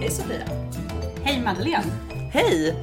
Hej 0.00 0.10
Sofia. 0.10 0.44
Hej 1.22 1.40
Madeleine! 1.44 1.84
Hej! 2.32 2.74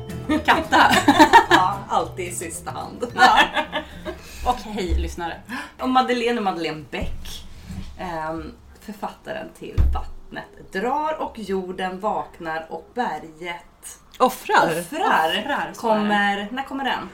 Katta! 0.46 0.92
Ja, 1.50 1.78
alltid 1.90 2.28
i 2.28 2.32
sista 2.32 2.72
hand. 2.72 3.06
Ja. 3.16 3.40
Och 4.46 4.56
hej 4.58 4.96
lyssnare. 5.00 5.42
Och 5.82 5.90
Madeleine 5.90 6.38
och 6.38 6.44
Madeleine 6.44 6.86
Bäck. 6.92 7.44
ehm, 8.00 8.52
författaren 8.82 9.48
till 9.60 9.76
Vattnet 9.94 10.72
drar 10.74 11.22
och 11.22 11.40
jorden 11.40 12.00
vaknar 12.00 12.66
och 12.70 12.90
berget 12.94 14.00
Offrar. 14.20 14.80
offrar. 14.80 15.30
Offrar, 15.40 15.74
kommer, 15.76 16.48
när 16.52 16.64
kommer 16.64 16.84
den? 16.84 17.10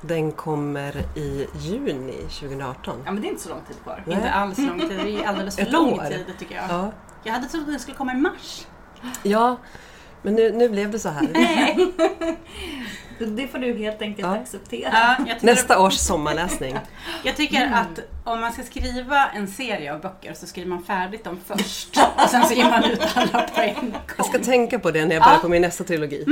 Den 0.00 0.32
kommer 0.32 0.96
i 1.16 1.46
juni 1.58 2.12
2018. 2.12 3.02
Ja 3.04 3.12
men 3.12 3.22
det 3.22 3.28
är 3.28 3.30
inte 3.30 3.42
så 3.42 3.48
lång 3.48 3.60
tid 3.68 3.76
kvar. 3.82 4.02
Nej. 4.06 4.16
Inte 4.16 4.30
alls 4.30 4.58
lång 4.58 4.80
tid, 4.80 5.00
det 5.04 5.24
är 5.24 5.28
alldeles 5.28 5.56
för 5.56 5.62
Ett 5.62 5.72
lång 5.72 5.92
år. 5.92 6.04
tid 6.04 6.26
tycker 6.38 6.54
jag. 6.54 6.64
Ja, 6.68 6.92
Jag 7.24 7.32
hade 7.32 7.46
trott 7.46 7.60
att 7.62 7.66
den 7.68 7.80
skulle 7.80 7.96
komma 7.96 8.12
i 8.12 8.16
mars. 8.16 8.66
Ja 9.22 9.56
men 10.22 10.34
nu, 10.34 10.52
nu 10.52 10.68
blev 10.68 10.90
det 10.90 10.98
så 10.98 11.08
här. 11.08 11.28
Det 13.18 13.48
får 13.48 13.58
du 13.58 13.72
helt 13.78 14.02
enkelt 14.02 14.26
Ja. 14.28 14.34
acceptera. 14.36 14.90
Ja, 14.92 15.16
jag, 15.28 15.42
Nästa 15.44 15.80
års 15.80 15.94
sommarläsning. 15.94 16.76
jag 17.22 17.36
tycker 17.36 17.66
att 17.74 18.00
om 18.24 18.40
man 18.40 18.52
ska 18.52 18.62
skriva 18.62 19.26
en 19.28 19.48
serie 19.48 19.94
av 19.94 20.00
böcker 20.00 20.34
så 20.34 20.46
skriver 20.46 20.68
man 20.68 20.82
färdigt 20.84 21.24
dem 21.24 21.40
först. 21.46 21.96
Och 22.24 22.30
sen 22.30 22.44
så 22.46 22.54
ger 22.54 22.64
man 22.70 22.84
ut 22.84 23.00
alla 23.14 23.42
på 23.54 23.60
en 23.60 23.74
gång. 23.74 23.94
Jag 24.16 24.26
ska 24.26 24.38
tänka 24.38 24.78
på 24.78 24.90
det 24.90 25.04
när 25.06 25.14
jag 25.14 25.24
börjar 25.24 25.38
på 25.38 25.48
min 25.48 25.62
nästa 25.62 25.84
trilogi. 25.84 26.26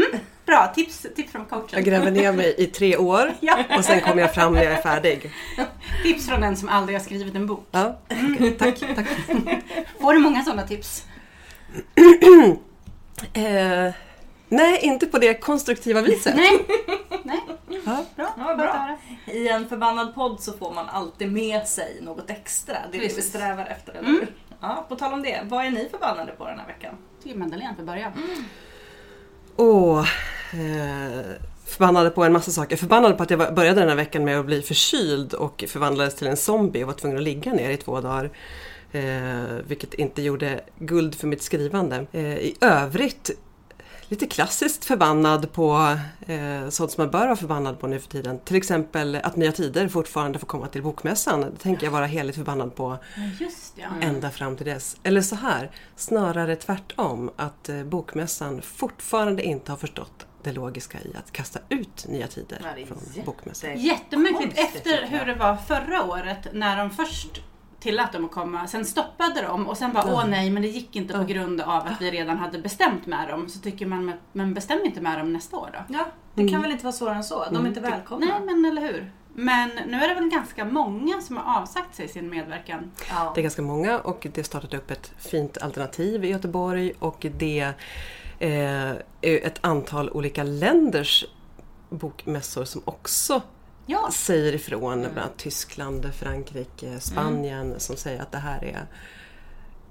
Bra, 0.47 0.73
tips, 0.75 1.07
tips 1.17 1.33
från 1.33 1.47
Jag 1.51 1.61
coachen. 1.61 1.85
gräver 1.85 2.11
ner 2.11 2.33
mig 2.33 2.55
i 2.59 2.67
tre 2.67 2.97
år 2.97 3.33
Ja. 3.41 3.59
och 3.79 3.85
sen 3.85 4.01
kommer 4.01 4.23
jag 4.23 4.35
fram 4.35 4.53
när 4.55 4.63
jag 4.63 4.73
är 4.73 4.83
färdig. 4.83 5.31
Tips 6.03 6.29
från 6.29 6.43
en 6.43 6.57
som 6.57 6.69
aldrig 6.69 6.99
har 6.99 7.05
skrivit 7.05 7.35
en 7.35 7.47
bok. 7.47 7.67
Ja, 7.71 7.99
okej, 8.35 8.51
tack, 8.59 8.79
tack. 8.97 9.07
Får 10.01 10.13
du 10.15 10.19
många 10.19 10.43
sådana 10.45 10.63
tips? 10.67 11.05
Eh, 13.33 13.93
nej, 14.49 14.79
inte 14.83 15.07
på 15.07 15.19
det 15.19 15.35
konstruktiva 15.35 16.01
viset. 16.03 16.37
Nej. 16.37 16.67
Nej. 17.25 17.41
Ja. 17.87 18.05
Bra, 18.17 18.35
Ja, 18.39 18.57
bra. 18.57 18.99
I 19.27 19.49
en 19.49 19.69
förbannad 19.69 20.15
podd 20.15 20.41
så 20.41 20.53
får 20.53 20.73
man 20.75 20.89
alltid 20.89 21.33
med 21.33 21.67
sig 21.69 21.99
något 22.03 22.31
extra. 22.31 22.75
Det 22.75 22.97
är 22.99 23.01
det 23.01 23.09
vi 23.09 23.15
Precis. 23.15 23.29
strävar 23.29 23.67
efter, 23.67 23.93
eller 23.93 24.09
hur? 24.09 24.35
Ja, 24.61 24.87
på 24.89 24.97
tal 24.97 25.13
om 25.13 25.23
det, 25.23 25.41
vad 25.45 25.65
är 25.67 25.71
ni 25.71 25.89
förbannade 25.91 26.33
på 26.33 26.47
den 26.47 26.59
här 26.59 26.67
veckan? 26.67 26.95
Till 27.23 27.39
Madeleine 27.39 27.77
för 27.77 27.83
början. 27.85 28.13
Åh, 29.57 30.07
eh, 30.53 31.21
förbannade 31.67 32.11
på 32.11 32.25
en 32.25 32.33
massa 32.33 32.51
saker. 32.51 32.77
Förbannade 32.77 33.15
på 33.15 33.23
att 33.23 33.31
jag 33.31 33.55
började 33.55 33.81
den 33.81 33.89
här 33.89 33.97
veckan 33.97 34.25
med 34.25 34.39
att 34.41 34.47
bli 34.47 34.63
förkyld 34.63 35.35
och 35.35 35.65
förvandlades 35.69 36.15
till 36.15 36.27
en 36.27 36.37
zombie 36.37 36.83
och 36.83 36.87
var 36.87 36.95
tvungen 36.95 37.19
att 37.19 37.25
ligga 37.25 37.53
ner 37.53 37.71
i 37.71 37.77
två 37.77 38.01
dagar. 38.01 38.31
Eh, 38.93 39.43
vilket 39.67 39.95
inte 39.95 40.23
gjorde 40.23 40.61
guld 40.79 41.15
för 41.15 41.27
mitt 41.27 41.43
skrivande. 41.43 42.07
Eh, 42.13 42.23
I 42.39 42.57
övrigt 42.61 43.31
lite 44.09 44.27
klassiskt 44.27 44.85
förbannad 44.85 45.53
på 45.53 45.97
eh, 46.27 46.69
sånt 46.69 46.91
som 46.91 47.03
man 47.05 47.11
bör 47.11 47.25
vara 47.27 47.37
förbannad 47.37 47.81
på 47.81 47.87
nu 47.87 48.01
för 48.01 48.09
tiden. 48.09 48.39
Till 48.39 48.57
exempel 48.57 49.17
att 49.17 49.37
Nya 49.37 49.53
Tider 49.53 49.89
fortfarande 49.89 50.39
får 50.39 50.47
komma 50.47 50.67
till 50.67 50.83
Bokmässan. 50.83 51.41
Det 51.41 51.57
tänker 51.59 51.85
jag 51.87 51.91
vara 51.93 52.07
heligt 52.07 52.37
förbannad 52.37 52.75
på 52.75 52.99
Just 53.41 53.75
ja. 53.77 53.87
ända 54.01 54.31
fram 54.31 54.57
till 54.57 54.67
dess. 54.67 54.97
Eller 55.03 55.23
så 55.23 55.37
här, 55.37 55.71
snarare 55.97 56.57
tvärtom. 56.57 57.31
Att 57.37 57.69
eh, 57.69 57.85
Bokmässan 57.85 58.63
fortfarande 58.63 59.43
inte 59.43 59.73
har 59.73 59.77
förstått 59.77 60.27
det 60.43 60.53
logiska 60.53 60.99
i 61.01 61.17
att 61.19 61.33
kasta 61.33 61.59
ut 61.69 62.07
Nya 62.09 62.27
Tider 62.27 62.59
från 62.89 62.99
jätte- 63.15 63.27
Bokmässan. 63.27 63.79
Jättemärkligt 63.79 64.59
efter 64.59 65.07
hur 65.07 65.25
det 65.27 65.35
var 65.35 65.57
förra 65.57 66.05
året 66.05 66.47
när 66.53 66.77
de 66.77 66.91
först 66.91 67.43
tillät 67.81 68.13
dem 68.13 68.25
att 68.25 68.31
komma, 68.31 68.67
sen 68.67 68.85
stoppade 68.85 69.43
de 69.43 69.67
och 69.67 69.77
sen 69.77 69.93
bara 69.93 70.15
åh 70.15 70.27
nej 70.27 70.51
men 70.51 70.63
det 70.63 70.69
gick 70.69 70.97
inte 70.97 71.15
på 71.15 71.25
grund 71.25 71.61
av 71.61 71.87
att 71.87 72.01
vi 72.01 72.11
redan 72.11 72.39
hade 72.39 72.59
bestämt 72.59 73.07
med 73.07 73.29
dem. 73.29 73.49
Så 73.49 73.59
tycker 73.61 73.87
man, 73.87 74.13
men 74.33 74.55
bestäm 74.55 74.79
inte 74.85 75.01
med 75.01 75.19
dem 75.19 75.33
nästa 75.33 75.57
år 75.57 75.71
då. 75.73 75.95
Ja, 75.95 76.07
det 76.35 76.49
kan 76.49 76.63
väl 76.63 76.71
inte 76.71 76.85
vara 76.85 76.93
svårare 76.93 77.17
än 77.17 77.25
så? 77.25 77.45
De 77.51 77.65
är 77.65 77.69
inte 77.69 77.81
välkomna. 77.81 78.27
Nej 78.27 78.57
men 78.57 78.65
eller 78.65 78.83
hur. 78.83 79.13
Men 79.35 79.71
nu 79.87 79.97
är 79.97 80.09
det 80.09 80.15
väl 80.15 80.29
ganska 80.29 80.65
många 80.65 81.21
som 81.21 81.37
har 81.37 81.61
avsagt 81.61 81.95
sig 81.95 82.09
sin 82.09 82.31
medverkan. 82.31 82.91
Ja. 83.11 83.33
Det 83.35 83.41
är 83.41 83.43
ganska 83.43 83.63
många 83.63 83.99
och 83.99 84.27
det 84.33 84.45
startade 84.45 84.77
upp 84.77 84.91
ett 84.91 85.13
fint 85.19 85.59
alternativ 85.59 86.25
i 86.25 86.29
Göteborg 86.29 86.93
och 86.99 87.27
det 87.39 87.73
eh, 88.39 88.91
är 89.21 89.47
ett 89.47 89.59
antal 89.61 90.11
olika 90.11 90.43
länders 90.43 91.25
bokmässor 91.91 92.65
som 92.65 92.83
också 92.85 93.43
Ja. 93.91 94.11
säger 94.13 94.53
ifrån. 94.53 95.01
Bland 95.01 95.19
annat 95.19 95.37
Tyskland, 95.37 96.15
Frankrike, 96.15 97.01
Spanien 97.01 97.81
som 97.81 97.97
säger 97.97 98.23
att 98.23 98.33
det 98.33 98.39
här 98.39 98.65
är 98.65 98.87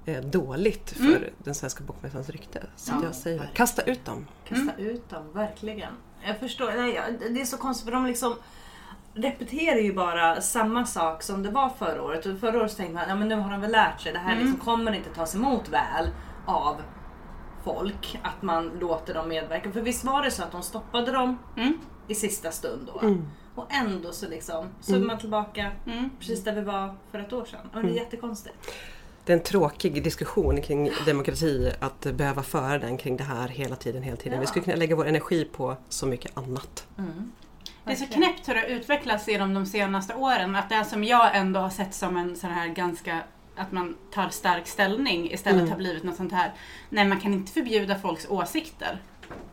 eh, 0.04 0.24
dåligt 0.24 0.90
för 0.90 1.30
den 1.38 1.54
svenska 1.54 1.84
bokmässans 1.84 2.28
rykte. 2.28 2.66
Så 2.76 2.94
att 2.94 3.04
jag 3.04 3.14
säger 3.14 3.50
kasta 3.54 3.82
ut 3.82 4.04
dem. 4.04 4.26
Kasta 4.48 4.76
ut 4.76 5.08
dem, 5.10 5.32
verkligen. 5.32 5.92
Jag 6.26 6.38
förstår, 6.38 6.72
nej, 6.76 7.00
det 7.30 7.40
är 7.40 7.44
så 7.44 7.56
konstigt 7.56 7.84
för 7.84 7.92
de 7.92 8.06
liksom 8.06 8.34
repeterar 9.14 9.78
ju 9.78 9.94
bara 9.94 10.40
samma 10.40 10.86
sak 10.86 11.22
som 11.22 11.42
det 11.42 11.50
var 11.50 11.68
förra 11.78 12.02
året. 12.02 12.26
Och 12.26 12.38
förra 12.38 12.60
året 12.60 12.76
tänkte 12.76 12.94
man, 12.94 13.04
ja 13.08 13.14
men 13.14 13.28
nu 13.28 13.34
har 13.34 13.50
de 13.50 13.60
väl 13.60 13.70
lärt 13.72 14.00
sig, 14.00 14.12
det 14.12 14.18
här 14.18 14.36
liksom 14.36 14.56
kommer 14.58 14.92
inte 14.92 15.10
tas 15.10 15.34
emot 15.34 15.68
väl 15.68 16.10
av 16.46 16.76
folk. 17.64 18.18
Att 18.22 18.42
man 18.42 18.68
låter 18.80 19.14
dem 19.14 19.28
medverka. 19.28 19.72
För 19.72 19.80
visst 19.80 20.04
var 20.04 20.22
det 20.22 20.30
så 20.30 20.42
att 20.42 20.52
de 20.52 20.62
stoppade 20.62 21.12
dem 21.12 21.38
i 22.08 22.14
sista 22.14 22.50
stund 22.50 22.90
då? 22.94 23.00
Och 23.60 23.66
ändå 23.74 24.12
så 24.12 24.28
liksom, 24.28 24.66
så 24.80 24.94
är 24.94 25.00
man 25.00 25.18
tillbaka 25.18 25.70
precis 26.18 26.44
där 26.44 26.54
vi 26.54 26.60
var 26.60 26.94
för 27.10 27.18
ett 27.18 27.32
år 27.32 27.44
sedan. 27.44 27.60
Och 27.74 27.82
det 27.82 27.88
är 27.88 27.94
jättekonstigt. 27.94 28.54
Det 29.24 29.32
är 29.32 29.36
en 29.36 29.42
tråkig 29.42 30.04
diskussion 30.04 30.62
kring 30.62 30.90
demokrati 31.06 31.72
att 31.80 32.00
behöva 32.00 32.42
föra 32.42 32.78
den 32.78 32.96
kring 32.96 33.16
det 33.16 33.24
här 33.24 33.48
hela 33.48 33.76
tiden. 33.76 34.02
hela 34.02 34.16
tiden. 34.16 34.40
Vi 34.40 34.46
skulle 34.46 34.64
kunna 34.64 34.76
lägga 34.76 34.96
vår 34.96 35.06
energi 35.06 35.44
på 35.44 35.76
så 35.88 36.06
mycket 36.06 36.38
annat. 36.38 36.86
Det 37.84 37.92
är 37.92 37.96
så 37.96 38.06
knäppt 38.06 38.48
hur 38.48 38.54
det 38.54 38.60
har 38.60 38.66
utvecklats 38.66 39.28
genom 39.28 39.54
de 39.54 39.66
senaste 39.66 40.14
åren. 40.14 40.56
Att 40.56 40.68
det 40.68 40.84
som 40.84 41.04
jag 41.04 41.36
ändå 41.36 41.60
har 41.60 41.70
sett 41.70 41.94
som 41.94 42.16
en 42.16 42.36
sån 42.36 42.50
här 42.50 42.68
ganska 42.68 43.22
att 43.56 43.72
man 43.72 43.96
tar 44.10 44.28
stark 44.28 44.66
ställning 44.66 45.30
istället 45.32 45.70
har 45.70 45.76
blivit 45.76 46.04
något 46.04 46.16
sånt 46.16 46.32
här. 46.32 46.52
Nej, 46.88 47.08
man 47.08 47.20
kan 47.20 47.34
inte 47.34 47.52
förbjuda 47.52 47.98
folks 47.98 48.26
åsikter. 48.28 49.02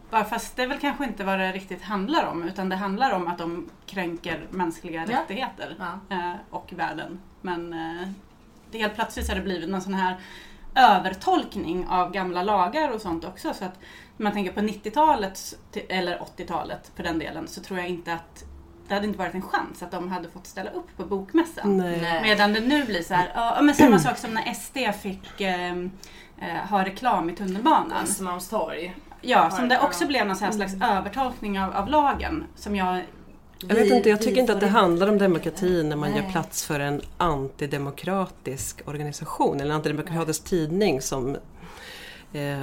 Bara 0.09 0.23
fast 0.23 0.55
det 0.55 0.63
är 0.63 0.67
väl 0.67 0.79
kanske 0.79 1.03
inte 1.05 1.23
vad 1.23 1.39
det 1.39 1.51
riktigt 1.51 1.81
handlar 1.81 2.25
om. 2.25 2.43
Utan 2.43 2.69
det 2.69 2.75
handlar 2.75 3.11
om 3.11 3.27
att 3.27 3.37
de 3.37 3.69
kränker 3.85 4.47
mänskliga 4.49 5.05
Ja. 5.09 5.19
rättigheter 5.19 5.75
Ja. 5.79 6.15
eh, 6.15 6.33
och 6.49 6.73
världen. 6.75 7.19
Men 7.41 7.73
eh, 7.73 8.07
det 8.71 8.77
helt 8.77 8.95
plötsligt 8.95 9.25
så 9.25 9.31
har 9.31 9.37
det 9.37 9.43
blivit 9.43 9.69
någon 9.69 9.81
sån 9.81 9.93
här 9.93 10.17
övertolkning 10.75 11.87
av 11.87 12.11
gamla 12.11 12.43
lagar 12.43 12.89
och 12.91 13.01
sånt 13.01 13.25
också. 13.25 13.53
Så 13.53 13.65
att 13.65 13.79
när 14.17 14.23
man 14.23 14.33
tänker 14.33 14.51
på 14.51 14.59
90-talet, 14.59 15.39
eller 15.89 16.17
80-talet 16.19 16.91
för 16.95 17.03
den 17.03 17.19
delen, 17.19 17.47
så 17.47 17.61
tror 17.61 17.79
jag 17.79 17.89
inte 17.89 18.13
att 18.13 18.43
det 18.87 18.93
hade 18.93 19.07
inte 19.07 19.19
varit 19.19 19.33
en 19.33 19.41
chans 19.41 19.83
att 19.83 19.91
de 19.91 20.11
hade 20.11 20.29
fått 20.29 20.47
ställa 20.47 20.69
upp 20.69 20.97
på 20.97 21.05
bokmässan. 21.05 21.77
Nej. 21.77 22.19
Medan 22.23 22.53
det 22.53 22.59
nu 22.59 22.85
blir 22.85 23.03
så 23.03 23.13
här, 23.13 23.31
ja 23.35 23.61
men 23.61 23.75
samma 23.75 23.99
sak 23.99 24.17
som 24.17 24.33
när 24.33 24.53
SD 24.53 24.77
fick 25.01 25.41
eh, 25.41 25.71
eh, 26.41 26.57
ha 26.69 26.85
reklam 26.85 27.29
i 27.29 27.35
tunnelbanan. 27.35 28.03
Östermalmstorg. 28.03 28.95
Ja, 29.29 29.49
som 29.51 29.69
det 29.69 29.79
också 29.79 30.07
blev 30.07 30.27
någon 30.27 30.35
slags 30.35 30.73
övertolkning 30.83 31.59
av, 31.59 31.75
av 31.75 31.87
lagen 31.89 32.43
som 32.55 32.75
jag 32.75 33.01
Jag 33.67 33.75
vet 33.75 33.91
inte, 33.91 34.09
jag 34.09 34.21
tycker 34.21 34.41
inte 34.41 34.53
att 34.53 34.59
det 34.59 34.67
handlar 34.67 35.07
om 35.07 35.17
demokrati 35.17 35.83
när 35.83 35.95
man 35.95 36.11
Nej. 36.11 36.21
gör 36.21 36.31
plats 36.31 36.65
för 36.65 36.79
en 36.79 37.01
antidemokratisk 37.17 38.81
organisation 38.85 39.55
eller 39.59 39.69
en 39.69 39.75
antidemokratisk 39.75 40.43
tidning 40.43 41.01
som 41.01 41.37
eh, 42.33 42.57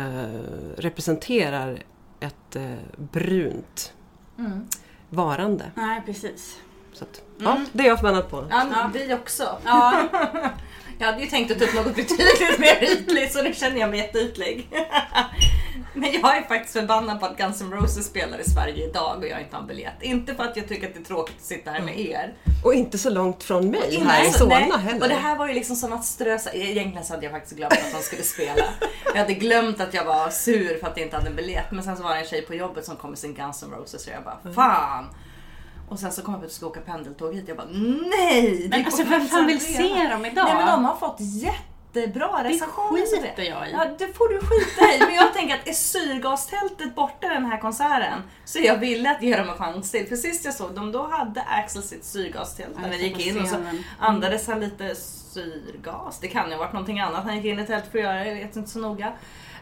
representerar 0.77 1.79
ett 2.21 2.57
eh, 2.57 2.75
brunt 2.97 3.93
Mm. 4.39 4.67
varande. 5.09 5.65
Nej, 5.75 6.03
precis. 6.07 6.57
Så 6.93 7.05
att, 7.05 7.23
ja, 7.39 7.61
det 7.73 7.83
är 7.83 7.89
jag 7.89 7.99
förbannad 8.01 8.31
på. 8.31 8.47
Ja, 8.51 8.91
vi 8.95 9.15
också. 9.15 9.59
Ja, 9.65 10.03
Jag 10.99 11.07
hade 11.07 11.21
ju 11.21 11.27
tänkt 11.27 11.53
att 11.53 11.59
ta 11.59 11.65
upp 11.65 11.75
något 11.75 11.97
betydligt 11.97 12.59
mer 12.59 12.83
ytligt 12.83 13.33
så 13.33 13.43
nu 13.43 13.55
känner 13.55 13.81
jag 13.81 13.91
mig 13.91 13.99
jätteytlig. 13.99 14.69
Men 15.95 16.13
jag 16.13 16.37
är 16.37 16.43
faktiskt 16.43 16.73
förbannad 16.73 17.21
på 17.21 17.27
att 17.27 17.37
Guns 17.37 17.61
N' 17.61 17.73
Roses 17.73 18.07
spelar 18.07 18.39
i 18.39 18.45
Sverige 18.45 18.89
idag 18.89 19.19
och 19.19 19.29
jag 19.29 19.41
inte 19.41 19.57
har 19.57 19.61
en 19.61 19.69
biljett. 19.69 20.03
Inte 20.03 20.35
för 20.35 20.45
att 20.45 20.57
jag 20.57 20.69
tycker 20.69 20.89
att 20.89 20.95
det 20.95 21.01
är 21.01 21.05
tråkigt 21.05 21.37
att 21.37 21.45
sitta 21.45 21.71
här 21.71 21.81
med 21.83 22.01
er. 22.01 22.35
Och 22.65 22.75
inte 22.75 22.99
så 22.99 23.11
långt 23.11 23.43
från 23.43 23.71
mig 23.71 23.95
Innan 23.95 24.07
här 24.07 24.29
i 24.29 24.33
Solna 24.33 24.77
heller. 24.77 25.03
Och 25.03 25.09
det 25.09 25.15
här 25.15 25.37
var 25.37 25.49
ju 25.49 25.55
liksom 25.55 25.77
som 25.77 25.93
att 25.93 26.05
strösa. 26.05 26.53
Egentligen 26.53 27.05
så 27.05 27.13
hade 27.13 27.25
jag 27.25 27.33
faktiskt 27.33 27.57
glömt 27.57 27.73
att 27.73 27.93
de 27.93 28.03
skulle 28.03 28.23
spela. 28.23 28.65
Jag 29.07 29.21
hade 29.21 29.35
glömt 29.35 29.81
att 29.81 29.95
jag 29.95 30.05
var 30.05 30.31
sur 30.31 30.79
för 30.81 30.87
att 30.87 30.97
jag 30.97 31.07
inte 31.07 31.17
hade 31.17 31.29
en 31.29 31.37
biljett. 31.37 31.71
Men 31.71 31.85
sen 31.85 31.97
så 31.97 32.03
var 32.03 32.15
det 32.15 32.21
en 32.21 32.27
tjej 32.27 32.43
på 32.43 32.55
jobbet 32.55 32.85
som 32.85 32.97
kom 32.97 33.11
med 33.11 33.19
sin 33.19 33.35
Guns 33.35 33.63
N' 33.63 33.71
Roses 33.71 34.07
och 34.07 34.13
jag 34.13 34.25
bara 34.25 34.55
fan. 34.55 35.05
Och 35.89 35.99
sen 35.99 36.13
så 36.13 36.23
kom 36.23 36.35
jag 36.35 36.41
på 36.41 36.45
att 36.47 36.51
jag 36.51 36.57
skulle 36.57 36.69
åka 36.71 36.81
pendeltåg 36.81 37.35
hit. 37.35 37.45
Jag 37.49 37.57
bara 37.57 37.67
nej! 38.11 38.69
det 38.71 38.77
men 38.77 38.85
alltså 38.87 39.05
vem 39.05 39.27
fan 39.29 39.47
vill 39.47 39.61
se 39.61 40.09
dem 40.11 40.25
idag? 40.27 40.45
Nej 40.45 40.55
men 40.55 40.67
de 40.67 40.85
har 40.85 40.97
fått 40.97 41.17
jättebra 41.21 42.43
Det 42.43 42.49
recensioner. 42.49 43.07
så 43.07 43.17
skiter 43.17 43.43
jag 43.43 43.69
i. 43.69 43.73
Ja 43.73 43.87
det 43.99 44.13
får 44.17 44.29
du 44.29 44.41
skita 44.41 44.95
i. 44.95 44.99
Men 45.07 45.15
jag 45.15 45.35
tänker 45.35 45.55
att 45.55 45.69
är 45.69 45.73
syrgastältet 45.73 46.95
borta 46.95 47.29
den 47.29 47.45
här 47.47 47.59
konserten 47.61 48.23
så 48.45 48.59
jag 48.59 48.77
villig 48.79 49.11
att 49.11 49.23
ge 49.23 49.37
dem 49.37 49.49
en 49.49 49.55
chans 49.57 49.91
till. 49.91 50.07
För 50.09 50.17
sist 50.17 50.45
jag 50.45 50.55
såg 50.55 50.75
dem 50.75 50.93
då 50.93 51.07
hade 51.07 51.43
Axel 51.43 51.83
sitt 51.83 52.05
syrgastält 52.05 52.77
när 52.81 52.89
Ja, 52.93 52.97
vi 52.99 53.05
gick 53.09 53.27
in 53.27 53.41
och 53.41 53.49
så. 53.49 53.57
Mm. 53.57 53.83
andades 53.99 54.47
han 54.49 54.61
lite 54.61 54.95
syrgas. 54.95 56.19
Det 56.21 56.29
kan 56.29 56.47
ju 56.49 56.53
ha 56.55 56.59
varit 56.59 56.73
någonting 56.73 57.01
annat 57.01 57.25
han 57.25 57.37
gick 57.37 57.45
in 57.45 57.59
i 57.59 57.67
tält 57.67 57.85
för 57.93 57.99
att 57.99 58.05
göra, 58.05 58.27
jag 58.27 58.35
vet 58.35 58.57
inte 58.57 58.71
så 58.71 58.79
noga. 58.79 59.13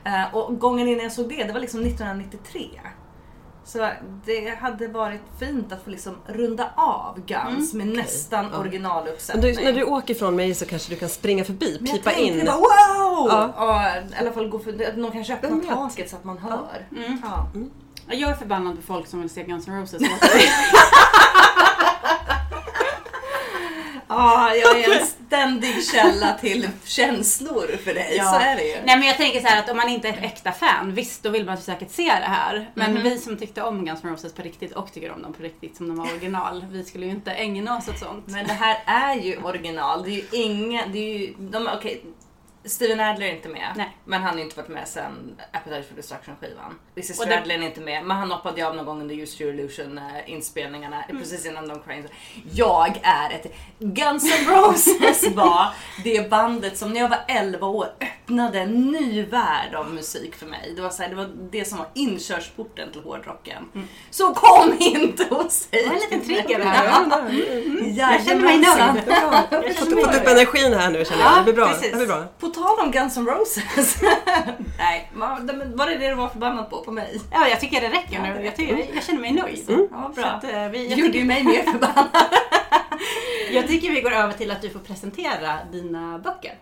Eh, 0.05 0.35
och 0.35 0.59
gången 0.59 0.89
innan 0.89 1.03
jag 1.03 1.13
såg 1.13 1.29
det, 1.29 1.45
det 1.45 1.53
var 1.53 1.61
liksom 1.61 1.81
1993. 1.81 2.69
Så 3.65 3.89
det 4.25 4.59
hade 4.61 4.89
varit 4.89 5.21
fint 5.39 5.73
att 5.73 5.85
få 5.85 5.91
liksom 5.91 6.17
runda 6.27 6.71
av 6.77 7.21
Guns 7.27 7.75
med 7.75 7.87
nästan 7.87 8.47
Men 8.47 8.61
originaluppsättning. 8.61 9.55
du, 9.55 9.63
när 9.63 9.73
du 9.73 9.85
åker 9.85 10.15
från 10.15 10.37
mig 10.37 10.55
så 10.55 10.67
kanske 10.67 10.93
du 10.93 10.97
kan 10.97 11.09
springa 11.09 11.45
förbi, 11.45 11.77
Men 11.81 11.87
jag 11.87 11.97
pipa 11.97 12.13
in. 12.13 12.45
Bara, 12.47 12.57
wow! 12.57 13.29
Ja. 13.29 13.53
Ja. 13.57 13.97
I 13.97 14.21
alla 14.21 14.33
fall 14.33 14.49
gå 14.49 14.59
för, 14.59 14.89
att 14.89 14.97
någon 14.97 15.13
kanske 15.13 15.35
öppnar 15.35 15.51
vet? 15.51 15.69
taket 15.69 16.11
så 16.11 16.17
att 16.17 16.25
man 16.25 16.39
hör. 16.39 16.87
Mm. 16.97 17.19
Ja. 17.23 17.47
Jag 18.11 18.31
är 18.31 18.35
förbannad 18.35 18.77
på 18.77 18.83
folk 18.83 19.07
som 19.07 19.21
vill 19.21 19.31
se 19.31 19.43
Guns 19.43 19.69
N' 19.69 19.81
Roses. 19.81 20.03
ja, 24.19 24.55
jag 24.55 24.81
är 24.81 25.01
en 25.01 25.07
ständig 25.07 25.85
källa 25.93 26.33
till 26.41 26.69
känslor 26.85 27.77
för 27.85 27.95
dig. 27.95 28.19
Så 28.19 28.35
är 28.35 28.57
det 28.57 28.63
ju. 28.65 28.75
Nej 28.85 28.97
men 28.99 29.03
jag 29.09 29.17
tänker 29.17 29.41
så 29.41 29.47
här 29.47 29.59
att 29.59 29.71
om 29.71 29.77
man 29.77 29.89
inte 29.89 30.09
är 30.09 30.13
ett 30.13 30.25
äkta 30.25 30.53
fan, 30.53 30.95
visst 30.95 31.23
då 31.23 31.31
vill 31.31 31.45
man 31.47 31.59
säkert 31.59 31.91
se 31.91 32.05
det 32.05 32.11
här. 32.29 32.71
Men 32.75 32.93
Mhm. 32.93 33.03
vi 33.03 33.19
som 33.19 33.37
tyckte 33.37 33.63
om 33.63 33.85
Guns 33.85 34.05
N' 34.05 34.11
Roses 34.11 34.33
på 34.33 34.43
riktigt 34.43 34.73
och 34.73 34.93
tycker 34.93 35.13
om 35.13 35.23
dem 35.23 35.33
på 35.33 35.43
riktigt 35.43 35.77
som 35.77 35.89
de 35.89 35.97
var 35.99 36.07
original, 36.07 36.65
vi 36.71 36.85
skulle 36.85 37.07
ju 37.07 37.13
inte 37.13 37.31
ägna 37.31 37.77
oss 37.77 37.89
åt 37.89 37.99
sånt. 37.99 38.25
Men 38.27 38.47
det 38.47 38.53
här 38.53 38.77
är 38.87 39.15
ju 39.15 39.37
original. 39.43 40.03
Det 40.05 40.11
är 40.11 40.15
ju 40.15 40.25
ingen... 40.33 40.93
Det 40.93 40.99
är 40.99 41.19
ju, 41.19 41.35
de, 41.39 41.69
okej, 41.79 42.03
Steven 42.65 43.01
Adler 43.01 43.27
är 43.27 43.37
inte 43.37 43.49
med. 43.49 43.73
Nej. 43.77 43.97
Men 44.05 44.23
han 44.23 44.35
har 44.35 44.41
inte 44.41 44.57
varit 44.57 44.69
med 44.69 44.89
sen 44.89 45.41
Appetite 45.53 45.83
for 45.83 45.95
Destruction 45.97 46.37
skivan. 46.41 46.79
Det- 46.95 47.03
Stradlin 47.03 47.63
är 47.63 47.67
inte 47.67 47.81
med. 47.81 48.05
Men 48.05 48.17
han 48.17 48.31
hoppade 48.31 48.67
av 48.69 48.77
någon 48.77 48.87
gång 48.87 49.01
under 49.01 49.15
Use 49.15 49.43
Your 49.43 49.55
Illusion 49.55 49.99
eh, 49.99 50.05
inspelningarna. 50.33 51.05
Precis 51.09 51.47
innan 51.47 51.69
de 51.69 51.81
in. 51.93 52.09
Jag 52.53 53.01
är 53.03 53.31
ett... 53.31 53.47
Guns 53.79 54.25
N' 54.41 54.47
Roses 54.55 55.35
var 55.35 55.67
det 56.05 56.31
bandet 56.31 56.79
som 56.79 56.93
när 56.93 57.01
jag 57.01 57.09
var 57.09 57.21
11 57.29 57.67
år 57.67 57.87
öppnade 58.33 58.61
en 58.61 58.93
ny 58.93 59.23
värld 59.23 59.75
av 59.75 59.95
musik 59.95 60.37
för 60.37 60.47
mig. 60.47 60.73
Det 60.77 60.83
var, 60.83 60.91
så 60.91 61.03
här, 61.03 61.11
det, 61.11 61.17
var 61.17 61.29
det 61.51 61.65
som 61.65 61.79
var 61.79 61.87
inkörsporten 61.95 62.93
till 62.93 63.01
hårdrocken. 63.01 63.63
Så 64.11 64.35
kom 64.35 64.77
inte 64.79 65.25
och 65.25 65.53
säg 65.53 65.83
Det 65.83 65.89
var 65.89 65.95
en 65.95 66.01
liten 66.01 66.21
trigger 66.21 66.65
här. 66.65 66.91
Jag 67.97 68.25
känner 68.25 68.43
mig 68.43 68.59
nöjd. 68.59 69.03
Jag 69.07 69.59
har 69.59 69.75
fått, 69.75 70.15
upp 70.15 70.29
energin 70.29 70.75
här 70.75 70.91
nu 70.91 71.05
känner 71.05 71.23
jag. 71.23 71.39
Det 71.39 71.45
blir 71.45 71.65
bra. 71.65 71.75
Det 71.83 71.97
blir 71.97 72.07
bra. 72.07 72.25
På 72.39 72.49
tal 72.49 72.81
om 72.81 72.91
Guns 72.91 73.17
N' 73.17 73.27
Roses. 73.27 74.03
Nej, 74.79 75.11
var 75.15 75.87
det 75.87 75.99
det 75.99 76.09
du 76.09 76.15
var 76.15 76.29
förbannad 76.29 76.71
på, 76.71 76.85
på 76.85 76.93
mig? 76.93 77.21
Ja, 77.31 77.49
jag 77.49 77.61
tycker 77.61 77.81
det 77.81 77.89
räcker 77.89 78.21
nu. 78.21 78.45
Jag, 78.45 78.57
tycker, 78.57 78.87
jag 78.95 79.05
känner 79.05 79.21
mig 79.21 79.33
nöjd. 79.33 79.65
Ja, 79.69 80.13
Så 80.15 80.21
bra. 80.21 80.25
att, 80.25 80.45
eh, 80.45 80.69
vi, 80.69 80.89
jag, 80.89 80.99
gjorde 80.99 81.19
ju 81.19 81.25
mig 81.25 81.45
mer 81.45 81.63
förbannad. 81.63 82.07
jag 83.55 83.69
tycker 83.69 83.91
vi 83.91 84.01
går 84.01 84.13
över 84.13 84.33
till 84.33 84.51
att 84.51 84.63
du 84.63 84.71
får 84.71 84.81
presentera 84.81 85.59
dina 85.73 86.19
böcker. 86.19 86.55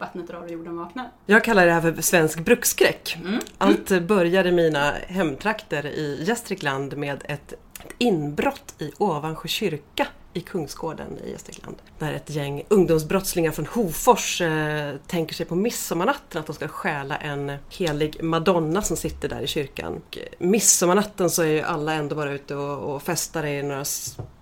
Vattnet 0.00 0.26
drar 0.26 0.40
och 0.40 0.50
jorden 0.50 0.76
vaknar. 0.76 1.10
Jag 1.26 1.44
kallar 1.44 1.66
det 1.66 1.72
här 1.72 1.80
för 1.80 2.02
svensk 2.02 2.40
bruksskräck. 2.40 3.16
Allt 3.58 4.02
började 4.02 4.48
i 4.48 4.52
mina 4.52 4.92
hemtrakter 5.06 5.86
i 5.86 6.24
Gästrikland 6.24 6.96
med 6.96 7.24
ett, 7.28 7.52
ett 7.52 7.54
inbrott 7.98 8.74
i 8.78 8.92
Ovansjö 8.98 9.48
kyrka 9.48 10.06
i 10.36 10.40
Kungsgården 10.40 11.18
i 11.24 11.30
Gästrikland. 11.30 11.76
Där 11.98 12.12
ett 12.12 12.30
gäng 12.30 12.62
ungdomsbrottslingar 12.68 13.52
från 13.52 13.66
Hofors 13.66 14.40
eh, 14.40 14.94
tänker 15.06 15.34
sig 15.34 15.46
på 15.46 15.54
midsommarnatten 15.54 16.40
att 16.40 16.46
de 16.46 16.52
ska 16.52 16.68
stjäla 16.68 17.16
en 17.16 17.52
helig 17.70 18.22
madonna 18.22 18.82
som 18.82 18.96
sitter 18.96 19.28
där 19.28 19.40
i 19.40 19.46
kyrkan. 19.46 19.92
Och, 19.92 20.18
eh, 20.18 20.24
midsommarnatten 20.38 21.30
så 21.30 21.42
är 21.42 21.46
ju 21.46 21.62
alla 21.62 21.92
ändå 21.92 22.14
bara 22.14 22.32
ute 22.32 22.54
och, 22.54 22.94
och 22.94 23.02
festar 23.02 23.46
i 23.46 23.62
några 23.62 23.84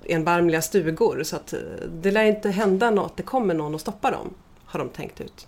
erbarmliga 0.08 0.62
stugor 0.62 1.22
så 1.22 1.36
att 1.36 1.52
eh, 1.52 1.60
det 1.88 2.10
lär 2.10 2.24
inte 2.24 2.50
hända 2.50 2.90
något, 2.90 3.16
det 3.16 3.22
kommer 3.22 3.54
någon 3.54 3.74
och 3.74 3.80
stoppa 3.80 4.10
dem, 4.10 4.34
har 4.64 4.78
de 4.78 4.88
tänkt 4.88 5.20
ut. 5.20 5.46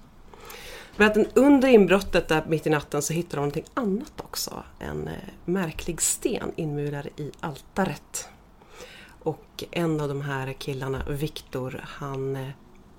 Men 0.96 1.26
under 1.34 1.68
inbrottet 1.68 2.28
där 2.28 2.44
mitt 2.48 2.66
i 2.66 2.70
natten 2.70 3.02
så 3.02 3.12
hittar 3.12 3.36
de 3.36 3.40
någonting 3.40 3.66
annat 3.74 4.12
också. 4.16 4.62
En 4.78 5.08
eh, 5.08 5.14
märklig 5.44 6.02
sten 6.02 6.52
inmurad 6.56 7.06
i 7.16 7.30
altaret. 7.40 8.28
Och 9.22 9.64
en 9.70 10.00
av 10.00 10.08
de 10.08 10.22
här 10.22 10.52
killarna, 10.52 11.02
Viktor, 11.08 11.80
han 11.84 12.36
eh, 12.36 12.48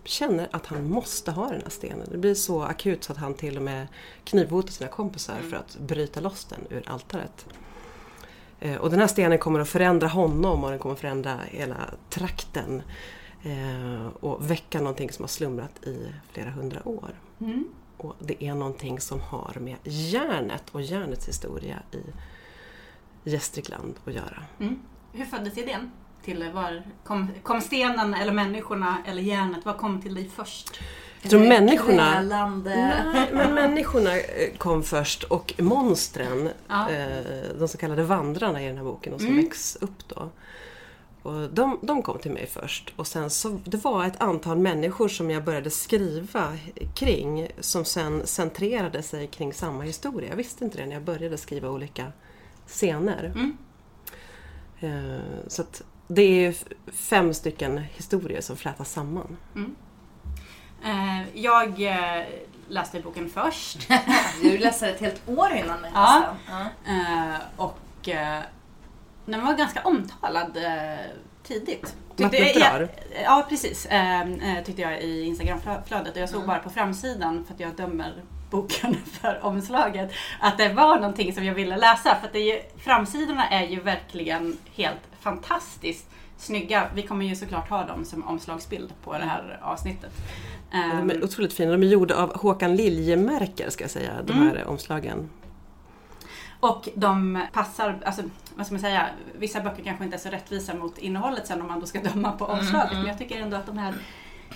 känner 0.04 0.48
att 0.52 0.66
han 0.66 0.90
måste 0.90 1.32
ha 1.32 1.50
den 1.50 1.62
här 1.62 1.70
stenen. 1.70 2.08
Det 2.12 2.18
blir 2.18 2.36
så 2.36 2.64
akut 2.64 3.04
så 3.04 3.12
att 3.12 3.18
han 3.18 3.34
till 3.34 3.58
och 3.58 3.64
med 3.64 3.88
knivhotar 4.24 4.72
sina 4.72 4.90
kompisar 4.90 5.40
för 5.50 5.58
att 5.58 5.78
bryta 5.80 6.20
loss 6.20 6.46
den 6.46 6.60
ur 6.70 6.90
altaret. 6.90 7.46
Eh, 8.60 8.76
Och 8.76 8.90
den 8.90 9.00
här 9.00 9.08
stenen 9.08 9.38
kommer 9.40 9.60
att 9.60 9.70
förändra 9.70 10.08
honom 10.08 10.64
och 10.64 10.70
den 10.70 10.80
kommer 10.80 10.94
att 10.96 11.02
förändra 11.02 11.38
hela 11.48 11.76
trakten. 12.10 12.82
eh, 13.44 14.08
Och 14.20 14.52
väcka 14.52 14.80
någonting 14.80 15.12
som 15.12 15.24
har 15.24 15.28
slumrat 15.28 15.84
i 15.88 16.12
flera 16.32 16.50
hundra 16.50 16.88
år. 16.88 17.10
Och 17.98 18.16
det 18.20 18.44
är 18.44 18.56
någonting 18.56 19.00
som 19.00 19.20
har 19.22 19.56
med 19.60 19.76
järnet 19.84 20.64
och 20.72 20.82
järnets 20.82 21.28
historia 21.28 21.78
i 21.92 22.02
Gästrikland 23.30 23.94
att 24.06 24.14
göra. 24.14 24.44
Hur 25.14 25.26
föddes 25.26 25.58
idén? 25.58 25.92
Till 26.24 26.52
var 26.54 26.84
kom, 27.04 27.28
kom 27.44 27.62
stenen 27.62 28.14
eller 28.14 28.32
människorna 28.34 28.98
eller 29.08 29.22
järnet? 29.22 29.66
Vad 29.66 29.78
kom 29.78 30.02
till 30.02 30.16
dig 30.16 30.30
först? 30.36 30.80
Jag 31.22 31.30
tror 31.30 31.40
människorna... 31.48 32.22
Nej, 33.14 33.30
men 33.34 33.54
människorna 33.54 34.18
eh, 34.18 34.58
kom 34.58 34.84
först 34.84 35.24
och 35.24 35.54
monstren, 35.58 36.50
Ja. 36.68 36.90
eh, 36.92 37.24
de 37.60 37.68
så 37.68 37.78
kallade 37.78 38.04
vandrarna 38.04 38.64
i 38.64 38.68
den 38.68 38.78
här 38.78 38.84
boken, 38.84 39.14
de 39.14 39.20
som 39.20 39.36
väcks 39.36 39.76
upp 39.82 40.08
då. 40.08 40.30
Och 41.24 41.50
de, 41.50 41.80
de 41.82 42.02
kom 42.02 42.20
till 42.20 42.32
mig 42.32 42.48
först 42.48 42.94
och 42.96 43.08
sen 43.08 43.30
så 43.30 43.60
det 43.64 43.84
var 43.84 44.06
ett 44.06 44.22
antal 44.22 44.58
människor 44.58 45.08
som 45.08 45.32
jag 45.32 45.44
började 45.44 45.70
skriva 45.70 46.58
kring 46.96 47.48
som 47.60 47.86
sen 47.86 48.22
centrerade 48.28 49.04
sig 49.04 49.28
kring 49.28 49.54
samma 49.54 49.84
historia. 49.84 50.30
Jag 50.30 50.36
visste 50.38 50.66
inte 50.66 50.78
det 50.78 50.86
när 50.86 50.94
jag 50.94 51.04
började 51.04 51.38
skriva 51.38 51.70
olika 51.70 52.12
scener. 52.68 53.32
Eh, 54.80 55.20
så 55.48 55.62
att 55.62 55.82
det 56.08 56.46
är 56.46 56.56
fem 56.92 57.34
stycken 57.34 57.78
historier 57.78 58.42
som 58.42 58.58
flätas 58.58 58.92
samman. 58.92 59.38
Eh, 59.56 59.62
jag 61.34 61.82
eh, 61.82 62.24
läste 62.68 63.00
boken 63.00 63.30
först. 63.30 63.88
Du 64.42 64.58
läste 64.58 64.90
ett 64.90 65.00
helt 65.02 65.30
år 65.30 65.52
innan 65.54 65.82
mig 65.82 65.92
Ja. 65.94 66.20
nästan. 66.48 66.66
Eh, 66.96 67.36
och 67.58 68.10
eh, 68.10 68.40
den 69.26 69.46
var 69.46 69.54
ganska 69.54 69.82
omtalad 69.82 70.58
eh, 70.58 71.00
tidigt. 71.44 71.96
Vattnet 72.18 72.56
jag, 72.56 72.88
ja, 73.24 73.46
precis. 73.50 73.86
Eh, 73.86 74.22
eh, 74.22 74.64
tyckte 74.66 74.82
jag 74.82 75.02
i 75.02 75.24
Instagramflödet. 75.24 76.16
Och 76.16 76.22
jag 76.22 76.30
såg 76.30 76.46
bara 76.46 76.60
på 76.60 76.70
framsidan 76.70 77.46
för 77.46 77.54
att 77.54 77.60
jag 77.60 77.76
dömer 77.76 78.14
boken 78.50 78.96
för 79.22 79.40
omslaget. 79.46 80.12
Att 80.40 80.58
det 80.58 80.70
var 80.70 80.96
någonting 80.96 81.34
som 81.34 81.46
jag 81.46 81.54
ville 81.54 81.78
läsa. 81.78 82.16
För 82.16 82.28
att 82.28 82.34
det 82.34 82.40
är 82.40 82.56
ju, 82.56 82.62
framsidorna 82.84 83.50
är 83.50 83.68
ju 83.68 83.80
verkligen 83.80 84.58
helt 84.76 85.02
fantastiskt 85.22 86.10
snygga. 86.38 86.88
Vi 86.96 87.02
kommer 87.02 87.26
ju 87.26 87.36
såklart 87.36 87.70
ha 87.70 87.86
dem 87.86 88.06
som 88.06 88.28
omslagsbild 88.28 88.94
på 89.04 89.14
det 89.14 89.26
här 89.26 89.60
avsnittet. 89.62 90.12
De 90.72 91.10
är 91.10 91.24
otroligt 91.24 91.54
fina. 91.54 91.72
De 91.72 91.84
är 91.84 91.88
gjorda 91.88 92.16
av 92.16 92.38
Håkan 92.38 92.76
Liljemärker 92.76 93.70
ska 93.70 93.84
jag 93.84 93.92
säga, 93.92 94.12
de 94.26 94.34
här 94.34 94.56
mm. 94.56 94.68
omslagen. 94.68 95.30
Och 96.60 96.90
de 96.96 97.46
passar, 97.54 98.00
alltså 98.06 98.22
vad 98.56 98.66
ska 98.66 98.74
man 98.74 98.82
säga, 98.82 99.10
vissa 99.38 99.62
böcker 99.62 99.84
kanske 99.84 100.04
inte 100.04 100.18
är 100.18 100.20
så 100.20 100.30
rättvisa 100.30 100.74
mot 100.74 100.98
innehållet 100.98 101.48
sen 101.48 101.62
om 101.62 101.68
man 101.68 101.80
då 101.80 101.86
ska 101.86 102.02
döma 102.02 102.32
på 102.32 102.46
omslaget. 102.46 102.92
Mm, 102.92 102.92
mm. 102.92 103.00
Men 103.00 103.08
jag 103.08 103.18
tycker 103.18 103.42
ändå 103.42 103.58
att 103.58 103.66
de 103.66 103.78
här 103.78 103.94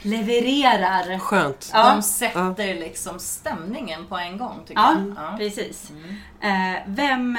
levererar. 0.01 1.19
Skönt. 1.19 1.69
Ja. 1.73 1.93
De 1.93 2.01
sätter 2.01 2.67
ja. 2.67 2.79
liksom 2.79 3.19
stämningen 3.19 4.05
på 4.07 4.17
en 4.17 4.37
gång 4.37 4.59
tycker 4.67 4.81
ja, 4.81 4.93
jag. 4.93 5.13
Ja, 5.17 5.35
precis. 5.37 5.91
Mm. 5.91 6.75
Eh, 6.75 6.81
vem, 6.85 7.37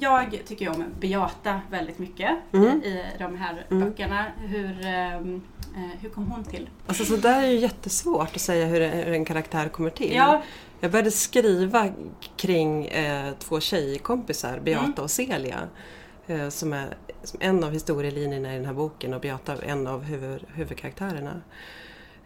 jag 0.00 0.40
tycker 0.46 0.68
om 0.68 0.84
Beata 1.00 1.60
väldigt 1.70 1.98
mycket 1.98 2.30
mm. 2.52 2.82
i 2.82 3.04
de 3.18 3.36
här 3.36 3.66
mm. 3.70 3.84
böckerna. 3.84 4.24
Hur, 4.38 4.86
ehm, 4.86 5.42
eh, 5.76 6.00
hur 6.00 6.10
kom 6.10 6.30
hon 6.30 6.44
till? 6.44 6.68
Alltså 6.86 7.04
så 7.04 7.16
där 7.16 7.42
är 7.42 7.48
ju 7.48 7.58
jättesvårt 7.58 8.36
att 8.36 8.40
säga 8.40 8.66
hur, 8.66 8.88
hur 8.88 9.12
en 9.12 9.24
karaktär 9.24 9.68
kommer 9.68 9.90
till. 9.90 10.14
Ja. 10.14 10.42
Jag 10.80 10.90
började 10.90 11.10
skriva 11.10 11.88
kring 12.36 12.86
eh, 12.86 13.32
två 13.38 13.60
tjejkompisar, 13.60 14.60
Beata 14.64 14.84
mm. 14.84 14.94
och 14.96 15.10
Celia. 15.10 15.58
Eh, 16.30 16.48
som 16.48 16.72
är 16.72 16.94
som 17.24 17.38
en 17.42 17.64
av 17.64 17.72
historielinjerna 17.72 18.52
i 18.52 18.56
den 18.56 18.66
här 18.66 18.72
boken 18.72 19.14
och 19.14 19.20
Beata 19.20 19.56
en 19.62 19.86
av 19.86 20.02
huvud, 20.02 20.44
huvudkaraktärerna. 20.54 21.40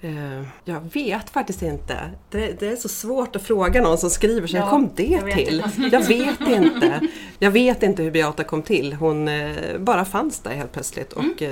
Eh, 0.00 0.42
jag 0.64 0.80
vet 0.80 1.30
faktiskt 1.30 1.62
inte. 1.62 2.10
Det, 2.30 2.60
det, 2.60 2.68
är 2.68 2.76
så 2.76 2.88
svårt 2.88 3.36
att 3.36 3.42
fråga 3.42 3.82
någon 3.82 3.98
som 3.98 4.10
skriver 4.10 4.46
så 4.46 4.56
ja, 4.56 4.70
kom 4.70 4.90
det 4.96 5.06
jag 5.06 5.32
till? 5.32 5.64
Jag 5.92 6.06
vet 6.06 6.40
inte. 6.40 7.00
Jag 7.38 7.50
vet 7.50 7.82
inte 7.82 8.02
hur 8.02 8.10
Beata 8.10 8.44
kom 8.44 8.62
till. 8.62 8.92
Hon 8.92 9.28
eh, 9.28 9.78
bara 9.78 10.04
fanns 10.04 10.40
där 10.40 10.50
helt 10.50 10.72
plötsligt. 10.72 11.12
Mm. 11.12 11.30
Och 11.30 11.42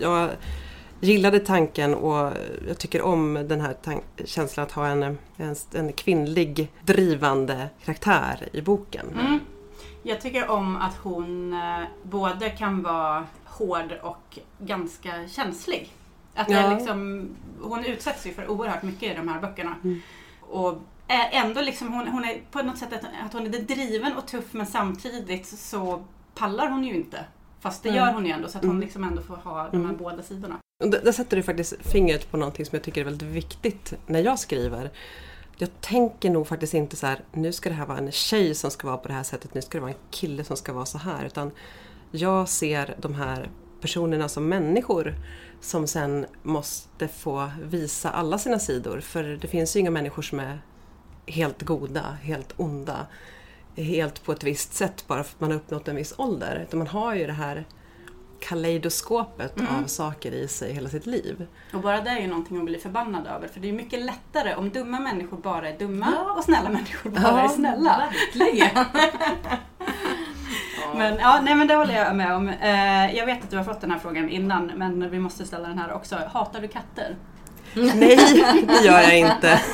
jag 0.00 0.30
gillade 1.00 1.40
tanken 1.40 1.94
och 1.94 2.32
jag 2.68 2.78
tycker 2.78 3.02
om 3.02 3.34
den 3.48 3.60
här 3.60 3.76
känslan 4.24 4.66
att 4.66 4.72
ha 4.72 4.86
en, 4.86 5.02
en, 5.36 5.56
en, 5.74 5.92
kvinnlig 5.92 6.72
drivande 6.84 7.68
karaktär 7.84 8.48
i 8.52 8.62
boken. 8.62 9.06
Mm. 9.20 9.40
Jag 10.08 10.20
tycker 10.20 10.50
om 10.50 10.76
att 10.76 10.96
hon 10.96 11.54
både 12.02 12.50
kan 12.50 12.82
vara 12.82 13.26
hård 13.44 13.92
och 14.02 14.38
ganska 14.58 15.28
känslig. 15.28 15.92
Att 16.34 16.50
ja. 16.50 16.74
liksom, 16.74 17.28
hon 17.60 17.84
utsätts 17.84 18.26
ju 18.26 18.32
för 18.32 18.50
oerhört 18.50 18.82
mycket 18.82 19.12
i 19.12 19.14
de 19.14 19.28
här 19.28 19.40
böckerna. 19.40 19.74
Mm. 19.84 20.00
Och 20.40 20.78
ändå 21.08 21.60
liksom, 21.60 21.92
hon, 21.92 22.08
hon, 22.08 22.24
är 22.24 22.40
på 22.50 22.62
något 22.62 22.78
sätt 22.78 22.92
att, 22.92 23.04
att 23.26 23.32
hon 23.32 23.46
är 23.46 23.58
driven 23.58 24.16
och 24.16 24.26
tuff 24.26 24.52
men 24.52 24.66
samtidigt 24.66 25.46
så 25.46 26.04
pallar 26.34 26.68
hon 26.68 26.84
ju 26.84 26.94
inte. 26.94 27.24
Fast 27.60 27.82
det 27.82 27.88
mm. 27.88 28.00
gör 28.00 28.12
hon 28.12 28.26
ju 28.26 28.32
ändå 28.32 28.48
så 28.48 28.58
att 28.58 28.64
hon 28.64 28.70
mm. 28.70 28.82
liksom 28.82 29.04
ändå 29.04 29.22
får 29.22 29.36
ha 29.36 29.68
de 29.70 29.76
här 29.76 29.84
mm. 29.84 29.96
båda 29.96 30.22
sidorna. 30.22 30.56
Där 30.84 31.12
sätter 31.12 31.36
du 31.36 31.42
faktiskt 31.42 31.74
fingret 31.80 32.30
på 32.30 32.36
någonting 32.36 32.66
som 32.66 32.76
jag 32.76 32.82
tycker 32.82 33.00
är 33.00 33.04
väldigt 33.04 33.28
viktigt 33.28 33.94
när 34.06 34.20
jag 34.20 34.38
skriver. 34.38 34.90
Jag 35.60 35.80
tänker 35.80 36.30
nog 36.30 36.46
faktiskt 36.46 36.74
inte 36.74 36.96
så 36.96 37.06
här, 37.06 37.20
nu 37.32 37.52
ska 37.52 37.68
det 37.68 37.74
här 37.74 37.86
vara 37.86 37.98
en 37.98 38.12
tjej 38.12 38.54
som 38.54 38.70
ska 38.70 38.86
vara 38.86 38.96
på 38.96 39.08
det 39.08 39.14
här 39.14 39.22
sättet, 39.22 39.54
nu 39.54 39.62
ska 39.62 39.78
det 39.78 39.82
vara 39.82 39.92
en 39.92 39.98
kille 40.10 40.44
som 40.44 40.56
ska 40.56 40.72
vara 40.72 40.86
så 40.86 40.98
här. 40.98 41.24
Utan 41.24 41.50
jag 42.10 42.48
ser 42.48 42.96
de 42.98 43.14
här 43.14 43.50
personerna 43.80 44.28
som 44.28 44.48
människor 44.48 45.14
som 45.60 45.86
sen 45.86 46.26
måste 46.42 47.08
få 47.08 47.50
visa 47.62 48.10
alla 48.10 48.38
sina 48.38 48.58
sidor. 48.58 49.00
För 49.00 49.24
det 49.24 49.48
finns 49.48 49.76
ju 49.76 49.80
inga 49.80 49.90
människor 49.90 50.22
som 50.22 50.40
är 50.40 50.60
helt 51.26 51.62
goda, 51.62 52.18
helt 52.22 52.54
onda, 52.56 53.06
helt 53.76 54.24
på 54.24 54.32
ett 54.32 54.44
visst 54.44 54.74
sätt 54.74 55.04
bara 55.06 55.24
för 55.24 55.34
att 55.34 55.40
man 55.40 55.50
har 55.50 55.56
uppnått 55.56 55.88
en 55.88 55.96
viss 55.96 56.14
ålder. 56.16 56.64
Utan 56.68 56.78
man 56.78 56.86
har 56.86 57.14
ju 57.14 57.26
det 57.26 57.32
här 57.32 57.64
kaleidoskopet 58.40 59.60
mm. 59.60 59.74
av 59.74 59.86
saker 59.86 60.32
i 60.32 60.48
sig 60.48 60.72
hela 60.72 60.88
sitt 60.88 61.06
liv. 61.06 61.46
Och 61.72 61.80
bara 61.80 62.00
det 62.00 62.10
är 62.10 62.20
ju 62.20 62.26
någonting 62.26 62.58
att 62.58 62.64
bli 62.64 62.78
förbannad 62.78 63.26
över 63.26 63.48
för 63.48 63.60
det 63.60 63.68
är 63.68 63.72
mycket 63.72 64.00
lättare 64.00 64.54
om 64.54 64.70
dumma 64.70 65.00
människor 65.00 65.36
bara 65.36 65.68
är 65.68 65.78
dumma 65.78 66.12
ja. 66.16 66.32
och 66.32 66.44
snälla 66.44 66.68
människor 66.68 67.10
bara 67.10 67.22
ja, 67.22 67.40
är 67.40 67.48
snälla. 67.48 68.10
Verkligen! 68.34 68.84
Men, 70.96 71.18
ja, 71.18 71.40
nej, 71.42 71.54
men 71.54 71.66
det 71.66 71.74
håller 71.74 71.94
jag 71.94 72.16
med 72.16 72.34
om. 72.34 72.48
Eh, 72.48 73.16
jag 73.16 73.26
vet 73.26 73.44
att 73.44 73.50
du 73.50 73.56
har 73.56 73.64
fått 73.64 73.80
den 73.80 73.90
här 73.90 73.98
frågan 73.98 74.28
innan 74.28 74.66
men 74.66 75.10
vi 75.10 75.18
måste 75.18 75.44
ställa 75.44 75.68
den 75.68 75.78
här 75.78 75.92
också. 75.92 76.16
Hatar 76.32 76.60
du 76.60 76.68
katter? 76.68 77.16
Nej, 77.74 78.16
det 78.66 78.84
gör 78.84 79.00
jag 79.00 79.18
inte. 79.18 79.60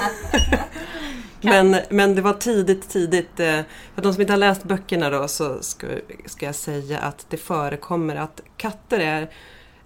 Men, 1.44 1.76
men 1.90 2.14
det 2.14 2.22
var 2.22 2.32
tidigt, 2.32 2.88
tidigt. 2.88 3.40
Eh, 3.40 3.60
för 3.94 4.02
de 4.02 4.12
som 4.12 4.20
inte 4.20 4.32
har 4.32 4.38
läst 4.38 4.64
böckerna 4.64 5.10
då 5.10 5.28
så 5.28 5.62
ska, 5.62 5.86
ska 6.26 6.46
jag 6.46 6.54
säga 6.54 6.98
att 6.98 7.26
det 7.28 7.36
förekommer 7.36 8.16
att 8.16 8.40
katter 8.56 9.00
är 9.00 9.30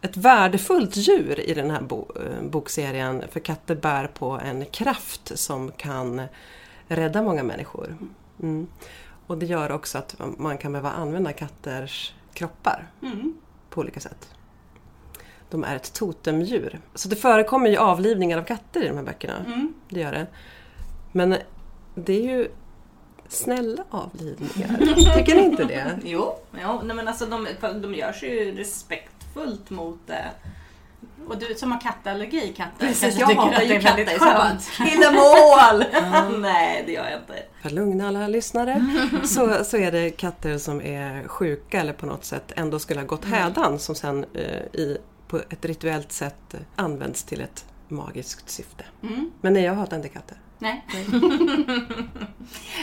ett 0.00 0.16
värdefullt 0.16 0.96
djur 0.96 1.40
i 1.40 1.54
den 1.54 1.70
här 1.70 1.80
bo, 1.80 2.06
eh, 2.16 2.48
bokserien. 2.48 3.22
För 3.30 3.40
katter 3.40 3.74
bär 3.74 4.06
på 4.06 4.40
en 4.44 4.66
kraft 4.66 5.38
som 5.38 5.70
kan 5.70 6.22
rädda 6.88 7.22
många 7.22 7.42
människor. 7.42 7.96
Mm. 8.42 8.66
Och 9.26 9.38
det 9.38 9.46
gör 9.46 9.72
också 9.72 9.98
att 9.98 10.16
man 10.38 10.58
kan 10.58 10.72
behöva 10.72 10.90
använda 10.90 11.32
katters 11.32 12.14
kroppar 12.34 12.86
mm. 13.02 13.34
på 13.70 13.80
olika 13.80 14.00
sätt. 14.00 14.28
De 15.50 15.64
är 15.64 15.76
ett 15.76 15.92
totemdjur. 15.92 16.80
Så 16.94 17.08
det 17.08 17.16
förekommer 17.16 17.70
ju 17.70 17.76
avlivningar 17.76 18.38
av 18.38 18.42
katter 18.42 18.84
i 18.84 18.88
de 18.88 18.96
här 18.96 19.04
böckerna. 19.04 19.44
Mm. 19.46 19.74
Det 19.88 20.00
gör 20.00 20.12
det. 20.12 20.26
Men 21.12 21.36
det 21.94 22.12
är 22.12 22.22
ju 22.22 22.48
snälla 23.28 23.84
avlivningar. 23.90 24.76
Tycker 25.16 25.34
ni 25.34 25.44
inte 25.44 25.64
det? 25.64 25.98
jo, 26.04 26.34
jo 26.62 26.80
nej 26.84 26.96
men 26.96 27.08
alltså 27.08 27.26
de, 27.26 27.48
de 27.82 27.94
görs 27.94 28.22
ju 28.22 28.54
respektfullt 28.56 29.70
mot 29.70 30.10
eh, 30.10 30.16
och 31.28 31.38
du 31.38 31.54
som 31.54 31.72
har 31.72 31.80
kattallergi, 31.80 32.52
katter, 32.56 32.86
Precis, 32.86 33.18
jag 33.18 33.26
hatar 33.26 33.62
ju 33.62 33.80
katter. 33.80 34.04
Väldigt 34.04 34.18
skönt. 34.18 34.70
Kill 34.76 35.00
mål! 35.12 35.84
Nej, 36.40 36.82
det 36.86 36.92
gör 36.92 37.04
jag 37.10 37.20
inte. 37.20 37.42
För 37.60 37.68
att 37.68 37.72
lugna 37.72 38.08
alla 38.08 38.28
lyssnare 38.28 38.86
så, 39.24 39.64
så 39.64 39.76
är 39.76 39.92
det 39.92 40.10
katter 40.10 40.58
som 40.58 40.80
är 40.80 41.28
sjuka 41.28 41.80
eller 41.80 41.92
på 41.92 42.06
något 42.06 42.24
sätt 42.24 42.52
ändå 42.56 42.78
skulle 42.78 43.00
ha 43.00 43.06
gått 43.06 43.24
mm. 43.24 43.38
hädan 43.38 43.78
som 43.78 43.94
sen 43.94 44.26
eh, 44.34 44.80
i, 44.80 44.98
på 45.28 45.36
ett 45.36 45.64
rituellt 45.64 46.12
sätt 46.12 46.54
används 46.76 47.24
till 47.24 47.40
ett 47.40 47.64
magiskt 47.88 48.50
syfte. 48.50 48.84
Mm. 49.02 49.30
Men 49.40 49.52
nej, 49.52 49.62
jag 49.62 49.74
hatar 49.74 49.96
inte 49.96 50.08
katter. 50.08 50.36
Nej. 50.58 50.84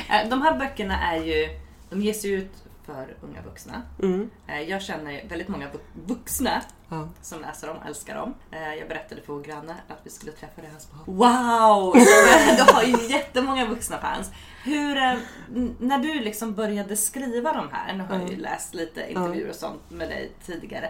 Eh, 0.09 0.29
de 0.29 0.41
här 0.41 0.59
böckerna 0.59 1.13
är 1.13 1.23
ju, 1.23 1.49
de 1.89 2.01
ges 2.01 2.25
ut 2.25 2.65
för 2.85 3.17
unga 3.21 3.41
vuxna. 3.41 3.81
Mm. 4.01 4.29
Eh, 4.47 4.61
jag 4.61 4.81
känner 4.81 5.27
väldigt 5.27 5.47
många 5.47 5.67
vuxna 6.07 6.61
ja. 6.89 7.09
som 7.21 7.41
läser 7.41 7.67
dem, 7.67 7.77
älskar 7.87 8.15
dem. 8.15 8.33
Eh, 8.51 8.75
jag 8.75 8.87
berättade 8.87 9.21
för 9.21 9.33
vår 9.33 9.41
granne 9.41 9.75
att 9.87 9.99
vi 10.03 10.09
skulle 10.09 10.31
träffa 10.31 10.61
deras 10.61 10.91
barn. 10.91 11.17
Wow! 11.17 11.93
Du 12.57 12.73
har 12.73 12.83
ju 12.83 13.13
jättemånga 13.13 13.65
vuxna 13.65 13.97
fans. 13.97 14.31
Hur, 14.63 14.95
när 15.79 15.99
du 15.99 16.19
liksom 16.19 16.53
började 16.53 16.95
skriva 16.95 17.53
de 17.53 17.69
här, 17.71 17.93
nu 17.93 18.03
har 18.03 18.19
jag 18.19 18.29
ju 18.29 18.35
läst 18.35 18.73
lite 18.73 19.09
intervjuer 19.09 19.49
och 19.49 19.55
sånt 19.55 19.89
med 19.89 20.09
dig 20.09 20.31
tidigare. 20.45 20.89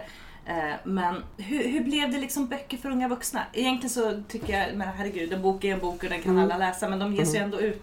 Men 0.84 1.22
hur, 1.36 1.68
hur, 1.68 1.84
blev 1.84 2.12
det 2.12 2.18
liksom 2.18 2.46
böcker 2.46 2.76
för 2.76 2.90
unga 2.90 3.08
vuxna? 3.08 3.42
Egentligen 3.52 3.90
så 3.90 4.22
tycker 4.28 4.58
jag, 4.58 4.76
men 4.76 4.88
herregud, 4.88 5.32
en 5.32 5.42
bok 5.42 5.64
är 5.64 5.74
en 5.74 5.80
bok 5.80 6.02
och 6.02 6.10
den 6.10 6.22
kan 6.22 6.32
mm. 6.32 6.44
alla 6.44 6.58
läsa 6.58 6.88
men 6.88 6.98
de 6.98 7.14
ges 7.14 7.34
ju 7.34 7.38
mm. 7.38 7.44
ändå 7.44 7.60
ut 7.60 7.82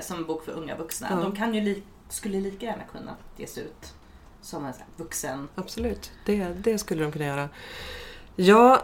som 0.00 0.16
en 0.16 0.26
bok 0.26 0.44
för 0.44 0.52
unga 0.52 0.76
vuxna. 0.76 1.08
Ja. 1.10 1.16
De 1.16 1.36
kan 1.36 1.54
ju 1.54 1.60
li 1.60 1.82
skulle 2.08 2.40
lika 2.40 2.66
gärna 2.66 2.84
kunna 2.92 3.16
ges 3.36 3.58
ut 3.58 3.94
som 4.40 4.64
en 4.64 4.72
vuxen... 4.96 5.48
Absolut, 5.54 6.10
det, 6.26 6.44
det 6.44 6.78
skulle 6.78 7.02
de 7.02 7.12
kunna 7.12 7.24
göra. 7.24 7.48
Ja, 8.36 8.82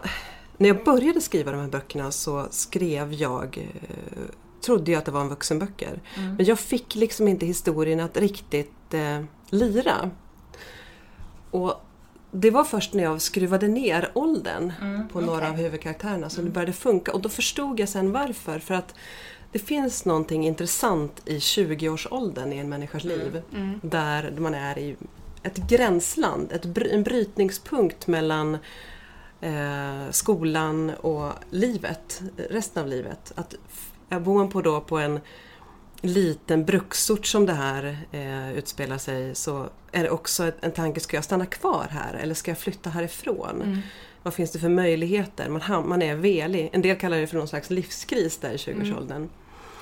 när 0.57 0.67
jag 0.67 0.83
började 0.83 1.21
skriva 1.21 1.51
de 1.51 1.61
här 1.61 1.67
böckerna 1.67 2.11
så 2.11 2.47
skrev 2.51 3.13
jag 3.13 3.57
eh, 3.57 4.23
trodde 4.61 4.91
jag 4.91 4.99
att 4.99 5.05
det 5.05 5.11
var 5.11 5.21
en 5.21 5.29
vuxenböcker. 5.29 6.01
Mm. 6.15 6.35
Men 6.35 6.45
jag 6.45 6.59
fick 6.59 6.95
liksom 6.95 7.27
inte 7.27 7.45
historien 7.45 7.99
att 7.99 8.17
riktigt 8.17 8.93
eh, 8.93 9.23
lira. 9.49 10.11
Och 11.51 11.81
det 12.31 12.51
var 12.51 12.63
först 12.63 12.93
när 12.93 13.03
jag 13.03 13.21
skruvade 13.21 13.67
ner 13.67 14.11
åldern 14.13 14.73
mm, 14.81 15.07
på 15.07 15.21
några 15.21 15.37
okay. 15.37 15.49
av 15.49 15.55
huvudkaraktärerna 15.55 16.29
som 16.29 16.41
mm. 16.41 16.49
det 16.49 16.53
började 16.53 16.73
funka 16.73 17.13
och 17.13 17.21
då 17.21 17.29
förstod 17.29 17.79
jag 17.79 17.89
sen 17.89 18.11
varför. 18.11 18.59
För 18.59 18.73
att 18.73 18.95
det 19.51 19.59
finns 19.59 20.05
någonting 20.05 20.47
intressant 20.47 21.21
i 21.25 21.37
20-årsåldern 21.37 22.53
i 22.53 22.57
en 22.57 22.69
människas 22.69 23.05
mm. 23.05 23.19
liv. 23.19 23.41
Mm. 23.53 23.79
Där 23.83 24.33
man 24.37 24.53
är 24.53 24.79
i 24.79 24.95
ett 25.43 25.57
gränsland, 25.57 26.51
ett, 26.51 26.77
en 26.77 27.03
brytningspunkt 27.03 28.07
mellan 28.07 28.57
eh, 29.41 30.09
skolan 30.11 30.89
och 30.89 31.31
livet, 31.49 32.21
resten 32.49 32.83
av 32.83 32.89
livet. 32.89 33.33
Att, 33.35 33.55
bor 34.09 34.37
man 34.37 34.49
på, 34.49 34.61
då 34.61 34.81
på 34.81 34.97
en 34.97 35.19
liten 36.01 36.65
bruksort 36.65 37.25
som 37.25 37.45
det 37.45 37.53
här 37.53 37.97
eh, 38.11 38.57
utspelar 38.57 38.97
sig 38.97 39.35
så 39.35 39.69
är 39.91 40.03
det 40.03 40.09
också 40.09 40.51
en 40.61 40.71
tanke, 40.71 40.99
ska 40.99 41.17
jag 41.17 41.23
stanna 41.23 41.45
kvar 41.45 41.87
här 41.89 42.13
eller 42.13 42.35
ska 42.35 42.51
jag 42.51 42.57
flytta 42.57 42.89
härifrån? 42.89 43.61
Mm. 43.61 43.79
Vad 44.23 44.33
finns 44.33 44.51
det 44.51 44.59
för 44.59 44.69
möjligheter? 44.69 45.49
Man, 45.49 45.89
man 45.89 46.01
är 46.01 46.15
velig. 46.15 46.69
En 46.73 46.81
del 46.81 46.97
kallar 46.97 47.17
det 47.17 47.27
för 47.27 47.37
någon 47.37 47.47
slags 47.47 47.69
livskris 47.69 48.37
där 48.37 48.51
i 48.51 48.57
20-årsåldern. 48.57 49.17
Mm. 49.17 49.29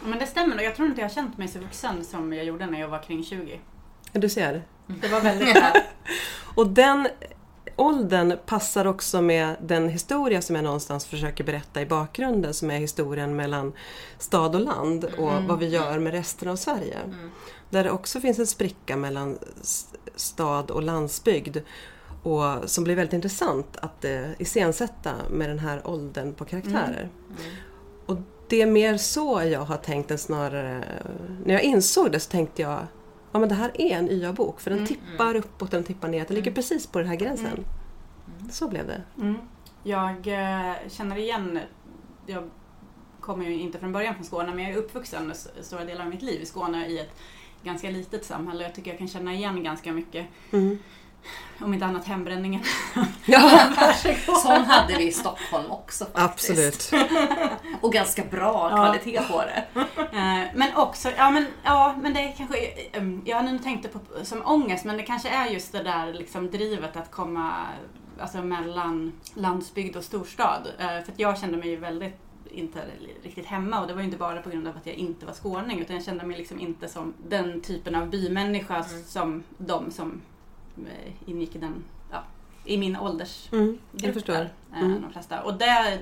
Men 0.06 0.20
det 0.20 0.28
stämmer 0.28 0.56
nog. 0.56 0.66
Jag 0.66 0.76
tror 0.76 0.88
inte 0.88 1.02
jag 1.02 1.08
har 1.08 1.16
känt 1.16 1.38
mig 1.38 1.48
så 1.48 1.60
vuxen 1.60 2.04
som 2.04 2.34
jag 2.34 2.46
gjorde 2.46 2.66
när 2.66 2.80
jag 2.80 2.88
var 2.88 3.04
kring 3.04 3.24
20. 3.24 3.60
Du 4.12 4.30
ser. 4.30 4.64
Det 4.88 5.08
var 5.08 5.22
väldigt. 5.22 5.58
Och 6.56 6.68
den 6.68 7.08
åldern 7.78 8.38
passar 8.46 8.86
också 8.86 9.22
med 9.22 9.56
den 9.62 9.90
historia 9.90 10.42
som 10.42 10.56
jag 10.56 10.64
någonstans 10.64 11.06
försöker 11.06 11.44
berätta 11.44 11.82
i 11.82 11.86
bakgrunden 11.86 12.54
som 12.54 12.72
är 12.72 12.80
historien 12.80 13.36
mellan 13.36 13.74
stad 14.18 14.56
och 14.56 14.62
land 14.62 15.06
och 15.06 15.44
vad 15.44 15.60
vi 15.60 15.68
gör 15.68 16.00
med 16.00 16.14
resten 16.14 16.50
av 16.50 16.56
Sverige. 16.56 16.98
Där 17.70 17.84
det 17.84 17.92
också 17.92 18.20
finns 18.20 18.40
en 18.40 18.48
spricka 18.48 18.98
mellan 18.98 19.38
stad 20.16 20.72
och 20.72 20.84
landsbygd 20.84 21.58
och 22.24 22.70
som 22.70 22.84
blir 22.84 22.96
väldigt 22.96 23.14
intressant 23.14 23.78
att 23.78 24.06
eh, 24.06 24.42
iscensätta 24.42 25.12
med 25.32 25.50
den 25.50 25.60
här 25.60 25.88
åldern 25.88 26.34
på 26.34 26.46
karaktärer. 26.46 27.10
Och 28.06 28.18
det 28.50 28.62
är 28.62 28.68
mer 28.68 28.98
så 28.98 29.42
jag 29.46 29.60
har 29.60 29.78
tänkt 29.78 30.12
än 30.12 30.18
snarare... 30.18 30.84
När 31.46 31.54
jag 31.54 31.64
insåg 31.64 32.12
det 32.12 32.20
så 32.20 32.32
tänkte 32.32 32.62
jag 32.62 32.80
Ja 33.32 33.40
men 33.40 33.50
det 33.50 33.56
här 33.56 33.72
är 33.74 33.98
en 33.98 34.10
YA-bok 34.10 34.60
för 34.62 34.72
den 34.72 34.86
tippar 34.86 35.36
uppåt, 35.36 35.72
den 35.72 35.84
tippar 35.84 36.08
ner. 36.08 36.26
Den 36.26 36.36
ligger 36.36 36.52
precis 36.52 36.88
på 36.88 37.00
den 37.00 37.08
här 37.08 37.16
gränsen. 37.16 37.66
Så 38.52 38.68
blev 38.68 38.88
det. 38.88 39.02
Mm. 39.18 39.36
Jag 39.84 40.28
eh, 40.28 40.76
känner 40.90 41.18
igen, 41.18 41.60
jag 42.26 42.50
kommer 43.20 43.46
ju 43.46 43.60
inte 43.60 43.80
från 43.80 43.92
början 43.92 44.16
från 44.16 44.24
Skåne 44.24 44.56
men 44.56 44.64
jag 44.64 44.74
är 44.74 44.78
uppvuxen 44.78 45.34
stora 45.62 45.86
delar 45.86 46.04
av 46.06 46.10
mitt 46.10 46.22
liv 46.22 46.42
i 46.42 46.46
Skåne 46.46 46.88
i 46.88 47.00
ett 47.00 47.18
ganska 47.64 47.90
litet 47.90 48.26
samhälle. 48.26 48.64
Jag 48.64 48.76
tycker 48.76 48.92
jag 48.92 48.98
kan 48.98 49.08
känna 49.08 49.34
igen 49.34 49.64
ganska 49.64 49.92
mycket. 49.94 50.26
Mm. 50.52 50.78
Om 51.60 51.74
inte 51.74 51.86
annat 51.86 52.06
hembränningen. 52.06 52.62
Ja, 53.26 53.72
Sån 54.44 54.64
hade 54.66 54.98
vi 54.98 55.08
i 55.08 55.12
Stockholm 55.12 55.72
också 55.72 56.06
faktiskt. 56.06 56.50
absolut. 56.50 56.92
Och 57.82 57.94
ganska 57.94 58.24
bra 58.24 58.70
kvalitet 58.70 59.22
på 59.22 59.42
det. 59.42 59.80
Eh, 60.00 60.44
men 60.56 60.76
också, 60.76 61.10
ja 61.18 61.30
men, 61.30 61.46
ja, 61.64 61.96
men 62.02 62.14
det 62.14 62.20
är 62.20 62.32
kanske, 62.38 62.58
eh, 62.68 63.04
jag 63.26 63.38
har 63.38 63.44
nu 63.44 63.60
tänkt 63.60 63.84
det 63.84 63.90
på, 63.90 64.00
som 64.24 64.42
ångest 64.46 64.86
men 64.86 64.98
det 64.98 65.04
kanske 65.04 65.30
är 65.30 65.48
just 65.48 65.72
det 65.72 65.84
där 65.84 66.14
liksom 66.14 66.52
drivet 66.52 66.98
att 66.98 67.12
komma 67.12 67.54
alltså, 68.20 68.38
mellan 68.38 69.14
landsbygd 69.34 69.96
och 69.96 70.04
storstad. 70.04 70.68
Eh, 70.80 70.88
för 70.88 71.12
att 71.12 71.20
jag 71.20 71.40
kände 71.40 71.58
mig 71.58 71.70
ju 71.70 71.76
väldigt 71.76 72.16
inte 72.52 72.80
riktigt 73.24 73.46
hemma 73.46 73.82
och 73.82 73.88
det 73.88 73.94
var 73.94 74.02
ju 74.02 74.06
inte 74.06 74.18
bara 74.18 74.42
på 74.42 74.50
grund 74.50 74.68
av 74.68 74.78
att 74.78 74.86
jag 74.86 74.96
inte 74.96 75.26
var 75.26 75.34
skåning 75.34 75.80
utan 75.80 75.96
jag 75.96 76.06
kände 76.06 76.26
mig 76.26 76.38
liksom 76.38 76.60
inte 76.60 76.88
som 76.88 77.14
den 77.28 77.62
typen 77.62 77.96
av 77.96 78.10
bymänniska 78.10 78.84
som 78.84 79.44
de 79.58 79.92
som 79.92 80.22
ingick 81.26 81.56
i 81.56 81.60
den, 81.60 81.84
ja, 82.12 82.24
i 82.66 82.78
min 82.78 82.96
ålders 82.98 83.50
Mm, 83.52 83.78
förstår. 84.14 84.36
eh, 84.74 84.82
Mm. 84.82 85.02
De 85.02 85.12
flesta. 85.12 85.42
Och 85.44 85.54
det, 85.54 86.00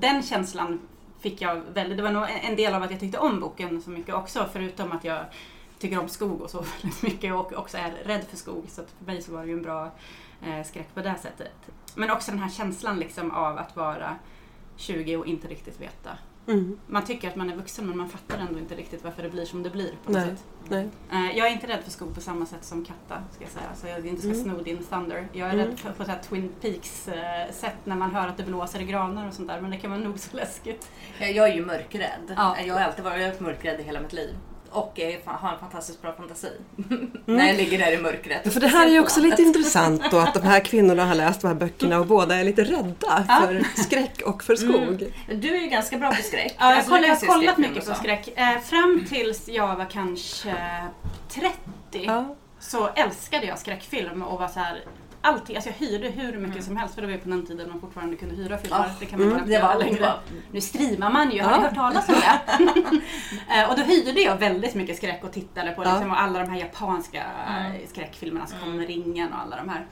den 0.00 0.22
känslan 0.22 0.80
fick 1.20 1.40
jag 1.40 1.62
väldigt, 1.74 1.96
det 1.96 2.02
var 2.02 2.12
nog 2.12 2.24
en 2.42 2.56
del 2.56 2.74
av 2.74 2.82
att 2.82 2.90
jag 2.90 3.00
tyckte 3.00 3.18
om 3.18 3.40
boken 3.40 3.82
så 3.82 3.90
mycket 3.90 4.14
också 4.14 4.48
förutom 4.52 4.92
att 4.92 5.04
jag 5.04 5.24
tycker 5.78 5.98
om 5.98 6.08
skog 6.08 6.40
och 6.40 6.50
så 6.50 6.64
väldigt 6.82 7.02
mycket 7.02 7.34
och 7.34 7.52
också 7.52 7.76
är 7.76 7.90
rädd 8.04 8.24
för 8.30 8.36
skog. 8.36 8.64
Så 8.68 8.82
för 8.98 9.04
mig 9.06 9.22
så 9.22 9.32
var 9.32 9.40
det 9.40 9.46
ju 9.46 9.52
en 9.52 9.62
bra 9.62 9.90
eh, 10.46 10.64
skräck 10.66 10.94
på 10.94 11.00
det 11.00 11.14
sättet. 11.22 11.52
Men 11.94 12.10
också 12.10 12.30
den 12.30 12.40
här 12.40 12.50
känslan 12.50 12.98
liksom 12.98 13.30
av 13.30 13.58
att 13.58 13.76
vara 13.76 14.16
20 14.76 15.16
och 15.16 15.26
inte 15.26 15.48
riktigt 15.48 15.80
veta. 15.80 16.10
Mm. 16.48 16.78
Man 16.86 17.04
tycker 17.04 17.28
att 17.28 17.36
man 17.36 17.50
är 17.50 17.56
vuxen 17.56 17.86
men 17.86 17.96
man 17.98 18.08
fattar 18.08 18.38
ändå 18.38 18.58
inte 18.58 18.74
riktigt 18.74 19.04
varför 19.04 19.22
det 19.22 19.28
blir 19.30 19.44
som 19.44 19.62
det 19.62 19.70
blir 19.70 19.90
på 20.04 20.12
något 20.12 20.20
Nej, 20.22 20.26
sätt. 20.30 20.44
nej. 20.68 20.88
Eh, 21.30 21.38
Jag 21.38 21.46
är 21.48 21.52
inte 21.52 21.66
rädd 21.66 21.80
för 21.84 21.90
skog 21.90 22.14
på 22.14 22.20
samma 22.20 22.46
sätt 22.46 22.64
som 22.64 22.84
Katta, 22.84 23.22
ska 23.34 23.44
jag 23.44 23.50
säga. 23.52 23.74
Så 23.74 23.86
jag 23.86 24.06
inte 24.06 24.20
ska 24.22 24.30
Mm. 24.30 24.42
sno 24.42 24.62
din 24.62 24.84
thunder. 24.84 25.28
Jag 25.32 25.48
är 25.48 25.54
Mm. 25.54 25.66
rädd 25.66 25.78
för, 25.78 25.92
på 25.92 26.02
ett 26.02 26.08
här 26.08 26.18
Twin 26.28 26.52
Peaks-sätt 26.60 27.76
när 27.84 27.96
man 27.96 28.14
hör 28.14 28.28
att 28.28 28.36
det 28.36 28.42
blåser 28.44 28.80
i 28.80 28.84
granar 28.84 29.28
och 29.28 29.34
sånt 29.34 29.48
där. 29.48 29.60
Men 29.60 29.70
det 29.70 29.76
kan 29.76 29.90
vara 29.90 30.00
nog 30.00 30.18
så 30.18 30.36
läskigt. 30.36 30.90
Jag 31.18 31.32
jag 31.32 31.48
är 31.48 31.54
ju 31.54 31.66
mörkrädd. 31.66 32.34
Ja. 32.36 32.56
Jag 32.66 32.74
har 32.74 32.80
alltid 32.80 33.04
varit 33.04 33.40
mörkrädd 33.40 33.80
i 33.80 33.82
hela 33.82 34.00
mitt 34.00 34.12
liv. 34.12 34.34
Och 34.70 34.92
är 35.00 35.18
har 35.24 35.52
en 35.52 35.58
fantastiskt 35.58 36.02
bra 36.02 36.12
fantasi. 36.12 36.52
När 37.26 37.46
jag 37.46 37.56
ligger 37.56 37.78
där 37.78 37.92
i 37.92 37.98
mörkret. 37.98 38.40
Ja, 38.44 38.50
För 38.50 38.60
det 38.60 38.66
här 38.68 38.86
är 38.86 38.90
ju 38.90 39.00
också 39.00 39.20
lite 39.20 39.42
intressant 39.42 40.02
då 40.10 40.18
att 40.18 40.34
de 40.34 40.42
här 40.42 40.60
kvinnorna 40.60 41.04
har 41.04 41.14
läst 41.14 41.40
de 41.40 41.46
här 41.48 41.54
böckerna 41.54 41.98
och 41.98 42.06
båda 42.06 42.36
är 42.36 42.44
lite 42.44 42.64
rädda 42.64 43.24
för 43.40 43.80
skräck 43.82 44.22
och 44.26 44.42
för 44.44 44.56
skog. 44.56 45.12
Du 45.34 45.56
är 45.56 45.60
ju 45.60 45.66
ganska 45.68 45.98
bra 45.98 46.10
på 46.10 46.22
skräck. 46.22 46.54
Ja, 46.58 46.68
jag, 46.70 46.78
Alltså, 46.78 46.96
jag 46.96 47.08
har 47.08 47.40
kollat 47.40 47.58
mycket 47.58 47.86
på 47.88 47.94
skräck. 47.94 48.28
Eh, 48.36 48.58
fram 48.60 49.04
tills 49.08 49.48
jag 49.48 49.76
var 49.76 49.86
kanske 49.90 50.54
30 51.28 51.50
Ja. 51.92 52.34
så 52.60 52.88
älskade 52.88 53.46
jag 53.46 53.58
skräckfilm 53.58 54.22
och 54.22 54.38
var 54.40 54.48
så 54.48 54.60
här 54.60 54.80
Allting, 55.28 55.56
alltså 55.56 55.70
jag 55.70 55.76
hyrde 55.88 56.08
hur 56.08 56.38
mycket 56.38 56.64
som 56.64 56.76
helst 56.76 56.94
för 56.94 57.02
det 57.02 57.06
var 57.08 57.14
ju 57.14 57.20
på 57.20 57.28
den 57.28 57.46
tiden 57.46 57.68
man 57.70 57.80
fortfarande 57.80 58.16
kunde 58.16 58.34
hyra 58.34 58.58
filmer. 58.58 58.78
Ja. 58.78 58.90
Det 59.00 59.06
kan 59.06 59.20
man 59.20 59.30
bara 59.30 59.38
inte 59.40 59.52
göra 59.52 59.74
längre. 59.74 59.92
längre. 60.00 60.12
Nu 60.52 60.60
streamar 60.60 61.10
man 61.10 61.30
ju, 61.30 61.42
har 61.42 61.56
ni 61.58 61.64
hört 61.64 61.74
talas 61.74 62.08
om 62.08 62.14
det? 62.14 62.40
Eh, 63.54 63.70
och 63.70 63.76
då 63.76 63.82
hyrde 63.82 64.20
jag 64.20 64.36
väldigt 64.36 64.74
mycket 64.74 64.96
skräck 64.96 65.24
och 65.24 65.32
tittade 65.32 65.70
på 65.72 65.82
liksom, 65.82 66.10
och 66.10 66.20
alla 66.20 66.38
de 66.38 66.50
här 66.50 66.58
japanska 66.58 67.18
eh, 67.48 67.88
skräckfilmerna 67.88 68.46
som 68.46 68.58
kom 68.58 68.76
med 68.76 68.86
ringen 68.86 69.32
och 69.32 69.38
alla 69.40 69.56
de 69.56 69.68
här. 69.68 69.86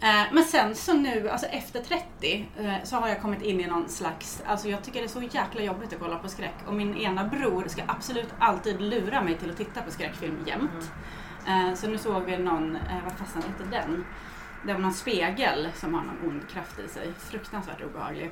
Eh, 0.00 0.26
Men 0.32 0.44
sen 0.44 0.74
så 0.74 0.92
nu, 0.92 1.28
alltså 1.30 1.46
efter 1.46 1.80
30, 1.80 2.46
eh, 2.60 2.72
så 2.84 2.96
har 2.96 3.08
jag 3.08 3.22
kommit 3.22 3.42
in 3.42 3.60
i 3.60 3.66
någon 3.66 3.88
slags, 3.88 4.42
alltså 4.46 4.68
jag 4.68 4.82
tycker 4.84 4.98
det 5.00 5.06
är 5.06 5.08
så 5.08 5.22
jäkla 5.22 5.62
jobbigt 5.62 5.92
att 5.92 6.00
kolla 6.00 6.16
på 6.18 6.28
skräck. 6.28 6.54
Och 6.66 6.74
min 6.74 6.96
ena 6.96 7.24
bror 7.24 7.64
ska 7.68 7.82
absolut 7.86 8.28
alltid 8.38 8.80
lura 8.80 9.22
mig 9.22 9.36
till 9.38 9.50
att 9.50 9.56
titta 9.56 9.82
på 9.82 9.90
skräckfilm 9.90 10.38
jämt. 10.46 10.90
Eh, 11.48 11.74
Så 11.74 11.86
nu 11.88 11.98
såg 11.98 12.22
vi 12.24 12.36
någon, 12.38 12.78
vad 13.04 13.12
fasen 13.18 13.42
hette 13.42 13.70
den? 13.70 14.04
Det 14.66 14.72
var 14.72 14.80
någon 14.80 14.92
spegel 14.94 15.68
som 15.74 15.94
har 15.94 16.00
någon 16.02 16.28
ond 16.30 16.48
kraft 16.48 16.78
i 16.78 16.88
sig. 16.88 17.08
Fruktansvärt 17.18 17.82
obehaglig. 17.84 18.30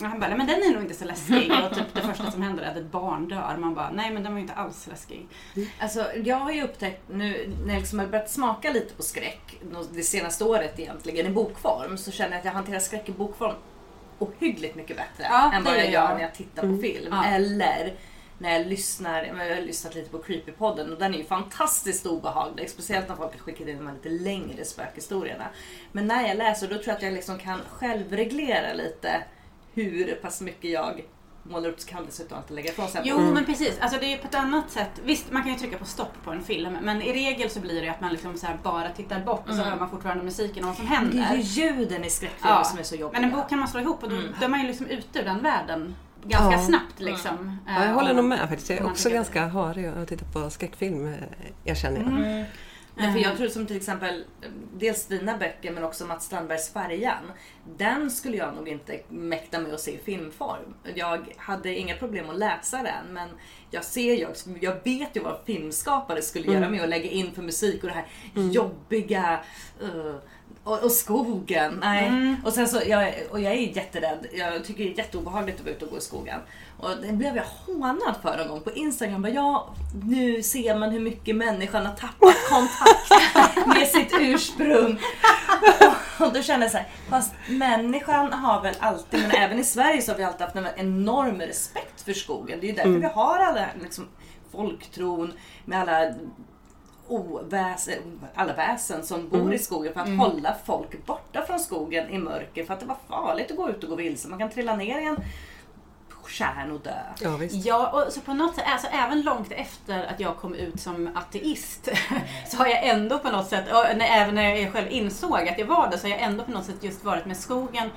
Och 0.00 0.06
han 0.06 0.20
bara, 0.20 0.28
"Nej, 0.28 0.38
men 0.38 0.46
den 0.46 0.56
är 0.62 0.72
nog 0.74 0.82
inte 0.82 0.94
så 0.94 1.04
läskig. 1.04 1.52
Och 1.64 1.74
typ 1.76 1.94
det 1.94 2.00
första 2.00 2.30
som 2.30 2.42
händer 2.42 2.62
är 2.62 2.70
att 2.70 2.76
ett 2.76 2.90
barn 2.92 3.28
dör. 3.28 3.56
Man 3.58 3.74
bara, 3.74 3.90
nej 3.90 4.10
men 4.10 4.22
den 4.22 4.32
var 4.32 4.38
ju 4.38 4.42
inte 4.42 4.54
alls 4.54 4.86
läskig. 4.86 5.28
Alltså, 5.78 6.06
jag 6.24 6.36
har 6.36 6.50
ju 6.52 6.62
upptäckt 6.62 7.02
nu 7.08 7.54
när 7.66 7.72
jag 7.74 7.80
liksom 7.80 7.98
har 7.98 8.06
börjat 8.06 8.30
smaka 8.30 8.70
lite 8.72 8.94
på 8.94 9.02
skräck 9.02 9.60
det 9.92 10.02
senaste 10.02 10.44
året 10.44 10.78
egentligen 10.78 11.26
i 11.26 11.30
bokform 11.30 11.96
så 11.96 12.10
känner 12.10 12.30
jag 12.30 12.38
att 12.38 12.44
jag 12.44 12.52
hanterar 12.52 12.78
skräck 12.78 13.08
i 13.08 13.12
bokform 13.12 13.54
ohyggligt 14.18 14.74
mycket 14.76 14.96
bättre 14.96 15.26
Ja, 15.30 15.52
än 15.52 15.64
vad 15.64 15.76
jag 15.76 15.90
gör 15.90 16.14
när 16.14 16.20
jag 16.20 16.34
tittar 16.34 16.62
på 16.62 16.82
film. 16.82 17.08
Ja. 17.10 17.24
Eller 17.24 17.94
när 18.38 18.58
jag 18.58 18.66
lyssnar, 18.66 19.24
jag 19.24 19.34
har 19.54 19.62
lyssnat 19.62 19.94
lite 19.94 20.10
på 20.10 20.18
Creepypodden 20.18 20.92
och 20.92 20.98
den 20.98 21.14
är 21.14 21.18
ju 21.18 21.24
fantastiskt 21.24 22.06
obehaglig. 22.06 22.70
Speciellt 22.70 23.08
när 23.08 23.16
folk 23.16 23.32
har 23.32 23.38
skickat 23.38 23.68
in 23.68 23.78
de 23.78 23.86
här 23.86 23.94
lite 23.94 24.08
längre 24.08 24.64
spökhistorierna. 24.64 25.44
Men 25.92 26.06
när 26.06 26.28
jag 26.28 26.36
läser 26.36 26.68
då 26.68 26.74
tror 26.74 26.88
jag 26.88 26.96
att 26.96 27.02
jag 27.02 27.12
liksom 27.12 27.38
kan 27.38 27.60
självreglera 27.70 28.72
lite 28.72 29.22
hur 29.74 30.14
pass 30.14 30.40
mycket 30.40 30.70
jag 30.70 31.04
målar 31.42 31.68
upp 31.68 31.86
kallelse 31.86 32.22
utan 32.22 32.38
att 32.38 32.50
lägga 32.50 32.70
ifrån 32.70 32.88
sig. 32.88 33.02
Jo 33.04 33.18
men 33.20 33.44
precis, 33.44 33.78
alltså 33.80 33.98
det 34.00 34.12
är 34.12 34.18
på 34.18 34.26
ett 34.28 34.34
annat 34.34 34.70
sätt. 34.70 34.90
Visst 35.04 35.32
man 35.32 35.42
kan 35.42 35.52
ju 35.52 35.58
trycka 35.58 35.78
på 35.78 35.84
stopp 35.84 36.12
på 36.24 36.30
en 36.30 36.42
film 36.42 36.78
men 36.82 37.02
i 37.02 37.12
regel 37.12 37.50
så 37.50 37.60
blir 37.60 37.82
det 37.82 37.88
att 37.88 38.00
man 38.00 38.12
liksom 38.12 38.38
så 38.38 38.46
här 38.46 38.58
bara 38.62 38.90
tittar 38.90 39.20
bort 39.20 39.48
och 39.48 39.54
så 39.54 39.62
hör 39.62 39.76
man 39.76 39.90
fortfarande 39.90 40.24
musiken 40.24 40.64
och 40.64 40.68
vad 40.68 40.76
som 40.76 40.86
Men 40.86 41.10
det 41.10 41.18
är 41.18 41.22
händer. 41.22 41.36
ju 41.36 41.62
ljuden 41.62 42.04
i 42.04 42.10
skräckfilmer 42.10 42.62
som 42.62 42.78
är 42.78 42.82
så 42.82 42.94
jobbiga. 42.96 43.20
Men 43.20 43.30
en 43.30 43.36
bok 43.36 43.48
kan 43.48 43.58
man 43.58 43.68
slå 43.68 43.80
ihop 43.80 44.02
och 44.02 44.10
då, 44.10 44.16
då 44.16 44.44
är 44.44 44.48
man 44.48 44.60
ju 44.60 44.66
liksom 44.66 44.86
ute 44.86 45.18
ur 45.18 45.24
den 45.24 45.42
världen 45.42 45.94
ganska 46.24 46.52
Ja. 46.52 46.66
snabbt 46.66 47.00
liksom. 47.00 47.58
Ja, 47.66 47.72
jag 47.74 47.84
Eh, 47.88 47.92
håller 47.94 48.10
och- 48.10 48.16
nog 48.16 48.24
med 48.24 48.38
faktiskt. 48.48 48.70
Jag 48.70 48.78
är 48.78 48.86
också 48.86 49.10
ganska 49.10 49.46
harig 49.46 49.86
att 49.86 50.08
titta 50.08 50.24
på 50.32 50.50
skräckfilm, 50.50 51.06
eh, 51.06 51.14
erkänner 51.64 52.00
jag. 52.00 52.44
Nej, 52.96 53.12
för 53.12 53.20
jag 53.20 53.36
tror 53.36 53.48
som 53.48 53.66
till 53.66 53.76
exempel 53.76 54.24
eh, 54.42 54.48
dels 54.76 55.06
dina 55.06 55.36
böcker 55.38 55.72
men 55.72 55.84
också 55.84 56.06
Mats 56.06 56.24
Strandbergs 56.24 56.72
Färjan. 56.72 57.32
Den 57.76 58.10
skulle 58.10 58.36
jag 58.36 58.54
nog 58.54 58.68
inte 58.68 59.00
mäkta 59.08 59.58
med 59.60 59.74
att 59.74 59.80
se 59.80 59.90
i 59.94 59.98
filmform. 59.98 60.74
Jag 60.94 61.20
hade 61.36 61.74
inga 61.78 61.96
problem 61.96 62.30
att 62.30 62.38
läsa 62.38 62.76
den 62.82 63.12
men 63.14 63.28
jag 63.70 63.84
ser 63.84 64.14
ju 64.14 64.26
jag 64.60 64.74
vet 64.84 65.16
ju 65.16 65.20
vad 65.20 65.38
filmskapare 65.46 66.22
skulle 66.22 66.52
göra 66.52 66.68
med 66.70 66.82
att 66.82 66.88
lägga 66.88 67.10
in 67.10 67.32
för 67.32 67.42
musik 67.42 67.84
och 67.84 67.88
det 67.90 67.94
här 67.94 68.06
jobbiga 68.52 69.40
uh, 69.82 70.14
och, 70.64 70.82
och 70.82 70.92
skogen. 70.92 71.78
Nej. 71.82 72.36
Och, 72.44 72.52
sen 72.52 72.68
så, 72.68 72.80
jag, 72.86 73.14
och 73.30 73.40
jag 73.40 73.52
är 73.52 73.76
jätterädd. 73.76 74.26
Jag 74.32 74.64
tycker 74.64 74.84
det 74.84 74.90
är 74.90 74.98
jätteobehagligt 74.98 75.58
att 75.58 75.64
vara 75.64 75.74
ute 75.74 75.84
och 75.84 75.90
gå 75.90 75.98
i 75.98 76.00
skogen. 76.00 76.40
Och 76.78 76.90
det 77.02 77.12
blev 77.12 77.36
jag 77.36 77.44
hånad 77.44 78.14
för 78.22 78.38
en 78.38 78.48
gång 78.48 78.60
på 78.60 78.72
Instagram. 78.72 79.22
Bara, 79.22 79.32
ja, 79.32 79.74
nu 80.04 80.42
ser 80.42 80.78
man 80.78 80.90
hur 80.90 81.00
mycket 81.00 81.36
människan 81.36 81.86
har 81.86 81.94
tappat 81.94 82.36
kontakt 82.48 83.66
med 83.66 83.88
sitt 83.88 84.12
ursprung. 84.20 84.98
Och 86.20 86.32
då 86.32 86.42
kände 86.42 86.64
jag 86.64 86.72
så 86.72 86.78
här, 86.78 86.88
fast 87.08 87.34
människan 87.48 88.32
har 88.32 88.62
väl 88.62 88.74
alltid, 88.78 89.20
men 89.20 89.30
även 89.30 89.58
i 89.58 89.64
Sverige 89.64 90.02
så 90.02 90.12
har 90.12 90.18
vi 90.18 90.24
alltid 90.24 90.40
haft 90.40 90.56
en 90.56 90.66
enorm 90.76 91.40
respekt 91.40 92.00
för 92.00 92.12
skogen. 92.12 92.58
Det 92.60 92.66
är 92.66 92.68
ju 92.68 92.74
därför 92.74 92.90
vi 92.90 93.06
har 93.06 93.38
alla 93.38 93.66
liksom, 93.82 94.08
folktron 94.52 95.32
med 95.64 95.80
alla 95.80 96.14
oväsen, 97.08 98.20
alla 98.34 98.52
väsen 98.52 99.02
som 99.02 99.28
bor 99.28 99.54
i 99.54 99.58
skogen 99.58 99.92
för 99.92 100.00
att 100.00 100.18
hålla 100.18 100.54
folk 100.64 101.06
borta 101.06 101.42
från 101.46 101.60
skogen 101.60 102.10
i 102.10 102.18
mörker 102.18 102.64
för 102.64 102.74
att 102.74 102.80
det 102.80 102.86
var 102.86 102.96
farligt 103.08 103.50
att 103.50 103.56
gå 103.56 103.70
ut 103.70 103.84
och 103.84 103.90
gå 103.90 103.96
vilse. 103.96 104.28
Man 104.28 104.38
kan 104.38 104.50
trilla 104.50 104.76
ner 104.76 105.00
i 105.00 105.04
en 105.04 105.16
kärn 106.28 106.70
och 106.70 106.80
dö. 106.80 107.00
Ja, 107.20 107.36
visst. 107.36 107.66
Ja, 107.66 107.90
och 107.90 108.12
så 108.12 108.20
på 108.20 108.34
något 108.34 108.54
sätt, 108.54 108.64
alltså 108.66 108.88
även 108.88 109.22
långt 109.22 109.52
efter 109.52 110.04
att 110.04 110.20
jag 110.20 110.36
kom 110.36 110.54
ut 110.54 110.80
som 110.80 111.10
ateist 111.14 111.88
så 112.48 112.56
har 112.56 112.66
jag 112.66 112.86
ändå 112.86 113.18
på 113.18 113.30
något 113.30 113.48
sätt, 113.48 113.64
och 113.72 113.96
när, 113.96 114.22
även 114.22 114.34
när 114.34 114.54
jag 114.54 114.72
själv 114.72 114.90
insåg 114.90 115.48
att 115.48 115.58
jag 115.58 115.66
var 115.66 115.90
det, 115.90 115.98
så 115.98 116.06
har 116.06 116.10
jag 116.10 116.22
ändå 116.22 116.44
på 116.44 116.50
något 116.50 116.64
sätt 116.64 116.84
just 116.84 117.04
varit 117.04 117.26
med 117.26 117.36
skogen 117.36 117.90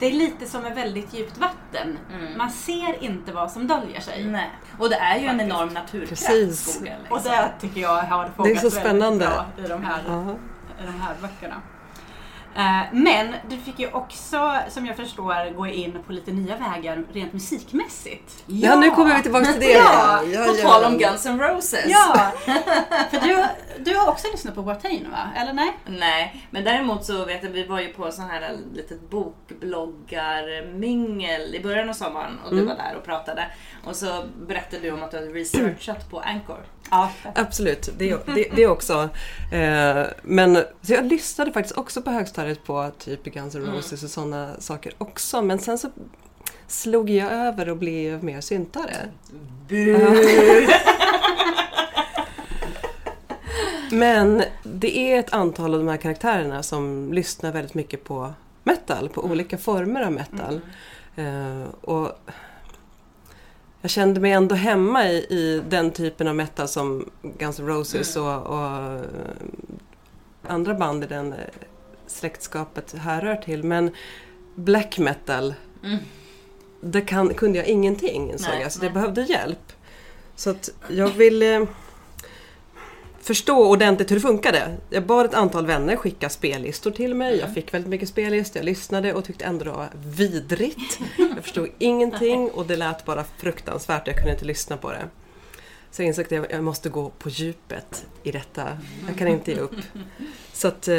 det 0.00 0.06
är 0.06 0.12
lite 0.12 0.46
som 0.46 0.64
ett 0.66 0.76
väldigt 0.76 1.14
djupt 1.14 1.38
vatten. 1.38 1.98
Man 2.36 2.50
ser 2.50 3.02
inte 3.04 3.32
vad 3.32 3.50
som 3.52 3.66
döljer 3.66 4.00
sig. 4.00 4.24
Nej. 4.24 4.50
Och 4.78 4.90
det 4.90 4.96
är 4.96 5.18
ju 5.18 5.26
en 5.26 5.38
Faktiskt. 5.38 5.50
enorm 5.54 5.68
naturkraft, 5.68 6.08
Precis. 6.26 6.74
skogen. 6.74 6.98
Liksom. 7.00 7.16
Och 7.16 7.22
det 7.24 7.52
tycker 7.60 7.80
jag 7.80 7.96
har 8.02 8.24
Det 8.24 8.30
är 8.30 8.32
fångats 8.36 8.60
så 8.60 8.70
spännande. 8.70 9.24
väldigt 9.28 9.56
bra 9.56 9.64
i 9.64 9.68
de 9.68 9.84
här, 9.84 10.02
Ja. 10.06 10.30
i 10.82 10.86
de 10.86 11.00
här 11.00 11.14
böckerna. 11.22 11.56
Eh, 12.56 12.80
Men 12.92 13.34
du 13.48 13.56
fick 13.56 13.78
ju 13.78 13.90
också, 13.92 14.58
som 14.68 14.86
jag 14.86 14.96
förstår, 14.96 15.54
gå 15.56 15.66
in 15.66 15.98
på 16.06 16.12
lite 16.12 16.32
nya 16.32 16.56
vägar 16.56 17.04
rent 17.12 17.32
musikmässigt. 17.32 18.42
Ja, 18.46 18.76
nu 18.76 18.90
kommer 18.90 19.16
vi 19.16 19.22
tillbaka 19.22 19.46
till 19.46 19.60
det. 19.60 19.72
Ja, 19.72 20.22
ja, 20.22 20.44
på 20.44 20.56
ja. 20.56 20.62
tal 20.68 20.84
om 20.84 20.98
Guns 20.98 21.26
N' 21.26 21.40
Roses. 21.40 21.84
Ja, 21.86 22.32
för 23.10 23.20
du, 23.20 23.44
du 23.84 23.96
har 23.96 24.08
också 24.08 24.26
lyssnat 24.32 24.54
på 24.54 24.62
Watain 24.62 25.10
va? 25.10 25.30
Eller 25.36 25.52
nej? 25.52 25.76
Nej, 25.86 26.46
men 26.50 26.64
däremot 26.64 27.04
så 27.04 27.24
vet 27.24 27.42
jag 27.42 27.50
vi 27.50 27.66
var 27.66 27.80
ju 27.80 27.88
på 27.92 28.12
sån 28.12 28.24
här 28.24 28.56
litet 28.74 29.10
bokbloggarmingel 29.10 31.54
i 31.54 31.60
början 31.62 31.88
av 31.88 31.92
sommaren 31.92 32.38
och 32.44 32.56
du 32.56 32.64
var 32.64 32.74
där 32.74 32.96
och 32.96 33.04
pratade. 33.04 33.46
Och 33.84 33.96
så 33.96 34.24
berättade 34.46 34.82
du 34.82 34.90
om 34.90 35.02
att 35.02 35.10
du 35.10 35.16
hade 35.16 35.30
researchat 35.30 36.10
på 36.10 36.20
Anchor. 36.20 36.64
Ja. 36.90 37.10
Absolut, 37.34 37.88
det, 37.98 38.26
det, 38.34 38.48
det 38.56 38.66
också. 38.66 39.08
Eh, 39.52 40.02
men 40.22 40.54
så 40.82 40.92
jag 40.92 41.04
lyssnade 41.04 41.52
faktiskt 41.52 41.78
också 41.78 42.02
på 42.02 42.10
högstadiet 42.10 42.64
på 42.64 42.90
typ 42.98 43.24
Guns 43.24 43.54
N' 43.54 43.66
Roses 43.66 44.02
och 44.02 44.10
sådana 44.10 44.54
saker 44.58 44.92
också. 44.98 45.42
Men 45.42 45.58
sen 45.58 45.78
så 45.78 45.90
slog 46.66 47.10
jag 47.10 47.32
över 47.32 47.68
och 47.68 47.76
blev 47.76 48.24
mer 48.24 48.40
syntare. 48.40 48.96
Men 53.90 54.42
det 54.62 54.98
är 54.98 55.18
ett 55.18 55.32
antal 55.32 55.74
av 55.74 55.80
de 55.80 55.88
här 55.88 55.96
karaktärerna 55.96 56.62
som 56.62 57.12
lyssnar 57.12 57.52
väldigt 57.52 57.74
mycket 57.74 58.04
på 58.04 58.32
metal, 58.64 59.08
på 59.08 59.24
olika 59.24 59.58
former 59.58 60.02
av 60.02 60.12
metal. 60.12 60.60
Eh, 61.16 61.62
och 61.80 62.08
jag 63.80 63.90
kände 63.90 64.20
mig 64.20 64.32
ändå 64.32 64.54
hemma 64.54 65.08
i, 65.08 65.16
i 65.16 65.62
den 65.68 65.90
typen 65.90 66.28
av 66.28 66.34
metal 66.34 66.68
som 66.68 67.10
Guns 67.38 67.60
N' 67.60 67.66
Roses 67.66 68.16
och, 68.16 68.46
och 68.46 68.66
eh, 68.66 69.00
andra 70.46 70.74
band 70.74 71.04
i 71.04 71.06
den 71.06 71.32
eh, 71.32 71.38
släktskapet 72.06 72.92
härrör 72.92 73.36
till. 73.36 73.64
Men 73.64 73.90
black 74.54 74.98
metal, 74.98 75.54
det 76.80 77.00
kan, 77.00 77.34
kunde 77.34 77.58
jag 77.58 77.66
ingenting 77.66 78.30
insåg 78.30 78.54
jag, 78.62 78.72
så 78.72 78.80
det 78.80 78.86
nej. 78.86 78.94
behövde 78.94 79.22
hjälp. 79.22 79.72
Så 80.36 80.50
att 80.50 80.70
jag 80.88 81.08
ville 81.08 81.66
förstå 83.20 83.68
ordentligt 83.70 84.10
hur 84.10 84.16
det 84.16 84.20
funkade. 84.20 84.76
Jag 84.90 85.06
bad 85.06 85.26
ett 85.26 85.34
antal 85.34 85.66
vänner 85.66 85.96
skicka 85.96 86.28
spellistor 86.28 86.90
till 86.90 87.14
mig. 87.14 87.38
Jag 87.38 87.54
fick 87.54 87.74
väldigt 87.74 87.90
mycket 87.90 88.08
spellistor. 88.08 88.60
Jag 88.60 88.64
lyssnade 88.64 89.14
och 89.14 89.24
tyckte 89.24 89.44
ändå 89.44 89.64
det 89.64 89.70
var 89.70 89.88
vidrigt. 89.94 90.98
Jag 91.16 91.42
förstod 91.44 91.68
ingenting 91.78 92.50
och 92.50 92.66
det 92.66 92.76
lät 92.76 93.04
bara 93.04 93.24
fruktansvärt. 93.38 94.06
Jag 94.06 94.16
kunde 94.16 94.32
inte 94.32 94.44
lyssna 94.44 94.76
på 94.76 94.90
det. 94.90 95.08
Så 95.90 96.02
jag 96.02 96.06
insåg 96.06 96.24
att 96.24 96.50
jag, 96.50 96.64
måste 96.64 96.88
gå 96.88 97.10
på 97.10 97.28
djupet 97.28 98.06
i 98.22 98.32
detta. 98.32 98.78
Jag 99.08 99.18
kan 99.18 99.28
inte 99.28 99.52
ge 99.52 99.58
upp. 99.58 99.76
Så 100.52 100.68
att 100.68 100.88
eh, 100.88 100.96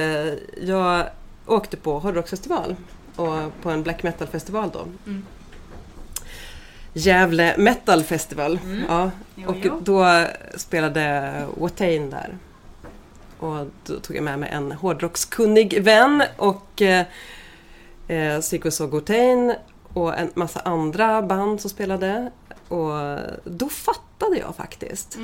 jag 0.61 1.05
åkte 1.45 1.77
på 1.77 1.99
hårdrocksfestival 1.99 2.75
och 3.15 3.61
på 3.61 3.69
en 3.69 3.83
black 3.83 4.03
metal-festival 4.03 4.69
då. 4.73 4.85
Gävle 6.93 7.55
Metal 7.57 8.03
Festival. 8.03 8.59
Ja, 8.87 9.11
Jo, 9.35 9.49
och 9.49 9.55
jo. 9.61 9.79
då 9.83 10.25
spelade 10.55 11.31
Watain 11.57 12.09
där. 12.09 12.37
Och 13.39 13.67
då 13.85 13.99
tog 13.99 14.15
jag 14.15 14.23
med 14.23 14.39
mig 14.39 14.49
en 14.49 14.71
hårdrockskunnig 14.71 15.83
vän 15.83 16.23
och 16.37 16.81
eh, 16.81 17.05
eh, 18.07 18.39
så 18.39 18.55
gick 18.55 18.65
vi 18.65 18.69
och 18.69 18.73
såg 18.73 18.91
Watain 18.91 19.53
och 19.93 20.17
en 20.19 20.31
massa 20.33 20.59
andra 20.59 21.21
band 21.21 21.61
som 21.61 21.69
spelade. 21.69 22.31
Och 22.67 23.19
då 23.43 23.69
fattade 23.69 24.37
jag 24.37 24.55
faktiskt. 24.55 25.17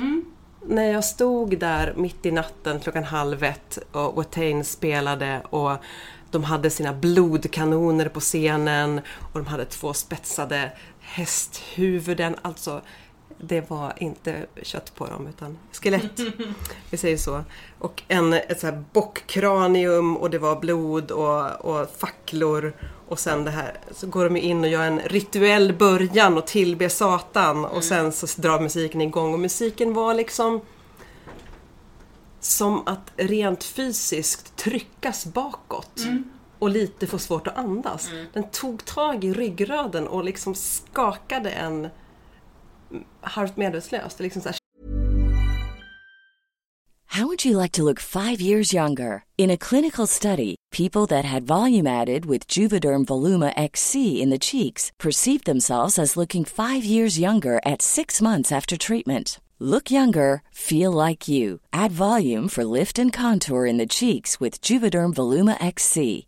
När 0.66 0.92
jag 0.92 1.04
stod 1.04 1.58
där 1.58 1.92
mitt 1.96 2.26
i 2.26 2.30
natten 2.30 2.80
klockan 2.80 3.04
halv 3.04 3.44
ett 3.44 3.78
och 3.92 4.14
Watain 4.14 4.64
spelade 4.64 5.40
och 5.50 5.76
de 6.30 6.44
hade 6.44 6.70
sina 6.70 6.92
blodkanoner 6.92 8.08
på 8.08 8.20
scenen 8.20 9.00
och 9.32 9.38
de 9.40 9.46
hade 9.46 9.64
två 9.64 9.92
spetsade 9.92 10.70
hästhuvuden. 11.08 12.36
Alltså, 12.42 12.82
det 13.40 13.70
var 13.70 13.92
inte 13.96 14.46
kött 14.62 14.94
på 14.94 15.06
dem 15.06 15.26
utan 15.26 15.58
skelett. 15.72 16.20
Vi 16.90 16.96
säger 16.96 17.16
så. 17.16 17.44
Och 17.78 18.02
en, 18.08 18.32
ett 18.32 18.60
så 18.60 18.66
här 18.66 18.84
bockkranium 18.92 20.16
och 20.16 20.30
det 20.30 20.38
var 20.38 20.60
blod 20.60 21.10
och, 21.10 21.64
och 21.64 21.90
facklor. 21.98 22.72
Och 23.08 23.18
sen 23.18 23.44
det 23.44 23.50
här, 23.50 23.80
så 23.92 24.06
går 24.06 24.24
de 24.24 24.36
in 24.36 24.60
och 24.60 24.68
gör 24.68 24.82
en 24.82 25.00
rituell 25.00 25.74
början 25.78 26.38
och 26.38 26.46
tillber 26.46 26.88
Satan 26.88 27.64
och 27.64 27.84
sen 27.84 28.12
så 28.12 28.40
drar 28.40 28.60
musiken 28.60 29.00
igång 29.00 29.32
och 29.32 29.40
musiken 29.40 29.94
var 29.94 30.14
liksom 30.14 30.60
som 32.40 32.82
att 32.88 33.12
rent 33.16 33.64
fysiskt 33.64 34.56
tryckas 34.56 35.26
bakåt 35.26 36.00
och 36.58 36.70
lite 36.70 37.06
få 37.06 37.18
svårt 37.18 37.46
att 37.46 37.56
andas. 37.56 38.10
Den 38.32 38.44
tog 38.50 38.84
tag 38.84 39.24
i 39.24 39.32
ryggraden 39.32 40.08
och 40.08 40.24
liksom 40.24 40.54
skakade 40.54 41.50
en 41.50 41.88
halvt 43.20 43.56
medvetslös. 43.56 44.20
Liksom 44.20 44.42
så 44.42 44.48
här, 44.48 44.58
How 47.18 47.26
would 47.26 47.44
you 47.44 47.56
like 47.56 47.72
to 47.72 47.82
look 47.82 47.98
five 47.98 48.40
years 48.40 48.72
younger? 48.72 49.24
In 49.36 49.50
a 49.50 49.56
clinical 49.56 50.06
study, 50.06 50.54
people 50.70 51.06
that 51.06 51.24
had 51.24 51.46
volume 51.46 51.86
added 51.86 52.26
with 52.26 52.46
Juvederm 52.46 53.06
Voluma 53.06 53.52
XC 53.56 54.22
in 54.22 54.30
the 54.30 54.38
cheeks 54.38 54.92
perceived 54.98 55.44
themselves 55.44 55.98
as 55.98 56.16
looking 56.16 56.44
five 56.44 56.84
years 56.84 57.18
younger 57.18 57.60
at 57.64 57.82
six 57.82 58.22
months 58.22 58.52
after 58.52 58.76
treatment. 58.76 59.40
Look 59.58 59.90
younger, 59.90 60.42
feel 60.52 60.92
like 60.92 61.26
you. 61.26 61.60
Add 61.72 61.90
volume 61.90 62.46
for 62.46 62.62
lift 62.62 63.00
and 63.00 63.12
contour 63.12 63.66
in 63.66 63.78
the 63.78 63.88
cheeks 63.88 64.38
with 64.38 64.60
Juvederm 64.60 65.12
Voluma 65.14 65.56
XC. 65.60 66.27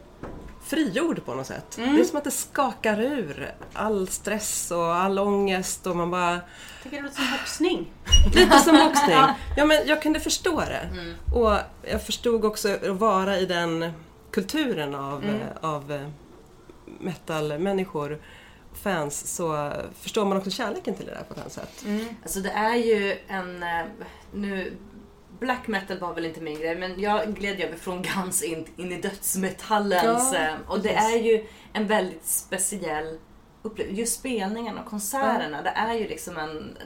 frigjord 0.71 1.25
på 1.25 1.33
något 1.33 1.47
sätt. 1.47 1.77
Mm. 1.77 1.95
Det 1.95 2.01
är 2.01 2.05
som 2.05 2.17
att 2.17 2.23
det 2.23 2.31
skakar 2.31 3.01
ur 3.01 3.51
all 3.73 4.07
stress 4.07 4.71
och 4.71 4.95
all 4.95 5.19
ångest 5.19 5.87
och 5.87 5.95
man 5.95 6.11
bara 6.11 6.31
Jag 6.33 6.41
tycker 6.83 6.97
det 6.97 7.03
låter 7.03 7.15
som 7.15 7.31
boxning. 7.31 7.91
Lite 8.35 8.57
som 8.59 8.77
boxning. 8.77 9.15
Ja, 9.57 9.65
men 9.65 9.77
jag 9.87 10.01
kunde 10.01 10.19
förstå 10.19 10.59
det. 10.59 10.89
Mm. 10.91 11.13
Och 11.35 11.57
jag 11.91 12.03
förstod 12.05 12.45
också 12.45 12.69
att 12.73 12.87
vara 12.87 13.37
i 13.39 13.45
den 13.45 13.91
kulturen 14.31 14.95
av, 14.95 15.23
Mm. 15.23 15.39
av 15.61 16.11
metal-människor, 16.99 18.19
fans, 18.83 19.35
så 19.35 19.71
förstår 19.99 20.25
man 20.25 20.37
också 20.37 20.51
kärleken 20.51 20.95
till 20.95 21.05
det 21.05 21.11
där 21.11 21.23
på 21.23 21.33
ett 21.33 21.39
annat 21.39 21.53
sätt. 21.53 21.83
Alltså 22.23 22.39
det 22.39 22.51
är 22.51 22.75
ju 22.75 23.17
en... 23.27 23.63
eh, 23.63 23.85
Nu, 24.33 24.73
black 25.41 25.67
metal 25.67 25.99
var 25.99 26.13
väl 26.13 26.25
inte 26.25 26.41
min 26.41 26.59
grej 26.59 26.75
men 26.75 27.01
jag 27.01 27.33
gled 27.35 27.59
över 27.59 27.77
från 27.77 28.01
Guns 28.01 28.43
in, 28.43 28.65
in 28.77 28.91
i 28.91 29.01
dödsmetallens... 29.01 30.33
Ja, 30.33 30.39
eh, 30.39 30.55
och 30.67 30.79
det 30.79 30.93
är 30.93 31.17
ju 31.17 31.47
en 31.73 31.87
väldigt 31.87 32.25
speciell 32.25 33.19
upplevelse. 33.61 33.99
Just 33.99 34.19
spelningarna 34.19 34.81
och 34.81 34.87
konserterna, 34.89 35.61
det 35.61 35.69
är 35.69 35.93
ju 35.93 36.07
liksom 36.07 36.37
en... 36.37 36.77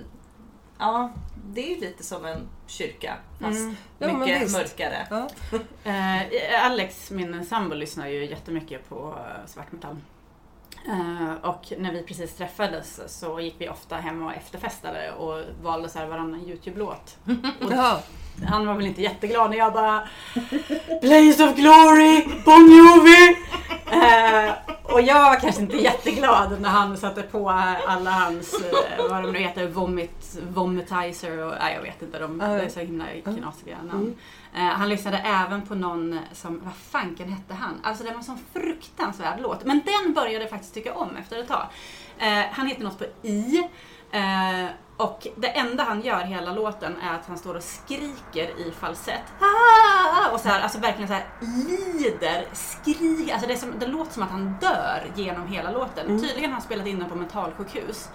Ja, 0.80 1.14
det 1.46 1.72
är 1.72 1.76
ju 1.76 1.82
lite 1.82 2.04
som 2.04 2.26
en 2.26 2.48
kyrka 2.68 3.18
fast 3.40 3.60
Ja, 4.00 4.08
men 4.08 4.20
mycket 4.20 4.52
mörkare. 4.52 5.08
Ja. 5.10 5.30
Eh, 5.92 6.66
Alex, 6.66 7.12
min 7.12 7.46
sambo, 7.46 7.76
lyssnar 7.76 8.08
ju 8.08 8.26
jättemycket 8.26 8.90
på 8.90 9.16
eh, 9.18 9.48
svartmetall. 9.48 9.98
Eh, 10.88 11.34
och 11.50 11.74
när 11.78 11.92
vi 11.92 12.04
precis 12.04 12.36
träffades 12.36 13.20
så 13.20 13.40
gick 13.40 13.56
vi 13.58 13.70
ofta 13.70 13.96
hem 13.96 14.24
och 14.24 14.34
efterfestade 14.34 15.12
och 15.12 15.44
valde 15.62 15.90
så 15.90 16.00
här 16.00 16.06
varannan 16.08 16.42
YouTube-låt. 16.42 17.18
Och. 17.62 17.70
Han 18.44 18.68
var 18.68 18.74
väl 18.74 18.86
inte 18.88 19.02
jätteglad 19.02 19.50
när 19.50 19.58
jag 19.58 19.74
bara 19.74 20.08
Blaze 21.02 21.44
of 21.44 21.56
Glory, 21.56 22.26
Bon 22.46 22.72
Jovi! 22.78 23.38
Eh, 23.92 24.54
och 24.84 25.02
jag 25.02 25.30
var 25.30 25.40
kanske 25.40 25.62
inte 25.62 25.78
jätteglad 25.78 26.62
när 26.62 26.70
han 26.70 26.98
satte 26.98 27.22
på 27.22 27.50
alla 27.88 28.12
hans, 28.12 28.54
eh, 28.54 29.10
vad 29.10 29.24
de 29.24 29.32
nu 29.32 29.40
heter, 29.40 29.68
vomit, 29.68 30.38
vomitizer 30.50 31.44
och 31.44 31.54
nej, 31.60 31.74
jag 31.76 31.82
vet 31.82 32.02
inte, 32.02 32.20
de, 32.20 32.38
det 32.38 32.46
är 32.46 32.70
så 32.70 32.80
himla 32.80 33.06
knasiga 33.24 33.78
namn. 33.92 34.16
Eh, 34.56 34.62
han 34.62 34.90
lyssnade 34.90 35.18
även 35.18 35.62
på 35.62 35.76
någon 35.76 36.20
som, 36.32 36.62
vad 36.64 36.76
fanken 36.76 37.30
hette 37.30 37.54
han? 37.54 37.82
Alltså 37.84 38.04
det 38.04 38.10
var 38.10 38.18
en 38.18 38.24
sån 38.24 38.40
fruktansvärd 38.54 39.40
låt. 39.42 39.66
Men 39.66 39.82
den 39.86 40.14
började 40.14 40.44
jag 40.44 40.50
faktiskt 40.50 40.74
tycka 40.74 40.94
om 40.94 41.16
efter 41.18 41.40
ett 41.40 41.48
tag. 41.48 41.66
Eh, 42.18 42.46
han 42.52 42.68
heter 42.68 42.84
något 42.84 43.00
på 43.00 43.06
I. 43.28 43.64
Och 44.98 45.28
det 45.36 45.48
enda 45.48 45.84
han 45.84 46.02
gör 46.02 46.20
hela 46.24 46.52
låten 46.54 46.96
är 47.02 47.16
att 47.16 47.26
han 47.28 47.38
står 47.38 47.56
och 47.56 47.64
skriker 47.64 48.60
i 48.68 48.74
falsett. 48.80 49.22
Ah! 49.40 50.30
Och 50.32 50.40
så 50.40 50.48
här, 50.50 50.62
alltså 50.62 50.80
verkligen 50.80 51.08
så 51.08 51.14
här 51.14 51.26
lider, 51.42 52.46
skriker. 52.54 53.34
Alltså 53.34 53.48
det, 53.48 53.54
är 53.54 53.58
som, 53.58 53.74
det 53.80 53.88
låter 53.88 54.14
som 54.14 54.24
att 54.24 54.30
han 54.30 54.56
dör 54.62 55.12
genom 55.16 55.48
hela 55.48 55.72
låten. 55.72 56.08
Tydligen 56.08 56.44
har 56.46 56.52
han 56.52 56.62
spelat 56.62 56.88
in 56.88 57.00
den 57.00 57.10
på 57.10 57.16
mentalsjukhus. 57.16 58.10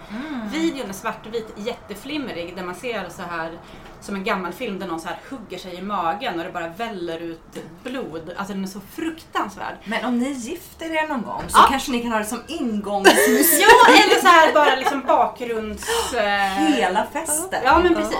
Videon 0.52 0.88
är 0.88 0.92
svartvit, 0.92 1.52
jätteflimmerig 1.56 2.56
där 2.56 2.62
man 2.64 2.74
ser 2.74 3.08
så 3.08 3.22
här 3.22 3.58
som 4.00 4.14
en 4.14 4.24
gammal 4.24 4.52
film 4.52 4.78
där 4.78 4.86
någon 4.86 5.00
så 5.00 5.08
här 5.08 5.18
hugger 5.30 5.58
sig 5.58 5.74
i 5.74 5.82
magen 5.82 6.38
och 6.38 6.44
det 6.44 6.52
bara 6.52 6.68
väller 6.68 7.18
ut 7.18 7.58
blod. 7.82 8.30
Alltså 8.36 8.54
den 8.54 8.62
är 8.64 8.68
så 8.68 8.80
fruktansvärd. 8.80 9.74
Men 9.84 10.04
om 10.04 10.18
ni 10.18 10.30
gifter 10.30 10.86
er 11.04 11.08
någon 11.08 11.22
gång 11.22 11.42
så 11.48 11.58
Ja. 11.58 11.66
kanske 11.70 11.90
ni 11.92 12.02
kan 12.02 12.12
ha 12.12 12.18
det 12.18 12.24
som 12.24 12.42
ingångsmusik 12.46 13.60
Ja, 13.68 13.92
eller 13.94 14.20
så 14.20 14.26
här 14.26 14.52
bara 14.54 14.74
liksom 14.76 15.02
bakgrunds... 15.06 15.84
hela 16.72 17.06
festen. 17.12 17.60
Ja 17.64 17.78
men 17.78 17.94
precis. 17.94 18.18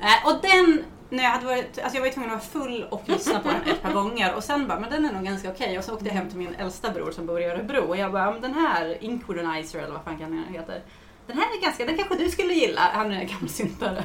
Eh, 0.00 0.26
och 0.26 0.42
den, 0.42 0.84
när 1.10 1.24
jag 1.24 1.30
hade 1.30 1.46
varit, 1.46 1.78
alltså 1.78 1.96
jag 1.96 2.02
var 2.02 2.10
tvungen 2.10 2.30
att 2.30 2.54
vara 2.54 2.64
full 2.64 2.86
och 2.90 3.02
lyssna 3.06 3.40
på 3.40 3.48
den 3.48 3.74
ett 3.74 3.82
par 3.82 3.92
gånger 3.92 4.34
och 4.34 4.44
sen 4.44 4.68
bara, 4.68 4.80
men 4.80 4.90
den 4.90 5.04
är 5.04 5.12
nog 5.12 5.24
ganska 5.24 5.50
okej. 5.50 5.78
Och 5.78 5.84
så 5.84 5.94
åkte 5.94 6.06
jag 6.06 6.14
hem 6.14 6.28
till 6.28 6.38
min 6.38 6.54
äldsta 6.54 6.90
bror 6.90 7.10
som 7.10 7.26
bor 7.26 7.40
i 7.40 7.44
Örebro 7.44 7.80
och 7.80 7.96
jag 7.96 8.12
bara, 8.12 8.30
men 8.30 8.40
den 8.40 8.54
här 8.54 9.04
Inquidonizer 9.04 9.78
eller 9.78 9.92
vad 9.92 10.04
fan 10.04 10.18
kan 10.18 10.30
den 10.30 10.54
heter. 10.54 10.82
Den 11.26 11.38
här 11.38 11.56
är 11.56 11.62
ganska, 11.62 11.84
den 11.84 11.96
kanske 11.96 12.16
du 12.16 12.30
skulle 12.30 12.54
gilla. 12.54 12.80
Han 12.80 13.12
är 13.12 13.24
gammal 13.24 13.48
syntare. 13.48 14.04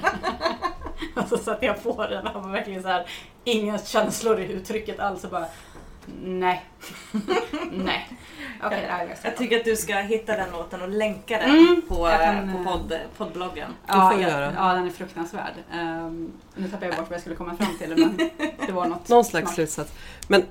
och 1.16 1.28
så 1.30 1.38
satte 1.38 1.66
jag 1.66 1.84
på 1.84 2.08
den 2.08 2.28
och 2.28 2.34
han 2.34 2.44
var 2.44 2.50
verkligen 2.50 2.82
så 2.82 2.88
här, 2.88 3.10
inga 3.44 3.78
känslor 3.78 4.40
i 4.40 4.52
uttrycket 4.52 5.00
alls 5.00 5.24
och 5.24 5.30
bara, 5.30 5.46
nej. 6.24 6.66
nej. 7.72 8.10
Okej, 8.64 8.82
det 8.82 9.08
ganska 9.08 9.28
Jag 9.28 9.38
tycker 9.38 9.60
att 9.60 9.66
du 9.66 9.76
ska 9.76 9.96
hitta 9.96 10.38
den 10.38 10.52
låten 10.52 10.82
och 10.82 10.90
länka 10.90 11.38
den 11.38 11.50
Mm, 11.50 11.82
på, 11.88 12.10
jag 12.10 12.22
kan, 12.22 12.52
på 12.52 12.58
eh, 12.58 12.64
podd, 12.64 13.00
poddbloggen. 13.18 13.72
Ja, 13.88 14.10
får 14.10 14.18
vi 14.18 14.24
ja, 14.24 14.30
göra. 14.30 14.54
ja, 14.58 14.74
den 14.74 14.86
är 14.86 14.90
fruktansvärd. 14.90 15.54
Um, 15.74 16.32
nu 16.56 16.68
tappade 16.68 16.86
jag 16.86 16.96
bort 16.96 17.10
vad 17.10 17.14
jag 17.14 17.22
skulle 17.22 17.36
komma 17.36 17.56
fram 17.56 17.78
till, 17.78 17.90
men 17.98 18.18
det 18.68 18.72
var 18.72 18.86
något. 18.86 19.10
Någon 19.10 19.26
slags 19.26 19.46
smart. 19.46 19.56
slutsats. 19.56 19.94
Men 20.28 20.44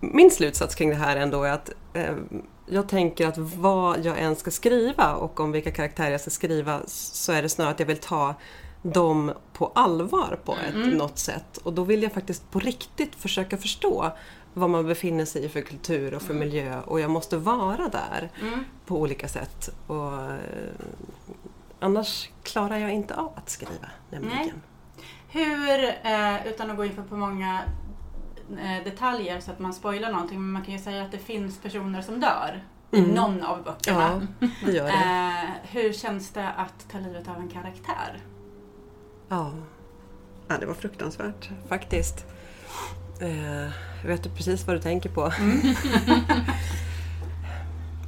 min 0.00 0.30
slutsats 0.30 0.74
kring 0.74 0.90
det 0.90 0.96
här 0.96 1.16
ändå 1.16 1.44
är 1.44 1.52
att 1.52 1.70
eh, 1.94 2.14
jag 2.66 2.88
tänker 2.88 3.26
att 3.26 3.38
vad 3.38 4.04
jag 4.04 4.18
än 4.18 4.36
ska 4.36 4.50
skriva 4.50 5.14
och 5.14 5.40
om 5.40 5.52
vilka 5.52 5.70
karaktärer 5.70 6.10
jag 6.10 6.20
ska 6.20 6.30
skriva 6.30 6.80
så 6.86 7.32
är 7.32 7.42
det 7.42 7.48
snarare 7.48 7.72
att 7.72 7.80
jag 7.80 7.86
vill 7.86 7.98
ta 7.98 8.34
dem 8.82 9.32
på 9.52 9.72
allvar 9.74 10.38
på 10.44 10.52
ett 10.52 10.96
något 10.96 11.18
sätt. 11.18 11.58
Och 11.58 11.72
då 11.72 11.84
vill 11.84 12.02
jag 12.02 12.12
faktiskt 12.12 12.50
på 12.50 12.58
riktigt 12.58 13.14
försöka 13.14 13.56
förstå 13.56 14.12
vad 14.54 14.70
man 14.70 14.86
befinner 14.86 15.24
sig 15.24 15.44
i 15.44 15.48
för 15.48 15.60
kultur 15.60 16.14
och 16.14 16.22
för 16.22 16.34
miljö 16.34 16.80
och 16.80 17.00
jag 17.00 17.10
måste 17.10 17.36
vara 17.36 17.88
där 17.88 18.30
på 18.86 19.00
olika 19.00 19.28
sätt. 19.28 19.68
Och, 19.86 20.22
eh, 20.22 20.38
annars 21.80 22.28
klarar 22.42 22.78
jag 22.78 22.92
inte 22.92 23.14
av 23.14 23.32
att 23.36 23.50
skriva 23.50 23.90
nämligen. 24.10 24.62
Hur, 25.28 25.84
eh, 25.84 26.46
utan 26.46 26.70
att 26.70 26.76
gå 26.76 26.84
in 26.84 27.04
på 27.08 27.16
många 27.16 27.62
eh, 28.50 28.84
detaljer 28.84 29.40
så 29.40 29.50
att 29.50 29.58
man 29.58 29.74
spoilar 29.74 30.12
någonting, 30.12 30.40
men 30.40 30.52
man 30.52 30.64
kan 30.64 30.74
ju 30.74 30.80
säga 30.80 31.02
att 31.04 31.12
det 31.12 31.18
finns 31.18 31.58
personer 31.58 32.02
som 32.02 32.20
dör 32.20 32.62
i 32.90 33.00
någon 33.00 33.42
av 33.42 33.64
böckerna. 33.64 34.26
Ja, 34.40 34.48
det 34.66 34.72
gör 34.72 34.86
det. 34.86 35.48
Hur 35.62 35.92
känns 35.92 36.30
det 36.30 36.48
att 36.48 36.90
ta 36.90 36.98
livet 36.98 37.28
av 37.28 37.36
en 37.36 37.48
karaktär? 37.48 38.20
Ja. 39.28 39.52
ja, 40.48 40.58
det 40.58 40.66
var 40.66 40.74
fruktansvärt 40.74 41.50
faktiskt. 41.68 42.26
Eh, 43.22 43.68
jag 44.02 44.08
vet 44.08 44.34
precis 44.36 44.66
vad 44.66 44.76
du 44.76 44.80
tänker 44.80 45.08
på. 45.08 45.32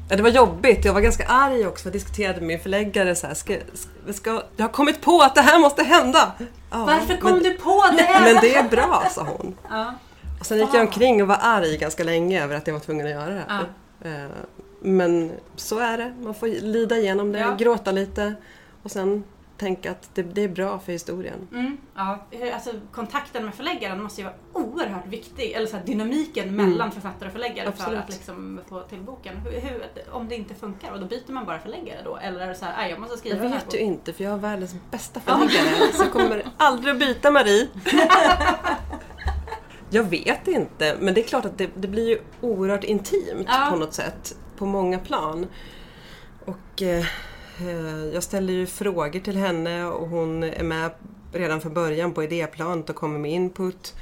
ja, 0.09 0.16
det 0.16 0.22
var 0.22 0.31
jobbigt. 0.31 0.85
Jag 0.85 0.92
var 0.92 1.00
ganska 1.00 1.27
arg 1.27 1.66
också. 1.66 1.87
Jag 1.87 1.92
diskuterade 1.92 2.38
med 2.40 2.46
min 2.46 2.61
förläggare. 2.61 3.14
Så 3.14 3.27
här, 3.27 3.35
ska, 3.35 3.57
ska, 3.74 4.12
ska, 4.12 4.42
jag 4.57 4.64
har 4.64 4.72
kommit 4.72 5.00
på 5.03 5.20
att 5.20 5.35
det 5.35 5.40
här 5.40 5.59
måste 5.59 5.83
hända. 5.83 6.33
Ja, 6.70 6.85
Varför 6.85 7.16
kom 7.16 7.33
men, 7.33 7.42
du 7.42 7.53
på 7.55 7.85
det? 7.96 8.20
Men 8.24 8.37
det 8.40 8.55
är 8.55 8.68
bra, 8.68 9.05
sa 9.11 9.22
hon. 9.22 9.57
Ja. 9.70 9.94
Och 10.40 10.46
sen 10.46 10.59
gick 10.59 10.68
jag 10.72 10.81
omkring 10.81 11.22
och 11.22 11.29
var 11.29 11.38
arg 11.42 11.77
ganska 11.77 12.05
länge 12.05 12.44
över 12.44 12.57
att 12.57 12.66
jag 12.66 12.74
var 12.74 12.81
tvungen 12.81 13.07
att 13.07 13.12
göra 13.12 13.35
det 13.35 13.42
här. 13.48 13.64
Eh, 14.05 14.31
Men 14.83 15.33
så 15.57 15.79
är 15.79 15.98
det. 15.98 16.14
Man 16.20 16.35
får 16.35 16.46
lida 16.46 16.96
igenom 16.96 17.33
det, 17.33 17.38
Ja. 17.38 17.55
gråta 17.59 17.92
lite 17.92 18.35
och 18.83 18.90
sen 18.90 19.24
tänka 19.57 19.90
att 19.90 20.11
det, 20.14 20.23
det 20.23 20.43
är 20.45 20.49
bra 20.49 20.79
för 20.79 20.93
historien. 20.93 21.49
Mm, 21.53 21.77
ja. 21.95 22.27
Alltså, 22.55 22.71
kontakten 22.93 23.45
med 23.45 23.55
förläggaren 23.55 24.03
måste 24.03 24.21
ju 24.21 24.27
vara 24.27 24.37
oerhört 24.53 25.07
viktig. 25.07 25.53
Eller 25.53 25.67
så 25.67 25.77
här, 25.77 25.85
dynamiken 25.85 26.57
mellan 26.57 26.93
författare 26.93 27.27
och 27.27 27.33
förläggare 27.33 27.64
för 27.73 27.83
Absolut. 27.83 28.01
att 28.01 28.11
liksom 28.11 28.61
få 28.69 28.81
till 28.81 29.01
boken. 29.01 29.37
Hur, 29.37 29.61
hur, 29.61 29.83
om 30.11 30.29
det 30.29 30.35
inte 30.35 30.55
funkar, 30.55 30.93
och 30.93 31.01
då 31.01 31.07
byter 31.07 31.33
man 31.33 31.45
bara 31.47 31.59
förläggare 31.59 31.99
då? 32.05 32.17
Eller 32.17 32.40
är 32.40 32.49
det 32.49 32.55
så 32.55 32.64
här, 32.64 32.75
"Aj, 32.85 32.90
jag 32.90 33.01
måste 33.01 33.17
skriva 33.17 33.37
Jag 33.37 33.43
vet 33.43 33.53
ju 33.62 33.64
boken." 33.67 33.81
inte 33.81 34.12
för 34.12 34.25
jag 34.25 34.31
har 34.31 34.38
världens 34.38 34.75
bästa 34.90 35.21
förläggare 35.21 35.93
så 35.93 36.03
jag 36.03 36.12
kommer 36.12 36.45
aldrig 36.57 36.93
att 36.93 36.99
byta 37.01 37.31
Marie. 37.31 37.69
Jag 39.90 40.05
vet 40.05 40.49
inte 40.49 40.97
men 41.01 41.14
det 41.14 41.21
är 41.21 41.29
klart 41.29 41.45
att 41.45 41.59
det, 41.59 41.71
det 41.75 41.88
blir 41.88 42.09
ju 42.09 42.19
oerhört 42.40 42.85
intimt 42.85 43.47
Ja. 43.49 43.67
på 43.71 43.77
något 43.77 43.95
sätt 43.95 44.37
på 44.57 44.67
många 44.67 44.99
plan. 44.99 45.47
Och 46.45 46.83
eh, 46.83 47.05
jag 48.12 48.23
ställer 48.23 48.53
ju 48.53 48.67
frågor 48.67 49.21
till 49.21 49.37
henne 49.37 49.85
och 49.85 50.09
hon 50.09 50.43
är 50.43 50.62
med 50.64 50.90
redan 51.33 51.61
från 51.61 51.75
början 51.75 52.12
på 52.12 52.23
idéplanet 52.25 52.90
och 52.90 52.97
kommer 52.97 53.19
med 53.19 53.33
input. 53.33 53.95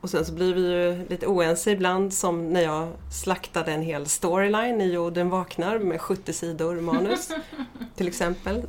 Och 0.00 0.10
sen 0.10 0.24
så 0.24 0.32
blir 0.32 0.54
vi 0.54 0.60
ju 0.60 1.08
lite 1.08 1.26
oense 1.26 1.70
ibland 1.70 2.14
som 2.14 2.52
när 2.52 2.62
jag 2.62 2.88
slaktade 3.22 3.72
en 3.72 3.82
hel 3.82 4.06
storyline 4.06 4.80
i 4.80 4.92
Jorden 4.92 5.30
vaknar 5.30 5.78
med 5.78 6.00
70 6.00 6.32
sidor 6.32 6.80
manus. 6.80 7.30
till 7.96 8.08
exempel. 8.08 8.62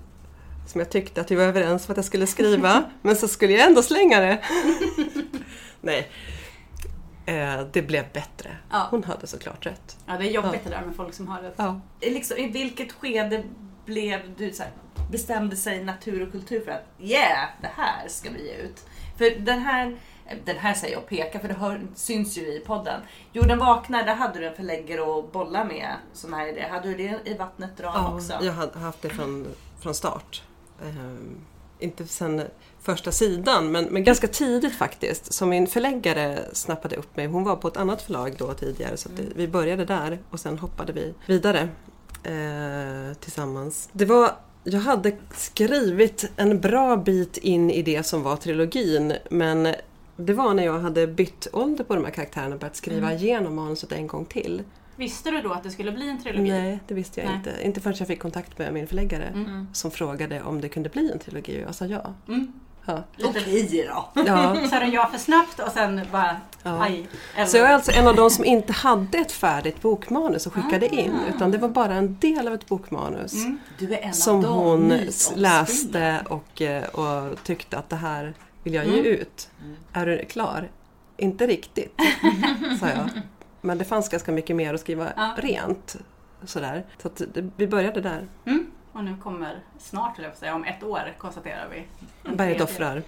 Som 0.68 0.80
jag 0.82 0.90
tyckte 0.90 1.22
att 1.22 1.32
vi 1.32 1.36
var 1.36 1.44
överens 1.44 1.88
om 1.88 1.92
att 1.92 1.98
jag 1.98 2.06
skulle 2.06 2.28
skriva. 2.28 2.84
men 3.02 3.16
så 3.16 3.28
skulle 3.28 3.54
jag 3.54 3.68
ändå 3.68 3.82
slänga 3.84 4.20
det. 4.20 4.40
Nej. 5.82 6.08
Eh, 7.26 7.62
det 7.74 7.82
blev 7.82 8.04
bättre. 8.14 8.58
Ja. 8.72 8.88
Hon 8.92 9.04
hade 9.04 9.28
såklart 9.28 9.66
rätt. 9.66 9.98
Ja, 10.06 10.14
det 10.18 10.28
är 10.30 10.32
jobbigt 10.32 10.62
Ja. 10.64 10.70
det 10.70 10.76
där 10.76 10.86
med 10.86 10.96
folk 10.96 11.14
som 11.14 11.28
har 11.28 11.44
ett... 11.44 11.54
Ja. 11.58 11.82
Liksom, 12.02 12.38
I 12.38 12.48
vilket 12.48 12.92
skede 12.92 13.44
blev 13.88 14.20
du 14.38 14.52
så 14.54 14.64
här, 14.64 14.72
bestämde 15.12 15.56
sig 15.56 15.84
natur 15.84 16.26
och 16.26 16.32
kultur 16.32 16.62
för 16.66 16.72
att 16.72 16.86
yeah, 17.00 17.50
det 17.62 17.72
här 17.76 18.08
ska 18.08 18.30
vi 18.30 18.48
ge 18.48 18.56
ut? 18.56 18.86
För 19.18 19.40
den 19.40 19.60
här, 19.60 19.98
den 20.46 20.58
här 20.58 20.74
säger 20.74 20.94
jag 20.94 21.04
och 21.04 21.10
pekar 21.10 21.40
för 21.40 21.48
det 21.48 21.54
hör, 21.54 21.82
syns 21.96 22.38
ju 22.38 22.42
i 22.42 22.60
podden. 22.60 23.02
Jorden 23.34 23.60
vaknar, 23.60 24.04
där 24.04 24.16
hade 24.16 24.40
du 24.40 24.48
en 24.48 24.56
förläggare 24.56 25.20
att 25.20 25.32
bolla 25.32 25.64
med 25.64 25.96
sån 26.14 26.34
här 26.34 26.48
idéer. 26.48 26.70
Hade 26.70 26.88
du 26.90 26.96
det 26.96 27.30
i 27.30 27.34
Vattnet 27.34 27.78
drar 27.78 27.92
Ja, 27.96 28.14
också? 28.16 28.34
jag 28.42 28.54
har 28.54 28.80
haft 28.80 29.02
det 29.02 29.10
från, 29.10 29.48
från 29.80 29.94
start. 29.94 30.44
Ehm, 30.84 31.38
inte 31.80 32.08
sen 32.08 32.42
första 32.82 33.12
sidan, 33.12 33.72
men, 33.72 33.86
men 33.86 34.04
ganska 34.04 34.28
tidigt 34.28 34.76
faktiskt. 34.76 35.34
Som 35.34 35.50
min 35.50 35.68
förläggare 35.68 36.40
snappade 36.54 36.96
upp 36.96 37.18
mig. 37.18 37.26
Hon 37.28 37.44
var 37.44 37.56
på 37.56 37.68
ett 37.68 37.78
annat 37.78 38.02
förlag 38.02 38.36
då 38.38 38.54
tidigare 38.54 38.98
så 38.98 39.10
det, 39.10 39.24
vi 39.36 39.48
började 39.48 39.86
där 39.86 40.20
och 40.30 40.40
sen 40.40 40.60
hoppade 40.60 40.94
vi 40.94 41.14
vidare 41.26 41.70
eh, 42.28 43.14
tillsammans. 43.20 43.90
Det 43.94 44.06
var 44.06 44.32
jag 44.64 44.80
hade 44.80 45.12
skrivit 45.36 46.32
en 46.38 46.60
bra 46.60 46.98
bit 46.98 47.38
in 47.38 47.72
i 47.72 47.82
det 47.82 48.04
som 48.04 48.24
var 48.24 48.36
trilogin 48.36 49.14
men 49.30 49.68
det 50.18 50.34
var 50.34 50.54
när 50.54 50.66
jag 50.66 50.80
hade 50.80 51.08
bytt 51.08 51.48
ålder 51.54 51.84
på 51.84 51.96
de 51.96 52.04
här 52.06 52.12
karaktärerna 52.12 52.54
och 52.56 52.60
börjat 52.62 52.76
skriva 52.76 53.08
Mm. 53.12 53.18
igenom 53.24 53.56
manuset 53.56 53.92
en 53.92 54.08
gång 54.08 54.26
till. 54.26 54.64
Visste 54.96 55.32
du 55.32 55.42
då 55.42 55.52
att 55.54 55.64
det 55.64 55.72
skulle 55.72 55.92
bli 55.92 56.10
en 56.10 56.24
trilogi? 56.24 56.50
Nej, 56.50 56.80
det 56.88 56.94
visste 56.94 57.20
jag 57.22 57.28
Nej. 57.28 57.38
inte. 57.38 57.54
Inte 57.64 57.82
förrän 57.82 57.96
jag 58.00 58.08
fick 58.08 58.20
kontakt 58.20 58.58
med 58.58 58.74
min 58.74 58.88
förläggare 58.88 59.24
Mm. 59.24 59.68
som 59.74 59.92
frågade 59.92 60.42
om 60.42 60.62
det 60.62 60.70
kunde 60.70 60.90
bli 60.90 61.12
en 61.12 61.20
trilogi 61.20 61.58
och 61.58 61.68
jag 61.68 61.76
sa 61.76 61.86
ja. 61.86 62.14
Mm. 62.28 62.52
Ja. 62.88 63.04
Okej 63.24 63.88
då. 64.14 64.22
ja. 64.26 64.56
Sa 64.70 64.80
du 64.80 64.86
ja 64.86 65.08
för 65.12 65.18
snabbt 65.20 65.60
och 65.60 65.72
sen 65.72 66.02
bara 66.12 66.38
Ja. 66.64 66.82
aj. 66.84 67.08
Eller, 67.36 67.46
Så 67.46 67.58
jag 67.58 67.70
är 67.70 67.74
alltså 67.74 67.92
en 67.92 68.08
av 68.08 68.16
de 68.16 68.30
som 68.30 68.46
inte 68.46 68.74
hade 68.74 69.18
ett 69.18 69.32
färdigt 69.32 69.82
bokmanus 69.82 70.48
och 70.48 70.54
skickade 70.54 70.88
in 70.96 71.12
Ah. 71.14 71.36
utan 71.36 71.52
det 71.52 71.58
var 71.58 71.70
bara 71.70 71.94
en 71.94 72.18
del 72.20 72.48
av 72.48 72.54
ett 72.54 72.68
bokmanus. 72.68 73.34
Mm. 73.34 73.60
Du 73.80 73.94
är 73.94 74.02
en 74.02 74.14
som 74.14 74.46
hon 74.46 74.94
läste 75.36 76.24
och, 76.30 76.62
eh, 76.62 76.84
och 76.84 77.44
tyckte 77.44 77.78
att 77.78 77.90
det 77.90 77.96
här 77.96 78.34
vill 78.64 78.74
jag 78.74 78.86
ge 78.86 79.00
Mm. 79.00 79.06
ut. 79.06 79.50
Är 79.94 80.06
du 80.06 80.26
klar? 80.26 80.70
Inte 81.18 81.48
riktigt, 81.48 81.96
sa 82.80 82.88
jag. 82.90 83.10
Men 83.62 83.78
det 83.78 83.86
fanns 83.86 84.10
ganska 84.10 84.32
mycket 84.32 84.56
mer 84.56 84.74
att 84.74 84.82
skriva 84.82 85.08
Ja. 85.16 85.34
rent. 85.38 85.96
Sådär. 86.46 86.86
Så 87.02 87.08
att 87.08 87.22
det, 87.34 87.50
vi 87.56 87.68
började 87.68 88.02
där. 88.02 88.28
Mm. 88.46 88.66
Och 88.98 89.04
nu 89.04 89.16
kommer 89.24 89.60
snart, 89.80 90.20
eller 90.20 90.32
säga, 90.32 90.56
om 90.56 90.64
ett 90.64 90.84
år 90.84 91.14
konstaterar 91.18 91.68
vi. 91.72 91.88
Berget 92.36 92.62
offrar. 92.62 93.04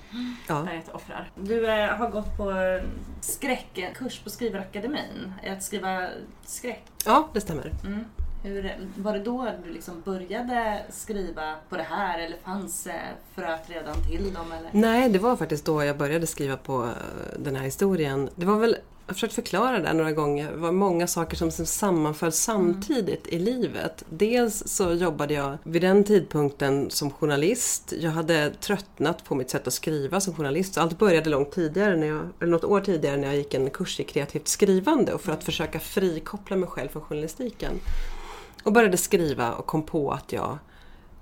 Ja. 0.48 0.64
Berget 0.64 0.90
offrar. 0.90 1.32
Du 1.36 1.68
eh, 1.68 1.90
har 1.90 2.10
gått 2.10 2.38
på 2.38 2.52
eh, 2.52 2.84
skräckkurs 3.22 4.20
på 4.20 4.30
Skrivarakademin. 4.30 5.34
Att 5.48 5.64
skriva 5.64 6.08
skräck. 6.46 6.84
ja, 7.06 7.30
det 7.34 7.42
stämmer. 7.42 7.72
Mm. 7.86 8.06
Hur, 8.44 8.76
var 8.96 9.14
det 9.14 9.20
då 9.20 9.52
du 9.66 9.72
liksom 9.74 10.02
började 10.02 10.82
skriva 10.90 11.56
på 11.70 11.78
det 11.78 11.86
här 11.90 12.20
eller 12.20 12.38
fanns 12.38 12.88
fröet 13.36 13.70
redan 13.70 13.96
till 14.04 14.34
dem? 14.34 14.52
Eller? 14.52 14.70
Nej, 14.72 15.10
det 15.10 15.20
var 15.20 15.36
faktiskt 15.36 15.66
då 15.66 15.84
jag 15.84 15.98
började 15.98 16.28
skriva 16.28 16.58
på 16.58 16.84
eh, 16.84 17.40
den 17.40 17.56
här 17.56 17.64
historien. 17.64 18.30
Det 18.36 18.46
var 18.46 18.60
väl, 18.60 18.76
har 19.10 19.14
försökt 19.14 19.34
förklara 19.34 19.80
det 19.80 19.94
några 19.94 20.12
gånger, 20.12 20.52
det 20.52 20.58
var 20.58 20.72
många 20.72 21.08
saker 21.08 21.38
som 21.38 21.52
sammanföll 21.52 22.32
samtidigt 22.32 23.28
i 23.28 23.40
livet. 23.40 24.06
Dels 24.10 24.68
så 24.68 24.94
jobbade 24.94 25.34
jag 25.34 25.58
vid 25.64 25.82
den 25.82 26.04
tidpunkten 26.04 26.90
som 26.90 27.12
journalist. 27.12 27.94
Jag 28.00 28.12
hade 28.12 28.50
tröttnat 28.50 29.26
på 29.26 29.36
mitt 29.36 29.50
sätt 29.50 29.68
att 29.68 29.74
skriva 29.74 30.20
som 30.20 30.36
journalist. 30.36 30.74
Så 30.74 30.82
allt 30.82 30.98
började 30.98 31.30
långt 31.30 31.52
tidigare, 31.52 31.96
när 31.96 32.08
jag, 32.08 32.22
eller 32.40 32.52
något 32.52 32.64
år 32.64 32.82
tidigare 32.82 33.18
när 33.18 33.28
jag 33.28 33.38
gick 33.38 33.54
en 33.54 33.70
kurs 33.70 34.00
i 34.00 34.04
kreativt 34.04 34.48
skrivande 34.48 35.14
och 35.14 35.22
för 35.22 35.32
att 35.32 35.44
försöka 35.44 35.80
frikoppla 35.80 36.56
mig 36.56 36.70
själv 36.70 36.90
från 36.90 37.02
journalistiken. 37.02 37.80
Och 38.64 38.74
började 38.74 38.98
skriva 38.98 39.54
och 39.54 39.66
kom 39.66 39.84
på 39.84 40.12
att 40.12 40.32
jag 40.32 40.58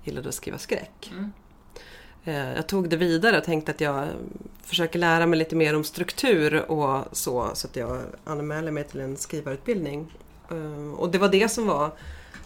gillade 0.04 0.28
att 0.28 0.34
skriva 0.34 0.58
skräck. 0.58 1.12
Eh, 1.18 1.26
Jag 2.32 2.66
tog 2.66 2.88
det 2.88 2.96
vidare 2.96 3.38
och 3.38 3.44
tänkte 3.44 3.70
att 3.70 3.80
jag 3.80 4.08
försöker 4.62 4.98
lära 4.98 5.26
mig 5.26 5.38
lite 5.38 5.56
mer 5.56 5.76
om 5.76 5.84
struktur 5.84 6.70
och 6.70 7.04
så, 7.12 7.50
så 7.54 7.66
att 7.66 7.76
jag 7.76 8.00
anmäler 8.24 8.72
mig 8.72 8.84
till 8.84 9.00
en 9.00 9.16
skrivarutbildning. 9.16 10.16
Eh, 10.50 10.92
Och 10.92 11.10
det 11.10 11.18
var 11.18 11.28
det 11.28 11.48
som 11.48 11.66
var 11.66 11.92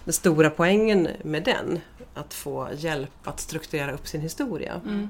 den 0.05 0.13
stora 0.13 0.51
poängen 0.51 1.09
med 1.25 1.45
den. 1.45 1.81
Att 2.15 2.35
få 2.35 2.69
hjälp 2.77 3.11
att 3.25 3.41
strukturera 3.41 3.93
upp 3.93 4.07
sin 4.07 4.21
historia. 4.21 4.81
Mm. 4.85 5.09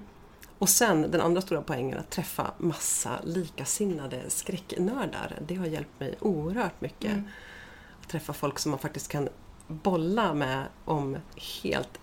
Och 0.58 0.68
sen 0.68 1.10
den 1.10 1.20
andra 1.20 1.40
stora 1.40 1.62
poängen, 1.62 1.98
att 1.98 2.10
träffa 2.10 2.50
massa 2.58 3.10
likasinnade 3.24 4.22
skräcknördar. 4.28 5.38
Det 5.46 5.54
har 5.54 5.66
hjälpt 5.66 6.00
mig 6.00 6.14
oerhört 6.20 6.80
mycket. 6.80 7.10
Mm. 7.10 7.28
Att 8.02 8.08
träffa 8.08 8.32
folk 8.32 8.58
som 8.58 8.70
man 8.70 8.78
faktiskt 8.78 9.08
kan 9.08 9.28
bolla 9.66 10.34
med 10.34 10.64
om 10.84 11.16
helt 11.62 11.98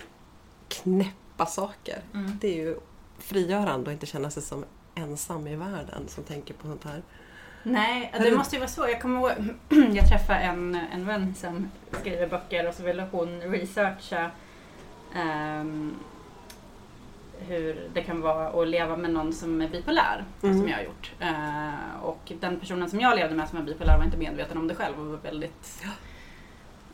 knäppa 0.68 1.29
saker. 1.46 2.00
Mm. 2.14 2.38
Det 2.42 2.48
är 2.48 2.56
ju 2.66 2.76
frigörande 3.20 3.90
att 3.90 3.94
inte 3.94 4.06
känna 4.06 4.30
sig 4.30 4.44
som 4.44 4.66
ensam 4.96 5.48
i 5.48 5.56
världen 5.56 6.08
som 6.08 6.24
tänker 6.24 6.54
på 6.54 6.68
sånt 6.68 6.84
här. 6.84 7.02
Nej, 7.64 8.14
det 8.20 8.38
måste 8.38 8.56
ju 8.56 8.60
vara 8.60 8.70
så. 8.70 8.82
Jag 8.82 9.02
kommer 9.02 9.20
ihåg, 9.20 9.32
jag 9.96 10.10
träffade 10.10 10.40
en, 10.40 10.76
en 10.94 11.06
vän 11.06 11.36
som 11.36 11.72
skriver 12.02 12.28
böcker 12.28 12.68
och 12.68 12.74
så 12.74 12.84
ville 12.84 13.08
hon 13.12 13.42
researcha 13.42 14.32
ehm, 15.16 15.96
hur 17.48 17.90
det 17.94 18.02
kan 18.04 18.22
vara 18.22 18.62
att 18.62 18.68
leva 18.68 18.98
med 18.98 19.12
någon 19.12 19.34
som 19.34 19.62
är 19.62 19.68
bipolär, 19.70 20.24
Mm. 20.44 20.58
som 20.58 20.68
jag 20.70 20.78
har 20.78 20.84
gjort. 20.84 21.12
Eh, 21.20 22.04
och 22.04 22.32
den 22.40 22.60
personen 22.60 22.90
som 22.90 23.00
jag 23.00 23.16
levde 23.16 23.36
med 23.36 23.50
som 23.50 23.58
är 23.58 23.64
bipolär 23.64 23.98
var 23.98 24.06
inte 24.06 24.18
medveten 24.18 24.58
om 24.58 24.68
det 24.68 24.76
själv 24.76 25.00
och 25.00 25.06
var 25.06 25.18
väldigt 25.18 25.84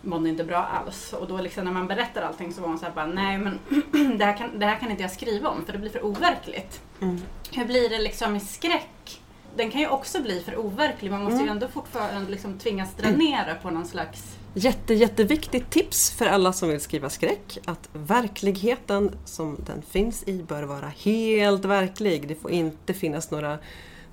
mådde 0.06 0.30
inte 0.30 0.44
bra 0.44 0.58
alls. 0.58 1.14
Och 1.14 1.28
då 1.28 1.38
liksom 1.38 1.66
när 1.66 1.72
man 1.72 1.88
berättar 1.88 2.22
allting 2.22 2.54
så 2.54 2.62
var 2.62 2.68
hon 2.68 2.80
så 2.80 2.86
här 2.86 2.92
bara, 2.94 3.06
nej 3.06 3.38
men 3.38 3.60
det 4.18 4.26
här, 4.26 4.38
kan, 4.38 4.60
det 4.60 4.66
här 4.66 4.80
kan 4.80 4.92
inte 4.92 5.04
jag 5.04 5.12
skriva 5.12 5.50
om 5.50 5.66
för 5.66 5.74
det 5.74 5.80
blir 5.80 5.90
för 5.90 6.06
overkligt. 6.06 6.82
Mm. 7.02 7.22
Hur 7.52 7.66
blir 7.66 7.90
det 7.90 8.00
liksom 8.00 8.36
i 8.36 8.40
skräck? 8.40 9.22
Den 9.56 9.72
kan 9.72 9.82
ju 9.82 9.88
också 9.88 10.22
bli 10.22 10.42
för 10.46 10.58
overklig. 10.58 11.12
Man 11.12 11.24
måste 11.24 11.36
ju 11.38 11.42
Mm. 11.42 11.52
ändå 11.54 11.68
fortfarande 11.68 12.32
liksom 12.32 12.60
tvingas 12.60 12.94
dränera 12.94 13.56
på 13.56 13.70
någon 13.70 13.86
slags... 13.86 14.38
Jätte, 14.54 14.94
jätteviktigt 14.94 15.70
tips 15.70 16.12
för 16.12 16.26
alla 16.26 16.54
som 16.54 16.70
vill 16.70 16.82
skriva 16.82 17.10
skräck. 17.10 17.58
Att 17.66 17.90
verkligheten 17.94 19.16
som 19.26 19.58
den 19.66 19.82
finns 19.82 20.24
i 20.28 20.44
bör 20.44 20.64
vara 20.64 20.92
helt 20.98 21.66
verklig. 21.66 22.28
Det 22.28 22.36
får 22.36 22.52
inte 22.52 22.94
finnas 22.94 23.32
några 23.32 23.58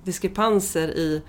diskrepanser 0.04 0.88
i 0.88 1.22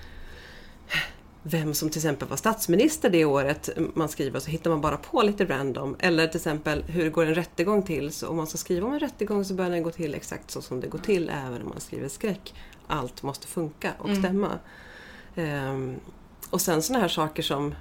vem 1.44 1.74
som 1.74 1.90
till 1.90 2.00
exempel 2.00 2.28
var 2.28 2.38
statsminister 2.38 3.10
det 3.10 3.26
året 3.26 3.70
man 3.94 4.10
skriver 4.10 4.40
så 4.40 4.50
hittar 4.52 4.70
man 4.70 4.82
bara 4.82 4.98
på 4.98 5.22
lite 5.22 5.46
random. 5.46 5.96
Eller 6.00 6.28
till 6.28 6.38
exempel 6.38 6.84
hur 6.88 7.10
går 7.10 7.26
en 7.26 7.36
rättegång 7.36 7.84
till? 7.84 8.12
Så 8.12 8.28
om 8.28 8.38
man 8.38 8.48
ska 8.48 8.58
skriva 8.58 8.88
om 8.88 8.94
en 8.94 9.00
rättegång 9.00 9.46
så 9.46 9.54
bör 9.54 9.70
den 9.70 9.84
gå 9.84 9.92
till 9.92 10.16
exakt 10.16 10.52
så 10.52 10.62
som 10.62 10.80
det 10.80 10.88
går 10.88 11.00
till 11.00 11.30
även 11.48 11.62
om 11.62 11.70
man 11.70 11.80
skriver 11.80 12.08
skräck. 12.10 12.54
Allt 12.88 13.24
måste 13.24 13.48
funka 13.48 13.92
och 14.00 14.10
Mm. 14.10 14.22
stämma. 14.24 14.50
Ehm, 15.36 15.96
och 16.50 16.62
sen 16.62 16.82
sådana 16.82 17.02
här 17.02 17.10
saker 17.10 17.44
som 17.44 17.76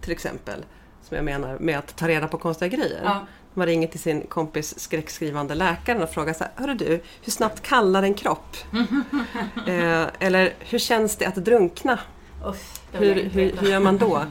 till 0.00 0.12
exempel 0.12 0.64
som 1.02 1.16
jag 1.16 1.24
menar 1.24 1.58
med 1.58 1.78
att 1.78 1.96
ta 1.96 2.08
reda 2.08 2.28
på 2.28 2.38
konstiga 2.38 2.68
grejer. 2.76 3.00
Ja. 3.04 3.26
Man 3.54 3.66
ringer 3.66 3.88
till 3.88 4.00
sin 4.00 4.26
kompis 4.26 4.78
skräckskrivande 4.78 5.54
läkaren 5.54 6.02
och 6.02 6.10
frågar 6.10 6.32
så 6.32 6.44
här, 6.44 6.52
Hörru 6.56 6.74
du, 6.74 7.00
hur 7.22 7.32
snabbt 7.32 7.62
kallar 7.62 8.02
en 8.02 8.14
kropp? 8.14 8.56
eh, 9.66 10.06
eller 10.18 10.54
hur 10.58 10.78
känns 10.78 11.16
det 11.16 11.26
att 11.26 11.34
drunkna? 11.34 11.98
Uff, 12.46 12.80
Hur, 12.98 13.14
hur, 13.30 13.56
hur 13.56 13.68
gör 13.68 13.80
man 13.80 13.98
då? 13.98 14.22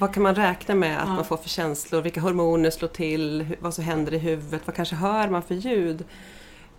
Vad 0.00 0.14
kan 0.14 0.22
man 0.22 0.34
räkna 0.34 0.74
med 0.74 0.98
att 1.02 1.08
Ja. 1.08 1.14
man 1.14 1.24
får 1.24 1.36
för 1.36 1.48
känslor? 1.48 2.00
Vilka 2.02 2.20
hormoner 2.20 2.70
slår 2.70 2.88
till? 2.88 3.56
Vad 3.60 3.74
som 3.74 3.84
händer 3.84 4.14
i 4.14 4.18
huvudet? 4.18 4.62
Vad 4.66 4.76
kanske 4.76 4.94
hör 4.96 5.28
man 5.28 5.42
för 5.42 5.54
ljud? 5.54 6.04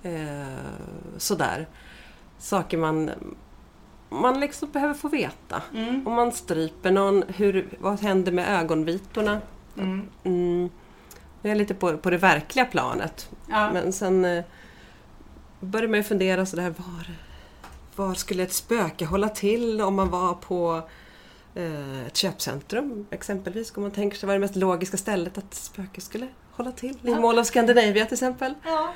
Eh, 0.03 0.11
sådär. 1.17 1.67
Saker 2.37 2.77
man, 2.77 3.11
man 4.09 4.39
liksom 4.39 4.69
behöver 4.71 4.93
få 4.93 5.07
veta. 5.09 5.61
Mm. 5.73 6.07
Om 6.07 6.13
man 6.13 6.31
stryper 6.31 6.91
någon, 6.91 7.23
hur, 7.27 7.67
vad 7.79 8.01
händer 8.01 8.31
med 8.31 8.59
ögonvitorna? 8.61 9.41
Mm. 9.77 10.07
Mm, 10.23 10.69
jag 11.41 11.51
är 11.51 11.55
lite 11.55 11.73
på, 11.73 11.97
på 11.97 12.09
det 12.09 12.17
verkliga 12.17 12.65
planet. 12.65 13.29
Ja. 13.49 13.73
Men 13.73 13.93
sen 13.93 14.25
eh, 14.25 14.43
började 15.59 15.87
man 15.87 15.99
ju 15.99 16.03
fundera 16.03 16.45
sådär, 16.45 16.73
var, 16.77 17.07
var 18.07 18.13
skulle 18.13 18.43
ett 18.43 18.53
spöke 18.53 19.05
hålla 19.05 19.29
till 19.29 19.81
om 19.81 19.95
man 19.95 20.09
var 20.09 20.33
på 20.33 20.81
ett 22.07 22.17
köpcentrum 22.17 23.05
exempelvis? 23.09 23.73
Om 23.77 23.81
man 23.83 23.91
tänker 23.91 24.17
sig 24.17 24.27
vad 24.27 24.35
det 24.35 24.39
mest 24.39 24.55
logiska 24.55 24.97
stället 24.97 25.37
att 25.37 25.43
ett 25.43 25.53
spöke 25.53 26.01
skulle 26.01 26.27
hålla 26.51 26.71
till? 26.71 26.97
I 27.03 27.15
Mall 27.15 27.39
of 27.39 27.47
Scandinavia 27.47 28.05
till 28.05 28.13
exempel. 28.13 28.53
Ja. 28.65 28.93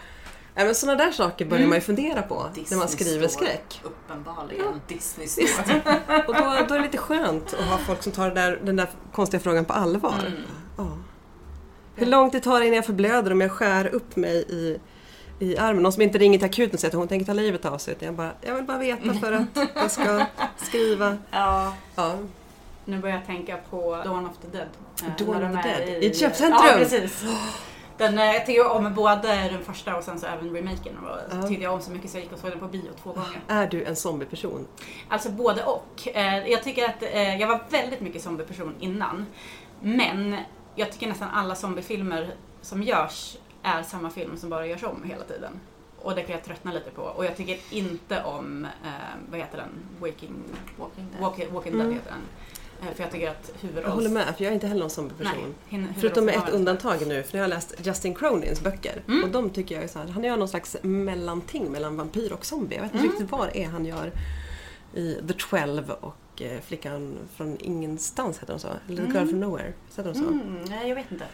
Ja, 0.55 0.65
men 0.65 0.75
sådana 0.75 1.05
där 1.05 1.11
saker 1.11 1.45
börjar 1.45 1.59
Mm. 1.59 1.69
man 1.69 1.77
ju 1.77 1.81
fundera 1.81 2.21
på 2.21 2.49
när 2.71 2.77
man 2.77 2.87
skriver 2.87 3.27
Store. 3.27 3.45
skräck. 3.47 3.81
Uppenbarligen 3.83 4.81
Disney 4.87 5.27
Store. 5.27 5.81
Och 6.27 6.33
då, 6.33 6.41
då 6.67 6.73
är 6.73 6.77
det 6.77 6.79
lite 6.83 6.97
skönt 6.97 7.53
att 7.53 7.65
ha 7.65 7.77
folk 7.77 8.03
som 8.03 8.11
tar 8.11 8.29
det 8.29 8.35
där, 8.35 8.59
den 8.63 8.75
där 8.75 8.87
konstiga 9.13 9.41
frågan 9.41 9.65
på 9.65 9.73
allvar. 9.73 10.23
Mm. 10.27 10.39
Ja. 10.77 10.97
Hur 11.95 12.05
lång 12.05 12.31
tid 12.31 12.43
tar 12.43 12.59
det 12.59 12.65
innan 12.65 12.75
jag 12.75 12.85
förblöder 12.85 13.31
om 13.31 13.41
jag 13.41 13.51
skär 13.51 13.87
upp 13.87 14.15
mig 14.15 14.35
i, 14.49 14.79
i 15.39 15.57
armen? 15.57 15.83
Någon 15.83 15.91
som 15.93 16.01
inte 16.01 16.17
ringer 16.17 16.37
till 16.39 16.45
akuten 16.47 16.73
och 16.73 16.79
säger 16.79 16.91
att 16.91 16.97
hon 16.99 17.07
tänker 17.07 17.25
ta 17.25 17.33
livet 17.33 17.65
av 17.65 17.77
sig. 17.77 17.93
Utan 17.93 18.05
jag, 18.05 18.15
bara, 18.15 18.31
jag 18.41 18.55
vill 18.55 18.63
bara 18.63 18.77
veta 18.77 19.13
för 19.13 19.31
att 19.31 19.67
jag 19.75 19.91
ska 19.91 20.25
skriva. 20.57 21.17
ja. 21.31 21.73
Ja. 21.95 22.15
Nu 22.87 22.99
börjar 22.99 23.15
jag 23.15 23.25
tänka 23.25 23.57
på 23.69 23.95
Dawn 24.05 24.25
of 24.25 24.37
the 24.37 24.47
Dead. 24.57 24.67
Eh, 25.03 25.25
Dawn 25.25 25.55
of 25.55 25.63
the 25.63 25.69
Dead? 25.69 26.03
I 26.03 26.07
ett 26.07 26.17
köpcentrum? 26.19 26.65
Ja, 26.67 26.73
precis. 26.77 27.25
Den, 27.97 28.17
eh, 28.19 28.25
jag 28.25 28.45
tycker 28.45 28.71
om 28.71 28.93
både 28.93 29.27
den 29.27 29.63
första 29.63 29.95
och 29.97 30.03
sen 30.03 30.19
så 30.19 30.25
även 30.27 30.53
remaken. 30.55 30.97
Och 30.97 31.17
Ja. 31.37 31.47
tyckte 31.47 31.63
jag 31.63 31.73
om 31.73 31.81
så 31.81 31.91
mycket 31.91 32.11
så 32.11 32.17
jag 32.17 32.23
gick 32.23 32.33
och 32.33 32.39
såg 32.39 32.49
den 32.51 32.59
på 32.59 32.67
bio 32.67 32.89
två 33.03 33.11
gånger. 33.13 33.41
Är 33.47 33.67
du 33.67 33.83
en 33.83 33.95
zombieperson? 33.95 34.67
Alltså 35.09 35.29
både 35.31 35.63
och. 35.63 36.07
Eh, 36.13 36.47
Jag 36.47 36.63
tycker 36.63 36.85
att 36.85 37.01
jag 37.39 37.47
var 37.47 37.61
väldigt 37.69 38.01
mycket 38.01 38.21
zombieperson 38.21 38.75
innan. 38.79 39.25
Men 39.81 40.35
jag 40.75 40.91
tycker 40.91 41.07
nästan 41.07 41.29
alla 41.29 41.55
zombiefilmer 41.55 42.35
som 42.61 42.83
görs 42.83 43.37
är 43.63 43.83
samma 43.83 44.09
film 44.09 44.37
som 44.37 44.49
bara 44.49 44.67
görs 44.67 44.83
om 44.83 45.03
hela 45.03 45.23
tiden. 45.23 45.59
Och 46.01 46.15
det 46.15 46.21
kan 46.21 46.31
jag 46.35 46.43
tröttna 46.43 46.71
lite 46.71 46.91
på. 46.91 47.01
Och 47.01 47.25
jag 47.25 47.37
tycker 47.37 47.59
inte 47.69 48.23
om, 48.23 48.65
eh, 48.65 48.89
vad 49.29 49.39
heter 49.39 49.57
den, 49.57 49.69
Waking, 49.99 50.33
Walking 50.79 51.07
Dead. 51.11 51.21
Walking, 51.21 51.53
Walking 51.53 51.77
Dead 51.77 51.93
heter 51.93 52.11
den. 52.11 52.21
Eh, 52.81 52.93
för 52.95 53.03
jag 53.03 53.11
tycker 53.11 53.29
att 53.29 53.51
huvudrolls... 53.61 53.85
Jag 53.87 53.93
håller 53.93 54.09
med, 54.09 54.35
för 54.37 54.43
jag 54.43 54.49
är 54.51 54.53
inte 54.53 54.67
heller 54.67 54.79
någon 54.81 54.89
sån 54.89 55.09
person. 55.09 55.55
Nej, 55.69 55.87
Förutom 55.99 56.25
med 56.25 56.35
ett 56.35 56.49
undantag 56.49 57.07
nu, 57.07 57.23
för 57.23 57.33
nu 57.33 57.39
har 57.39 57.43
jag 57.43 57.49
läst 57.49 57.75
Justin 57.83 58.15
Cronins 58.15 58.61
böcker. 58.61 59.01
Mm. 59.07 59.23
Och 59.23 59.29
de 59.29 59.49
tycker 59.49 59.75
jag 59.75 59.83
är 59.83 59.87
så 59.87 59.99
här, 59.99 60.07
han 60.07 60.23
gör 60.23 60.37
någon 60.37 60.47
slags 60.49 60.77
mellanting 60.81 61.71
mellan 61.71 61.97
vampyr 61.97 62.31
och 62.33 62.45
zombie. 62.45 62.75
Jag 62.75 62.81
vet 62.83 62.91
inte 62.93 63.03
Mm. 63.05 63.11
riktigt 63.11 63.31
vad 63.31 63.47
det 63.47 63.63
är 63.63 63.67
han 63.67 63.85
gör 63.85 64.11
i 64.93 65.13
The 65.27 65.33
Twelve 65.33 65.93
och 65.93 66.41
eh, 66.41 66.61
Flickan 66.61 67.17
från 67.35 67.57
ingenstans, 67.59 68.37
heter 68.39 68.53
de 68.53 68.59
så? 68.59 68.67
Eller 68.87 69.05
The 69.05 69.11
Girl 69.11 69.27
from 69.27 69.39
Nowhere, 69.39 69.73
heter 69.95 70.03
de 70.13 70.19
så? 70.19 70.27
Mm, 70.27 70.63
nej, 70.69 70.89
jag 70.89 70.95
vet 70.95 71.11
inte. 71.11 71.25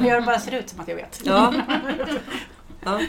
jag 0.06 0.24
bara 0.24 0.38
ser 0.38 0.54
ut 0.54 0.68
som 0.68 0.80
att 0.80 0.88
jag 0.88 0.96
vet. 0.96 1.20
Ja. 1.24 1.54
ja. 2.84 3.00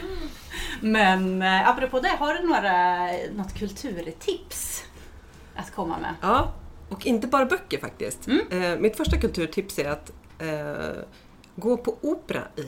Men 0.80 1.42
eh, 1.42 1.68
apropå 1.68 2.00
det, 2.00 2.08
har 2.08 2.34
du 2.34 2.46
några, 2.46 3.06
något 3.42 3.54
kulturtips 3.54 4.84
att 5.56 5.74
komma 5.74 5.98
med? 5.98 6.14
ja, 6.20 6.52
och 6.92 7.06
inte 7.06 7.26
bara 7.26 7.44
böcker 7.46 7.78
faktiskt. 7.78 8.26
Mm. 8.26 8.62
Eh, 8.62 8.78
mitt 8.78 8.96
första 8.96 9.16
kulturtips 9.16 9.78
är 9.78 9.88
att 9.90 10.12
eh, 10.38 11.02
gå 11.56 11.76
på 11.76 11.96
opera 12.00 12.42
i, 12.56 12.62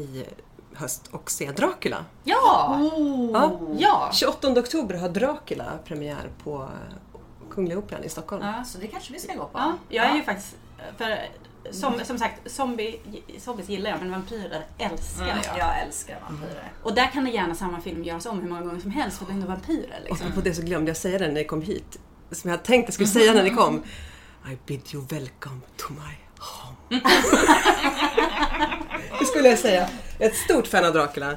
i 0.00 0.24
höst 0.74 1.08
och 1.10 1.30
se 1.30 1.50
Dracula. 1.52 2.04
Ja! 2.24 2.80
Ja. 3.32 3.60
Ja! 3.78 4.10
28 4.12 4.48
oktober 4.60 4.94
har 4.94 5.08
Dracula 5.08 5.78
premiär 5.84 6.30
på 6.44 6.68
Kungliga 7.50 7.78
Operan 7.78 8.04
i 8.04 8.08
Stockholm. 8.08 8.44
Ja. 8.46 8.64
Så 8.64 8.78
det 8.78 8.86
kanske 8.86 9.12
vi 9.12 9.18
ska 9.18 9.32
gå 9.34 9.44
på. 9.44 9.50
ja. 9.58 9.72
Jag 9.88 10.06
är 10.06 10.14
ju 10.14 10.22
faktiskt, 10.22 10.56
för 10.96 11.18
som, 11.70 11.94
som 12.04 12.18
sagt, 12.18 12.50
zombie, 12.50 13.00
zombies 13.38 13.68
gillar 13.68 13.90
jag 13.90 14.00
men 14.00 14.10
vampyrer 14.10 14.66
älskar 14.78 15.24
Mm, 15.24 15.38
jag. 15.44 15.58
jag 15.58 15.82
älskar 15.86 16.18
vampyrer. 16.28 16.72
Och 16.82 16.94
där 16.94 17.06
kan 17.06 17.24
det 17.24 17.30
gärna 17.30 17.54
samma 17.54 17.80
film 17.80 18.04
göras 18.04 18.26
om 18.26 18.40
hur 18.40 18.48
många 18.48 18.60
gånger 18.62 18.80
som 18.80 18.90
helst 18.90 19.18
för 19.18 19.26
det 19.26 19.32
är 19.32 19.34
ändå 19.34 19.46
vampyrer 19.46 20.00
Och 20.04 20.10
liksom. 20.10 20.32
på 20.32 20.40
det 20.40 20.54
så 20.54 20.62
glömde 20.62 20.90
jag 20.90 20.96
säga 20.96 21.18
det 21.18 21.26
när 21.26 21.34
ni 21.34 21.44
kom 21.44 21.62
hit. 21.62 21.98
Som 22.32 22.50
jag 22.50 22.56
hade 22.56 22.66
tänkt 22.66 22.86
jag 22.86 22.94
skulle 22.94 23.08
säga 23.08 23.32
när 23.32 23.42
ni 23.42 23.50
kom. 23.50 23.82
I 24.52 24.58
bid 24.66 24.80
you 24.92 25.04
welcome 25.08 25.60
to 25.76 25.92
my 25.92 26.14
home. 26.38 27.00
det 29.18 29.24
skulle 29.24 29.48
jag 29.48 29.58
säga. 29.58 29.88
Jag 30.18 30.26
är 30.26 30.30
ett 30.30 30.36
stort 30.36 30.66
fan 30.66 30.84
av 30.84 30.92
Dracula. 30.92 31.36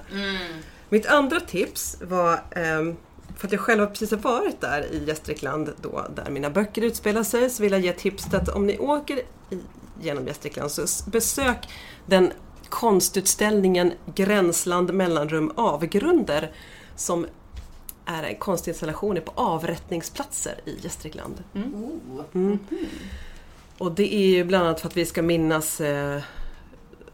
Mitt 0.90 1.06
andra 1.06 1.40
tips 1.40 1.98
var, 2.02 2.44
ehm, 2.52 2.96
för 3.38 3.48
att 3.48 3.52
jag 3.52 3.62
själv 3.62 3.80
har 3.80 3.88
precis 3.88 4.12
har 4.12 4.18
varit 4.18 4.62
där 4.62 4.86
i 4.92 5.04
Gästrikland 5.06 5.74
då, 5.82 6.06
där 6.16 6.30
mina 6.30 6.50
böcker 6.50 6.82
utspelar 6.82 7.24
sig, 7.24 7.50
så 7.50 7.64
vill 7.64 7.72
jag 7.72 7.82
ge 7.82 7.94
tipset 7.94 8.34
att 8.34 8.50
om 8.50 8.68
ni 8.68 8.78
åker 8.78 9.18
i, 9.18 9.24
genom 10.02 10.28
Gästrikland 10.28 10.72
så 10.72 11.10
besök 11.10 11.58
den 12.06 12.32
konstutställningen 12.70 13.94
Gränsland 14.16 14.94
mellanrum 14.94 15.52
avgrunder 15.56 16.52
som 16.96 17.26
är 18.06 18.40
konstinstallationer 18.40 19.22
på 19.22 19.32
avrättningsplatser 19.36 20.56
i 20.66 20.78
Gästrikland. 20.82 21.44
Mm. 21.54 22.60
Och 23.78 23.92
det 23.92 24.16
är 24.16 24.28
ju 24.28 24.44
bland 24.44 24.66
annat 24.66 24.82
för 24.82 24.88
att 24.88 24.98
vi 24.98 25.06
ska 25.06 25.22
minnas 25.22 25.82
eh, 25.82 26.22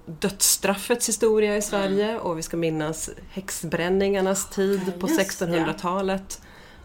dödsstraffets 0.06 1.10
historia 1.10 1.58
i 1.58 1.62
Sverige 1.62 2.20
och 2.20 2.38
vi 2.38 2.42
ska 2.42 2.58
minnas 2.58 3.10
häxbränningarnas 3.32 4.50
tid 4.50 5.00
på 5.00 5.08
just 5.08 5.40
det. 5.40 5.46
1600-talet. 5.46 6.42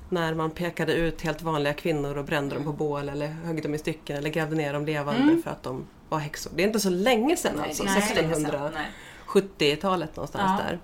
När 0.09 0.35
man 0.35 0.51
pekade 0.51 0.95
ut 0.95 1.21
helt 1.21 1.43
vanliga 1.43 1.73
kvinnor 1.73 2.19
och 2.19 2.25
brände 2.25 2.55
dem 2.55 2.65
på 2.65 2.73
bål 2.73 3.09
eller 3.09 3.27
högg 3.29 3.63
dem 3.63 3.75
i 3.75 3.79
stycken 3.79 4.17
eller 4.17 4.31
grävde 4.31 4.57
ner 4.57 4.73
dem 4.73 4.87
levande 4.87 5.43
för 5.43 5.51
att 5.51 5.63
de 5.63 5.87
var 6.09 6.19
häxor. 6.19 6.53
Det 6.57 6.63
är 6.63 6.67
inte 6.67 6.81
så 6.81 6.91
länge 6.91 7.37
sedan 7.37 7.53
Nej, 7.57 7.69
alltså, 7.69 7.85
det 7.85 7.91
är 7.91 7.97
inte 7.97 8.09
så 8.09 8.15
länge 8.15 8.35
sedan. 8.35 8.45
1600 8.45 8.71
Nej. 8.75 8.91
70-talet 9.27 10.17
någonstans 10.17 10.61
Ja. 10.61 10.65
där. 10.65 10.81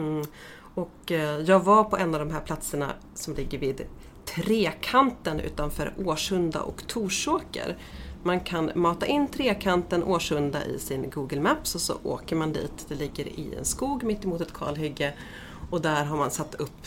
Mm. 0.00 0.24
Och 0.74 1.12
eh, 1.12 1.40
jag 1.40 1.60
var 1.60 1.84
på 1.84 1.96
en 1.96 2.14
av 2.14 2.20
de 2.20 2.30
här 2.30 2.40
platserna 2.40 2.92
som 3.14 3.34
ligger 3.34 3.58
vid 3.58 3.86
Trekanten 4.24 5.40
utanför 5.40 5.92
Årsunda 6.04 6.62
och 6.62 6.86
Torsåker. 6.86 7.76
Man 8.22 8.40
kan 8.40 8.70
mata 8.74 9.06
in 9.06 9.28
Trekanten 9.28 10.04
Årsunda 10.04 10.64
i 10.64 10.78
sin 10.78 11.10
Google 11.10 11.40
Maps 11.40 11.74
och 11.74 11.80
så 11.80 11.94
åker 12.02 12.36
man 12.36 12.52
dit. 12.52 12.86
Det 12.88 12.94
ligger 12.94 13.26
i 13.26 13.54
en 13.58 13.64
skog 13.64 14.04
mitt 14.04 14.24
emot 14.24 14.40
ett 14.40 14.54
kalhygge 14.54 15.14
och 15.70 15.80
där 15.80 16.04
har 16.04 16.16
man 16.16 16.30
satt 16.30 16.54
upp 16.54 16.86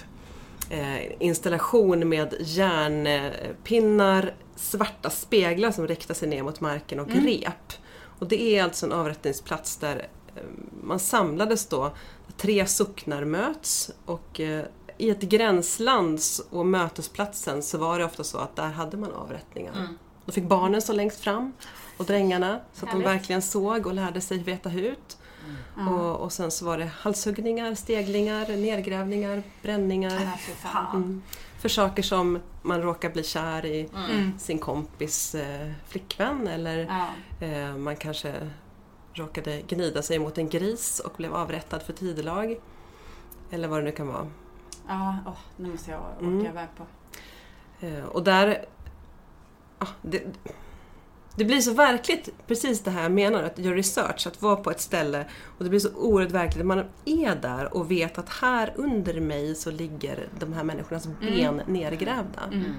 eh, 0.69 1.21
installation 1.21 2.09
med 2.09 2.33
järnpinnar, 2.39 4.33
svarta 4.55 5.09
speglar 5.09 5.71
som 5.71 5.88
riktar 5.88 6.13
sig 6.13 6.29
ner 6.29 6.43
mot 6.43 6.61
marken 6.61 6.99
och 6.99 7.09
rep. 7.09 7.73
Och 8.19 8.27
det 8.27 8.41
är 8.41 8.63
alltså 8.63 8.85
en 8.85 8.91
avrättningsplats 8.91 9.77
där 9.77 10.07
eh, 10.35 10.41
man 10.83 10.99
samlades 10.99 11.67
då, 11.67 11.91
tre 12.38 12.65
socknar 12.65 13.23
möts 13.25 13.91
och 14.05 14.39
eh, 14.39 14.65
i 14.97 15.09
ett 15.09 15.21
gränsland 15.21 16.19
och 16.49 16.65
mötesplatsen 16.65 17.63
så 17.63 17.77
var 17.77 17.99
det 17.99 18.05
ofta 18.05 18.23
så 18.23 18.38
att 18.38 18.55
där 18.55 18.69
hade 18.69 18.97
man 18.97 19.11
avrättningar. 19.13 19.88
Då 20.25 20.31
fick 20.31 20.43
barnen 20.43 20.81
stå 20.81 20.93
längst 20.93 21.19
fram 21.19 21.53
och 21.97 22.05
drängarna 22.05 22.59
så 22.73 22.85
att 22.85 22.91
de 22.91 23.01
Härligt. 23.01 23.07
verkligen 23.07 23.41
såg 23.41 23.88
och 23.88 23.93
lärde 23.93 24.21
sig 24.21 24.38
veta 24.38 24.69
hut. 24.69 25.17
Och, 25.89 26.15
och 26.15 26.31
sen 26.31 26.51
så 26.51 26.65
var 26.65 26.77
det 26.77 26.85
halshuggningar, 26.99 27.75
steglingar, 27.75 28.47
nedgrävningar, 28.57 29.43
bränningar. 29.61 30.21
Äh, 30.21 30.55
fan. 30.63 30.95
Mm. 30.95 31.21
För 31.59 31.69
saker 31.69 32.03
som 32.03 32.39
man 32.61 32.81
råkar 32.81 33.09
bli 33.09 33.23
kär 33.23 33.65
i 33.65 33.89
Mm. 34.09 34.39
sin 34.39 34.59
kompis 34.59 35.35
eh, 35.35 35.71
flickvän 35.88 36.47
eller 36.47 36.77
Ja. 37.39 37.45
eh, 37.47 37.75
man 37.77 37.95
kanske 37.95 38.33
råkade 39.18 39.61
gnida 39.68 40.01
sig 40.01 40.20
mot 40.20 40.38
en 40.38 40.49
gris 40.49 40.99
och 40.99 41.13
blev 41.18 41.36
avrättad 41.36 41.80
för 41.82 41.93
tidelag. 41.93 42.59
Eller 43.51 43.68
vad 43.68 43.80
det 43.80 43.84
nu 43.84 43.91
kan 43.91 44.07
vara. 44.07 44.28
Ja, 44.88 45.18
åh, 45.26 45.38
nu 45.57 45.72
måste 45.72 45.91
jag 45.91 45.99
åka 46.01 46.26
Mm. 46.26 46.45
iväg 46.45 46.68
på. 46.78 46.86
Eh, 47.86 48.03
och 48.05 48.24
där... 48.24 48.65
Ja, 49.80 49.88
det, 50.01 50.24
det 51.36 51.45
blir 51.45 51.61
så 51.61 51.74
verkligt, 51.74 52.30
precis 52.47 52.80
det 52.84 52.91
här 52.91 53.03
jag 53.03 53.11
menar, 53.11 53.43
att 53.43 53.59
göra 53.59 53.76
research, 53.76 54.28
att 54.28 54.41
vara 54.41 54.55
på 54.55 54.72
ett 54.72 54.80
ställe 54.82 55.26
och 55.57 55.63
det 55.63 55.70
blir 55.70 55.80
så 55.80 55.93
oerhört 55.95 56.32
verkligt. 56.32 56.65
Man 56.65 56.84
är 57.05 57.36
där 57.36 57.78
och 57.78 57.91
vet 57.91 58.18
att 58.18 58.30
här 58.30 58.74
under 58.76 59.20
mig 59.22 59.55
så 59.55 59.72
ligger 59.72 60.30
de 60.39 60.53
här 60.53 60.63
människornas 60.63 61.07
ben 61.20 61.61
nergrävda. 61.68 62.41
Mm. 62.51 62.74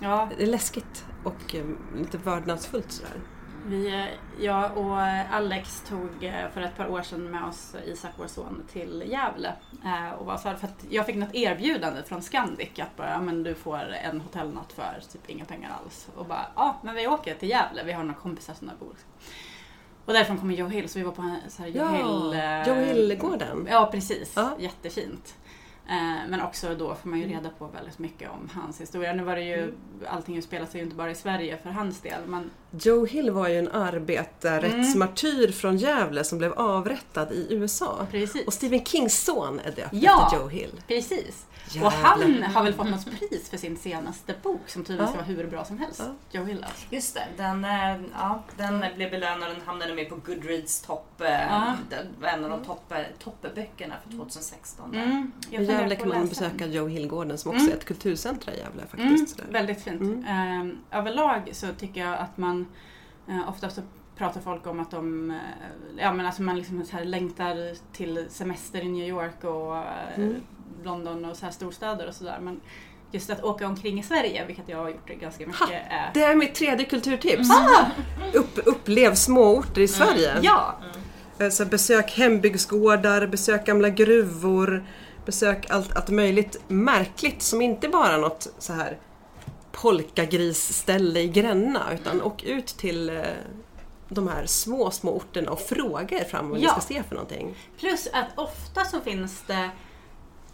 Ja, 0.00 0.28
Det 0.36 0.42
är 0.42 0.46
läskigt 0.46 1.04
och 1.24 1.54
eh, 1.54 1.64
lite 1.96 2.18
vördnadsfullt 2.18 2.92
sådär. 2.92 3.20
Vi, 3.68 4.08
jag 4.40 4.76
och 4.78 5.00
Alex 5.30 5.80
tog 5.88 6.24
eh, 6.24 6.48
för 6.54 6.60
ett 6.60 6.76
par 6.76 6.88
år 6.88 7.02
sedan 7.02 7.30
med 7.30 7.44
oss 7.44 7.74
Isak, 7.86 8.10
vår 8.16 8.26
son, 8.26 8.62
till 8.72 9.04
Gävle. 9.06 9.52
Eh, 9.84 10.12
Och 10.18 10.26
var 10.26 10.36
så 10.36 10.48
här, 10.48 10.56
för 10.56 10.66
att 10.66 10.84
jag 10.90 11.06
fick 11.06 11.16
något 11.16 11.34
erbjudande 11.34 12.02
från 12.02 12.22
Scandic 12.22 12.78
att 12.78 12.96
bara, 12.96 13.20
men 13.20 13.42
du 13.42 13.54
får 13.54 13.78
en 13.92 14.20
hotellnatt 14.20 14.72
för 14.72 15.00
typ 15.12 15.30
inga 15.30 15.44
pengar 15.44 15.70
alls. 15.84 16.08
Och 16.16 16.26
bara, 16.26 16.46
ja 16.56 16.76
men 16.82 16.94
vi 16.94 17.06
åker 17.06 17.34
till 17.34 17.48
Gävle, 17.48 17.84
vi 17.84 17.92
har 17.92 18.02
några 18.02 18.20
kompisar 18.20 18.54
som 18.54 18.66
där 18.66 18.74
bor. 18.80 18.94
Och 20.04 20.12
därifrån 20.12 20.38
kommer 20.38 20.54
Joe 20.54 20.68
Hill, 20.68 20.88
så 20.88 20.98
vi 20.98 21.04
var 21.04 21.12
på 21.12 21.22
en 21.22 21.36
så 21.48 21.62
här 21.62 21.68
Joe 21.68 21.88
Hill... 21.88 22.40
eh, 22.40 22.68
Joe 22.68 22.74
Hill-gården. 22.84 23.68
Ja, 23.70 23.88
precis. 23.92 24.32
Ja. 24.36 24.56
Jättefint. 24.58 25.34
Men 26.28 26.42
också 26.42 26.74
då 26.74 26.94
får 26.94 27.08
man 27.08 27.18
ju 27.18 27.28
reda 27.28 27.50
på 27.50 27.66
väldigt 27.66 27.98
mycket 27.98 28.30
om 28.30 28.50
hans 28.54 28.80
historia. 28.80 29.12
Nu 29.12 29.22
var 29.22 29.36
det 29.36 29.42
ju, 29.42 29.74
allting 30.08 30.36
utspelar 30.36 30.66
sig 30.66 30.80
ju 30.80 30.84
inte 30.84 30.96
bara 30.96 31.10
i 31.10 31.14
Sverige 31.14 31.56
för 31.56 31.70
hans 31.70 32.00
del. 32.00 32.20
Men 32.26 32.50
Joe 32.70 33.06
Hill 33.06 33.30
var 33.30 33.48
ju 33.48 33.58
en 33.58 33.68
arbetarrättsmartyr 33.68 35.52
från 35.52 35.76
Gävle 35.76 36.24
som 36.24 36.38
blev 36.38 36.52
avrättad 36.52 37.32
i 37.32 37.46
USA. 37.50 38.06
Precis. 38.10 38.46
Och 38.46 38.52
Stephen 38.52 38.84
Kings 38.84 39.24
son 39.24 39.60
är 39.64 39.70
döpt 39.70 39.88
Ja. 39.92 40.24
efter 40.26 40.38
Joe 40.38 40.48
Hill. 40.48 40.82
precis. 40.86 41.44
Jävlar. 41.70 41.86
Och 41.86 41.92
han 41.92 42.42
har 42.42 42.64
väl 42.64 42.74
fått 42.74 42.90
något 42.90 43.04
pris 43.18 43.50
för 43.50 43.56
sin 43.56 43.76
senaste 43.76 44.34
bok 44.42 44.60
som 44.66 44.84
tydligen 44.84 45.06
ska 45.08 45.16
Ja. 45.18 45.24
vara 45.26 45.36
hur 45.36 45.46
bra 45.46 45.64
som 45.64 45.78
helst. 45.78 46.02
Joe 46.30 46.44
Hill 46.44 46.64
alltså. 46.64 46.86
Just 46.90 47.14
det, 47.14 47.24
den, 47.36 47.64
eh, 47.64 47.96
ja, 48.18 48.42
den 48.56 48.84
blev 48.96 49.10
belönad 49.10 49.48
och 49.48 49.54
den 49.54 49.66
hamnade 49.66 49.94
med 49.94 50.08
på 50.08 50.14
Goodreads 50.26 50.80
topp. 50.80 51.20
eh, 51.20 51.26
Ja. 51.30 51.74
Det 51.90 52.06
var 52.20 52.28
en 52.28 52.44
av 52.44 52.50
de 52.50 52.64
topp, 52.64 52.92
toppböckerna 53.24 53.94
för 54.04 54.16
2016. 54.16 54.92
där. 54.92 55.02
Mm. 55.02 55.32
I 55.50 55.54
Gävle 55.64 55.96
kan 55.96 56.08
man 56.08 56.20
läsa 56.26 56.44
den. 56.44 56.56
besöka 56.56 56.66
Joe 56.72 56.86
Hill-gården 56.88 57.38
som 57.38 57.50
också 57.50 57.60
Mm. 57.60 57.72
är 57.72 57.76
ett 57.76 57.84
kulturcentra 57.84 58.54
i 58.54 58.58
Gävle 58.58 58.82
Mm, 58.92 59.10
faktiskt. 59.10 59.36
sådär. 59.36 59.52
väldigt 59.52 59.82
fint. 59.84 60.00
Mm. 60.00 60.70
Eh, 60.92 60.98
överlag 60.98 61.48
så 61.52 61.66
tycker 61.78 62.00
jag 62.00 62.18
att 62.18 62.38
man 62.38 62.57
eh, 63.28 63.48
ofta 63.48 63.70
så 63.70 63.80
pratar 64.16 64.40
folk 64.40 64.66
om 64.66 64.80
att 64.80 64.90
de 64.90 65.30
eh, 65.30 65.36
ja, 65.98 66.12
men 66.12 66.26
alltså 66.26 66.42
man 66.42 66.56
liksom 66.56 66.84
så 66.84 66.96
här 66.96 67.04
längtar 67.04 67.74
till 67.92 68.26
semester 68.28 68.80
i 68.80 68.88
New 68.88 69.08
York 69.08 69.44
och 69.44 69.76
eh, 69.76 69.82
Mm. 70.16 70.34
London 70.84 71.24
och 71.24 71.36
så 71.36 71.44
här 71.44 71.52
storstäder 71.52 72.08
och 72.08 72.14
sådär. 72.14 72.38
Men 72.42 72.60
just 73.10 73.30
att 73.30 73.44
åka 73.44 73.66
omkring 73.66 74.00
i 74.00 74.02
Sverige, 74.02 74.44
vilket 74.46 74.68
jag 74.68 74.76
har 74.78 74.88
gjort 74.88 75.08
ganska 75.20 75.46
mycket, 75.46 75.70
är... 75.90 76.10
Det 76.14 76.22
är 76.22 76.34
mitt 76.34 76.54
tredje 76.54 76.86
kulturtips. 76.86 77.48
Upp, 78.34 78.58
upplev 78.64 79.14
småorter 79.14 79.80
i 79.80 79.88
Sverige. 79.88 80.30
Mm. 80.30 80.44
Ja! 80.44 80.74
Eh, 81.38 81.48
Så 81.50 81.64
besök 81.66 82.10
hembygdsgårdar, 82.18 83.26
besök 83.26 83.66
gamla 83.66 83.88
gruvor, 83.88 84.84
besök 85.26 85.70
allt, 85.70 85.96
allt 85.96 86.10
möjligt 86.10 86.60
märkligt 86.68 87.42
som 87.42 87.62
inte 87.62 87.88
bara 87.88 88.16
något 88.16 88.48
så 88.58 88.72
här 88.72 88.98
polkagrisställe 89.82 91.20
i 91.20 91.28
Gränna 91.28 91.92
utan 91.94 92.22
åk 92.22 92.42
ut 92.42 92.66
till 92.66 93.10
eh, 93.10 93.22
de 94.08 94.28
här 94.28 94.46
små, 94.46 94.90
små 94.90 95.12
orterna 95.16 95.50
och 95.50 95.60
fråga 95.60 96.20
er 96.20 96.24
fram 96.24 96.50
vad 96.50 96.58
Ja. 96.60 96.62
ni 96.62 96.68
ska 96.68 96.94
se 96.94 97.02
för 97.02 97.14
någonting. 97.14 97.54
Plus 97.78 98.08
att 98.12 98.26
ofta 98.38 98.84
så 98.84 99.00
finns 99.00 99.42
det 99.46 99.70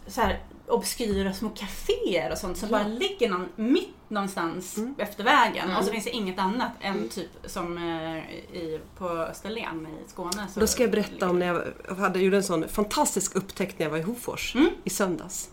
så 0.07 0.21
här 0.21 0.39
obskyra 0.67 1.33
små 1.33 1.49
kaféer 1.49 2.31
och 2.31 2.37
sånt 2.37 2.57
som 2.57 2.69
bara 2.69 2.87
ligger 2.87 3.29
någon, 3.29 3.49
mitt 3.55 3.89
någonstans 4.07 4.77
Mm. 4.77 4.95
efter 4.97 5.23
vägen 5.23 5.75
och 5.77 5.83
så 5.83 5.91
finns 5.91 6.03
det 6.03 6.11
inget 6.11 6.39
annat 6.39 6.71
än 6.81 7.09
typ 7.09 7.29
som 7.45 7.77
eh, 7.77 8.17
i, 8.61 8.79
på 8.97 9.09
Österlen 9.09 9.87
i 9.87 10.09
Skåne. 10.09 10.47
Så 10.53 10.59
Då 10.59 10.67
ska 10.67 10.83
jag 10.83 10.91
berätta 10.91 11.29
om 11.29 11.39
när 11.39 11.45
jag 11.87 11.95
hade, 11.95 12.19
gjorde 12.19 12.37
en 12.37 12.43
sån 12.43 12.67
fantastisk 12.69 13.35
upptäckt 13.35 13.79
när 13.79 13.85
jag 13.85 13.91
var 13.91 13.97
i 13.97 14.01
Hofors 14.01 14.55
Mm. 14.55 14.69
i 14.83 14.89
söndags. 14.89 15.49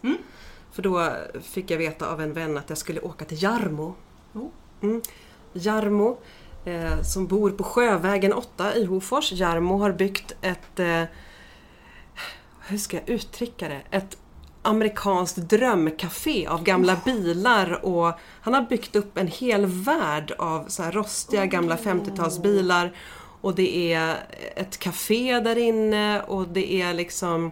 För 0.73 0.83
då 0.83 1.13
fick 1.43 1.71
jag 1.71 1.79
veta 1.79 2.13
av 2.13 2.21
en 2.21 2.33
vän 2.33 2.59
att 2.59 2.69
jag 2.69 2.79
skulle 2.79 3.01
åka 3.01 3.25
till 3.25 3.43
Jarmo. 3.43 3.95
Oh. 4.33 4.49
Mm. 4.83 5.03
Jarmo, 5.53 6.19
eh, 6.65 7.03
som 7.03 7.27
bor 7.27 7.51
på 7.51 7.65
Sjövägen 7.65 8.33
8 8.33 8.75
i 8.75 8.85
Hofors. 8.85 9.33
Jarmo 9.33 9.79
har 9.79 9.93
byggt 9.93 10.35
ett, 10.43 10.81
eh, 10.81 11.03
hur 12.61 12.79
ska 12.79 12.97
jag 12.97 13.09
uttrycka 13.09 13.69
det, 13.69 13.83
ett 13.91 14.17
amerikanskt 14.63 15.37
drömcafé 15.37 16.47
av 16.47 16.63
gamla 16.63 16.97
bilar 17.05 17.85
och 17.85 18.13
han 18.41 18.55
har 18.55 18.63
byggt 18.63 18.97
upp 18.97 19.19
en 19.19 19.27
hel 19.27 19.67
värld 19.67 20.35
av 20.39 20.65
så 20.69 20.83
här 20.83 20.93
rostiga 20.93 21.47
gamla 21.47 21.77
50-talsbilar 21.77 22.93
och 23.41 23.55
det 23.55 23.93
är 23.93 24.17
ett 24.57 24.79
café 24.79 25.41
där 25.41 25.59
inne 25.59 26.23
och 26.23 26.49
det 26.49 26.73
är 26.73 26.95
liksom 26.95 27.51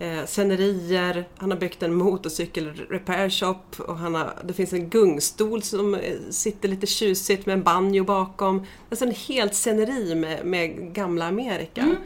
eh, 0.00 0.26
scenerier, 0.26 1.28
han 1.36 1.50
har 1.50 1.58
byggt 1.58 1.82
en 1.82 1.94
motorcykel 1.94 2.72
repair 2.90 3.30
shop 3.30 3.62
och 3.78 3.96
han 3.96 4.14
har, 4.14 4.32
det 4.44 4.52
finns 4.52 4.72
en 4.72 4.88
gungstol 4.88 5.62
som 5.62 5.94
eh, 5.94 6.00
sitter 6.30 6.68
lite 6.68 6.86
tjusigt 6.86 7.46
med 7.46 7.52
en 7.52 7.62
banjo 7.62 8.04
bakom. 8.04 8.66
Alltså 8.90 9.04
en 9.04 9.14
helt 9.14 9.54
sceneri 9.54 10.14
med, 10.14 10.44
med 10.46 10.94
gamla 10.94 11.26
Amerika. 11.26 11.96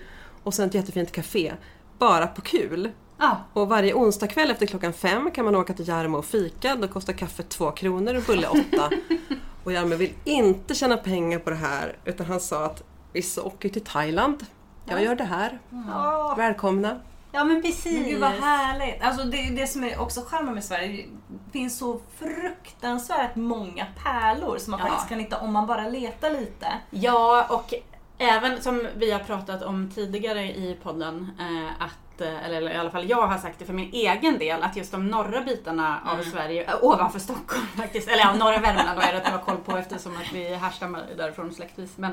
Och 0.42 0.55
sen 0.55 0.68
ett 0.68 0.74
jättefint 0.74 1.12
café. 1.12 1.53
Bara 1.99 2.26
på 2.26 2.40
kul. 2.40 2.90
Ja, 3.18 3.45
Och 3.53 3.68
varje 3.68 3.95
onsdag 3.95 4.26
kväll 4.26 4.51
efter 4.51 4.66
klockan 4.66 4.92
fem 4.92 5.30
kan 5.30 5.45
man 5.45 5.55
åka 5.55 5.74
till 5.74 5.88
Jarmo 5.88 6.18
och 6.18 6.24
fika. 6.24 6.76
Då 6.76 6.88
kostar 6.88 7.12
kaffe 7.12 7.42
två 7.42 7.70
kronor 7.70 8.14
och 8.14 8.22
bulle 8.22 8.49
åtta. 8.49 8.90
och 9.64 9.72
Jarmo 9.72 9.97
vill 9.97 10.12
inte 10.24 10.74
tjäna 10.74 10.97
pengar 10.97 11.38
på 11.38 11.51
det 11.51 11.57
här 11.57 11.97
utan 12.05 12.26
han 12.26 12.40
sa 12.40 12.64
att 12.64 12.82
vissa 13.12 13.42
åker 13.42 13.68
till 13.68 13.84
Thailand. 13.84 14.47
Jag 14.86 15.03
gör 15.03 15.14
det 15.14 15.24
här. 15.24 15.59
Åh, 15.72 16.36
Välkomna. 16.36 17.01
Ja 17.35 17.45
men 17.45 17.62
precis. 17.62 17.93
men 18.01 18.05
gud 18.11 18.20
vad 18.20 18.30
härligt! 18.30 19.03
Alltså 19.03 19.24
det, 19.24 19.51
det 19.51 19.66
som 19.66 19.85
är 19.85 20.01
också 20.01 20.20
charmen 20.26 20.55
med 20.55 20.64
Sverige, 20.64 21.07
det 21.28 21.53
finns 21.53 21.78
så 21.78 22.01
fruktansvärt 22.18 23.37
många 23.37 23.87
pärlor 24.05 24.59
som 24.59 24.70
man 24.70 24.80
Ja. 24.80 24.87
faktiskt 24.87 25.09
kan 25.09 25.18
hitta 25.20 25.39
om 25.41 25.53
man 25.53 25.66
bara 25.66 25.89
letar 25.89 26.30
lite. 26.30 26.66
Ja, 26.91 27.47
och 27.51 27.74
även 28.18 28.62
som 28.62 28.89
vi 28.97 29.11
har 29.12 29.18
pratat 29.20 29.62
om 29.62 29.91
tidigare 29.95 30.43
i 30.45 30.78
podden, 30.82 31.30
eh, 31.41 31.82
att, 32.15 32.21
eh, 32.21 32.45
eller 32.47 32.71
i 32.71 32.77
alla 32.77 32.91
fall 32.91 33.11
jag 33.11 33.27
har 33.27 33.39
sagt 33.39 33.59
det 33.59 33.65
för 33.65 33.73
min 33.73 33.93
egen 33.93 34.39
del, 34.39 34.62
att 34.62 34.77
just 34.77 34.93
de 34.93 35.09
norra 35.09 35.41
bitarna 35.41 35.99
av 36.07 36.23
Sverige, 36.23 36.65
äh, 36.65 36.75
ovanför 36.85 37.19
Stockholm 37.19 37.67
faktiskt, 37.77 38.09
eller 38.09 38.23
ja, 38.23 38.35
norra 38.35 38.59
Värmland 38.59 38.99
har 38.99 39.07
jag 39.07 39.15
rätt 39.15 39.27
att 39.27 39.33
ha 39.33 39.39
koll 39.41 39.57
på 39.57 39.77
eftersom 39.77 40.17
att 40.17 40.33
vi 40.33 40.55
härstammar 40.55 41.03
därifrån 41.17 41.53
släktvis, 41.55 41.99
men 41.99 42.12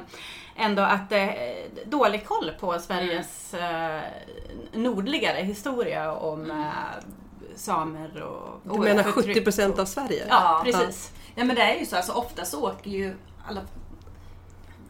ändå 0.55 0.81
att 0.81 1.11
eh, 1.11 1.29
dålig 1.85 2.25
koll 2.27 2.51
på 2.59 2.79
Sveriges 2.79 3.53
eh, 3.53 4.01
nordligare 4.73 5.37
historia 5.37 6.13
om 6.13 6.51
eh, 6.51 6.57
samer 7.55 8.21
och 8.23 8.61
Du 8.75 8.79
menar 8.79 9.03
förtryck 9.03 9.47
70% 9.47 9.73
och- 9.73 9.79
av 9.79 9.85
Sverige? 9.85 10.25
Ja, 10.29 10.61
precis. 10.65 11.11
Ja 11.35 11.43
men 11.43 11.55
det 11.55 11.61
är 11.61 11.79
ju 11.79 11.85
så, 11.85 11.95
alltså 11.95 12.11
ofta 12.13 12.45
så 12.45 12.69
åker 12.69 12.91
ju 12.91 13.15
alla 13.47 13.61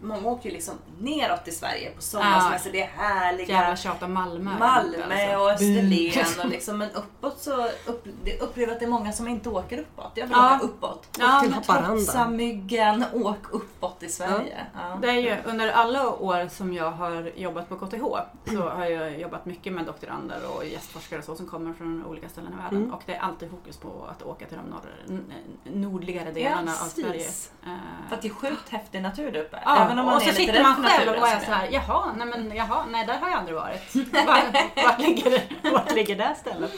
Många 0.03 0.29
åker 0.29 0.49
ju 0.49 0.53
liksom 0.55 0.75
neråt 0.99 1.47
i 1.47 1.51
Sverige 1.51 1.91
på 1.95 2.01
sommarsemester. 2.01 2.71
Det 2.71 2.81
är 2.81 2.87
härliga 2.87 3.47
Jävla 3.47 3.75
tjat 3.75 4.03
om 4.03 4.13
Malmö. 4.13 4.51
Malmö 4.59 5.03
alltså. 5.03 5.37
och 5.37 5.51
Österlen 5.51 6.45
och 6.45 6.49
liksom, 6.49 6.77
men 6.77 6.91
uppåt 6.91 7.39
så 7.39 7.65
upp, 7.85 8.05
det 8.23 8.39
upplever 8.39 8.73
att 8.73 8.79
det 8.79 8.85
är 8.85 8.89
många 8.89 9.11
som 9.11 9.27
inte 9.27 9.49
åker 9.49 9.77
uppåt. 9.79 10.11
Jag 10.15 10.27
vill 10.27 10.35
Ja. 10.37 10.55
åka 10.55 10.65
uppåt. 10.65 11.07
Ja, 11.19 11.39
till 11.43 11.53
Haparanda. 11.53 11.87
Trotsa 11.87 12.27
myggen, 12.29 13.05
åk 13.13 13.51
uppåt 13.51 14.03
i 14.03 14.09
Sverige. 14.09 14.65
Ja. 14.73 14.97
Det 15.01 15.07
är 15.07 15.13
ju 15.13 15.37
under 15.45 15.71
alla 15.71 16.09
år 16.09 16.47
som 16.49 16.73
jag 16.73 16.91
har 16.91 17.31
jobbat 17.35 17.69
på 17.69 17.75
KTH 17.75 18.03
så 18.45 18.69
har 18.69 18.85
jag 18.85 19.19
jobbat 19.19 19.45
mycket 19.45 19.73
med 19.73 19.85
doktorander 19.85 20.39
och 20.55 20.65
gästforskare 20.65 21.19
och 21.19 21.25
så 21.25 21.35
som 21.35 21.47
kommer 21.47 21.73
från 21.73 22.05
olika 22.05 22.29
ställen 22.29 22.53
i 22.53 22.63
världen. 22.63 22.93
Och 22.93 23.01
det 23.05 23.13
är 23.15 23.19
alltid 23.19 23.49
fokus 23.49 23.77
på 23.77 24.07
att 24.11 24.23
åka 24.23 24.45
till 24.45 24.57
de 24.57 24.69
norr, 24.69 25.21
nordligare 25.63 26.31
delarna 26.31 26.71
av. 26.71 26.75
Sverige. 26.75 27.23
För 27.23 27.71
Eh, 27.71 28.13
att 28.13 28.21
det 28.21 28.27
är 28.27 28.33
sjukt 28.33 28.69
häftig 28.69 29.01
natur 29.01 29.31
där 29.31 29.39
uppe. 29.41 29.59
Ja, 29.65 29.87
Även 29.91 29.99
om 29.99 30.05
man 30.05 30.15
och 30.15 30.21
så 30.21 30.33
sitter 30.33 30.63
man 30.63 30.83
själv 30.83 31.09
och 31.21 31.27
är 31.27 31.37
som 31.37 31.45
så 31.45 31.51
här, 31.51 31.69
jaha, 31.71 32.13
nej 32.17 32.27
men 32.27 32.55
jaha, 32.55 32.85
nej 32.91 33.05
där 33.05 33.17
har 33.19 33.29
jag 33.29 33.37
aldrig 33.39 33.55
varit. 33.57 33.95
Var, 34.13 34.83
vart, 34.83 34.99
ligger, 34.99 35.43
vart 35.71 35.91
ligger 35.95 36.15
det 36.15 36.35
stället? 36.39 36.71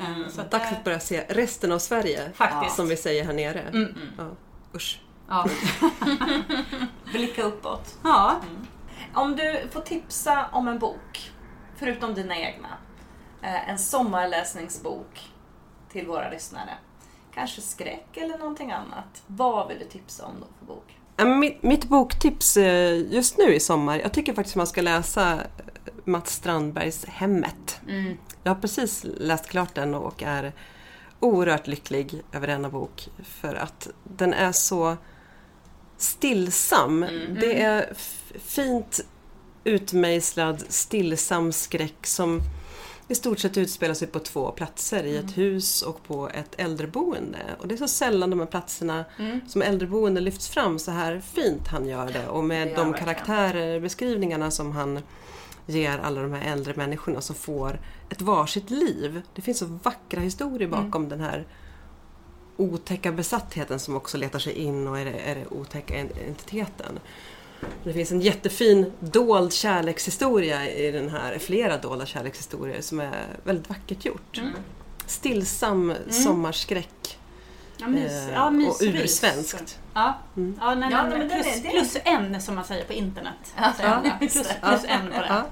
Eh, 0.00 0.28
Så 0.28 0.40
att, 0.40 0.50
Dags 0.50 0.70
det- 0.70 0.76
att 0.76 0.84
börja 0.84 1.00
se 1.00 1.24
resten 1.28 1.72
av 1.72 1.78
Sverige. 1.78 2.32
Faktiskt. 2.34 2.76
Som 2.76 2.88
vi 2.88 2.96
säger 2.96 3.24
här 3.24 3.32
nere. 3.32 3.60
Mm. 3.60 3.94
Ja. 4.18 4.24
Usch. 4.74 5.00
ja. 5.28 5.46
Blicka 7.12 7.42
uppåt. 7.42 7.98
ja, 8.04 8.36
Om 9.14 9.36
du 9.36 9.68
får 9.72 9.80
tipsa 9.80 10.46
om 10.52 10.68
en 10.68 10.78
bok, 10.78 11.30
förutom 11.76 12.14
dina 12.14 12.36
egna, 12.38 12.68
eh, 13.42 13.68
en 13.70 13.78
sommarläsningsbok 13.78 15.30
till 15.92 16.06
våra 16.06 16.30
lyssnare. 16.30 16.74
Kanske 17.34 17.60
skräck 17.60 18.16
eller 18.16 18.38
någonting 18.38 18.72
annat. 18.72 19.22
Vad 19.26 19.68
vill 19.68 19.78
du 19.78 19.84
tipsa 19.84 20.26
om 20.26 20.34
då 20.40 20.46
för 20.58 20.66
bok? 20.74 20.95
Mitt, 21.24 21.62
mitt 21.62 21.84
boktips 21.84 22.56
eh, 22.56 23.12
just 23.12 23.38
nu 23.38 23.54
i 23.54 23.60
sommar, 23.60 23.98
jag 23.98 24.12
tycker 24.12 24.34
faktiskt 24.34 24.56
man 24.56 24.66
ska 24.66 24.82
läsa 24.82 25.34
eh, 25.34 25.40
Mats 26.04 26.32
Strandbergs 26.32 27.04
Hemmet. 27.04 27.80
Mm. 27.88 28.16
Jag 28.42 28.54
har 28.54 28.60
precis 28.60 29.06
läst 29.18 29.46
klart 29.46 29.74
den 29.74 29.94
och 29.94 30.22
är 30.22 30.52
oerhört 31.20 31.66
lycklig 31.66 32.22
över 32.32 32.46
denna 32.46 32.68
bok 32.68 33.08
för 33.24 33.54
att 33.54 33.88
den 34.04 34.34
är 34.34 34.52
så 34.52 34.96
stillsam. 35.96 37.06
Det 37.40 37.62
är 37.62 37.92
fint 38.38 39.00
utmejslad 39.64 40.64
stillsam 40.68 41.52
skräck 41.52 42.06
som 42.06 42.40
i 43.08 43.14
stort 43.14 43.38
sett 43.38 43.56
utspelar 43.56 43.94
sig 43.94 44.08
på 44.08 44.18
två 44.18 44.50
platser, 44.50 45.04
i 45.04 45.16
ett 45.16 45.38
hus 45.38 45.82
och 45.82 46.02
på 46.02 46.28
ett 46.28 46.54
äldreboende. 46.56 47.38
Och 47.58 47.68
det 47.68 47.74
är 47.74 47.76
så 47.76 47.88
sällan 47.88 48.30
de 48.30 48.40
här 48.40 48.46
platserna 48.46 49.04
som 49.46 49.62
äldreboende 49.62 50.20
lyfts 50.20 50.48
fram 50.48 50.78
så 50.78 50.90
här 50.90 51.20
fint 51.20 51.68
han 51.68 51.88
gör 51.88 52.12
det 52.12 52.28
och 52.28 52.44
med 52.44 52.68
Det 52.68 52.74
de 52.74 52.94
karaktärer, 52.94 53.80
beskrivningarna 53.80 54.50
som 54.50 54.72
han 54.72 55.00
ger 55.66 55.98
alla 55.98 56.22
de 56.22 56.32
här 56.32 56.52
äldre 56.52 56.74
människorna 56.76 57.20
som 57.20 57.36
får 57.36 57.80
ett 58.10 58.22
varsitt 58.22 58.70
liv. 58.70 59.22
Det 59.34 59.42
finns 59.42 59.58
så 59.58 59.66
vackra 59.82 60.20
historier 60.20 60.68
bakom 60.68 61.08
den 61.08 61.20
här 61.20 61.46
otäcka 62.56 63.12
besattheten 63.12 63.78
som 63.78 63.96
också 63.96 64.18
letar 64.18 64.38
sig 64.38 64.52
in 64.52 64.88
och 64.88 64.98
är 64.98 65.04
det, 65.04 65.18
är 65.18 65.34
det 65.34 65.46
otäcka 65.46 65.94
entiteten. 66.28 66.98
Det 67.84 67.92
finns 67.92 68.12
en 68.12 68.20
jättefin 68.20 68.92
dold 69.00 69.52
kärlekshistoria 69.52 70.70
i 70.70 70.90
den 70.90 71.08
här, 71.08 71.38
flera 71.38 71.76
dolda 71.76 72.06
kärlekshistorier 72.06 72.80
som 72.80 73.00
är 73.00 73.26
väldigt 73.44 73.68
vackert 73.68 74.04
gjort. 74.04 74.40
Stillsam 75.06 75.94
sommarskräck 76.10 77.18
ja, 77.76 77.86
mys, 77.88 78.12
eh, 78.12 78.32
ja 78.32 78.46
och 78.68 78.76
ursvenskt. 78.80 79.78
Ja, 79.94 80.18
Mm. 80.36 80.58
ja, 80.60 80.74
nej, 80.74 80.90
nej, 80.90 81.04
nej, 81.10 81.18
det 81.18 81.28
plus, 81.34 81.62
det 81.62 81.70
plus 81.70 81.96
en 82.04 82.40
som 82.40 82.54
man 82.54 82.64
säger 82.64 82.84
på 82.84 82.92
internet. 82.92 83.54
Ja, 83.56 84.02
plus, 84.18 84.32
det. 84.32 84.56
plus 84.62 84.84
en 84.88 85.06
på 85.06 85.20
det. 85.20 85.26
Ja. 85.28 85.44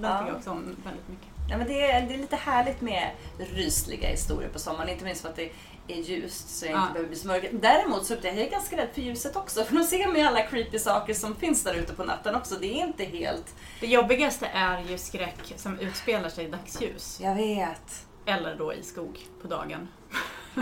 Den 0.00 0.18
tycker 0.18 0.26
jag 0.28 0.36
också 0.36 0.50
om 0.50 0.76
väldigt 0.84 1.08
mycket. 1.08 1.26
Ja, 1.52 1.58
men 1.58 1.66
det, 1.66 1.90
är, 1.90 2.06
det 2.06 2.14
är 2.14 2.18
lite 2.18 2.36
härligt 2.36 2.80
med 2.80 3.10
rysliga 3.54 4.08
historier 4.08 4.48
på 4.48 4.58
sommaren. 4.58 4.88
Inte 4.88 5.04
minst 5.04 5.22
för 5.22 5.28
att 5.28 5.36
det 5.36 5.50
är 5.88 5.96
ljust 5.96 6.48
så 6.58 6.66
jag 6.66 6.70
inte 6.72 6.80
Ja. 6.88 6.92
behöver 6.92 7.08
bli 7.08 7.24
mörk. 7.24 7.62
Däremot 7.62 8.06
så 8.06 8.14
är 8.14 8.34
jag 8.40 8.50
ganska 8.50 8.76
rädd 8.76 8.88
för 8.94 9.00
ljuset 9.02 9.36
också. 9.36 9.64
För 9.64 9.74
då 9.76 9.84
ser 9.84 10.06
man 10.06 10.16
ju 10.16 10.22
alla 10.22 10.42
creepy 10.46 10.78
saker 10.78 11.14
som 11.14 11.36
finns 11.36 11.64
där 11.64 11.74
ute 11.74 11.94
på 11.94 12.04
natten 12.04 12.34
också. 12.34 12.54
Det 12.54 12.66
är 12.66 12.86
inte 12.86 13.04
helt... 13.04 13.54
Det 13.80 13.86
jobbigaste 13.86 14.46
är 14.46 14.82
ju 14.82 14.98
skräck 14.98 15.52
som 15.56 15.78
utspelar 15.78 16.28
sig 16.28 16.44
i 16.44 16.48
dagsljus. 16.48 17.20
Jag 17.22 17.34
vet. 17.34 18.06
Eller 18.26 18.56
då 18.56 18.74
i 18.74 18.82
skog 18.82 19.18
på 19.42 19.48
dagen. 19.48 19.88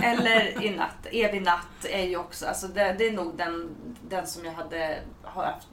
Eller 0.03 0.63
i 0.65 0.71
natt. 0.71 1.07
Evig 1.13 1.43
natt 1.43 1.85
är 1.91 2.05
ju 2.05 2.17
också, 2.17 2.47
alltså 2.47 2.69
det, 2.69 2.95
det 2.99 3.07
är 3.07 3.13
nog 3.13 3.37
den, 3.37 3.77
den 4.09 4.27
som 4.27 4.45
jag 4.45 4.53
hade 4.53 4.99
har 5.23 5.45
haft 5.45 5.69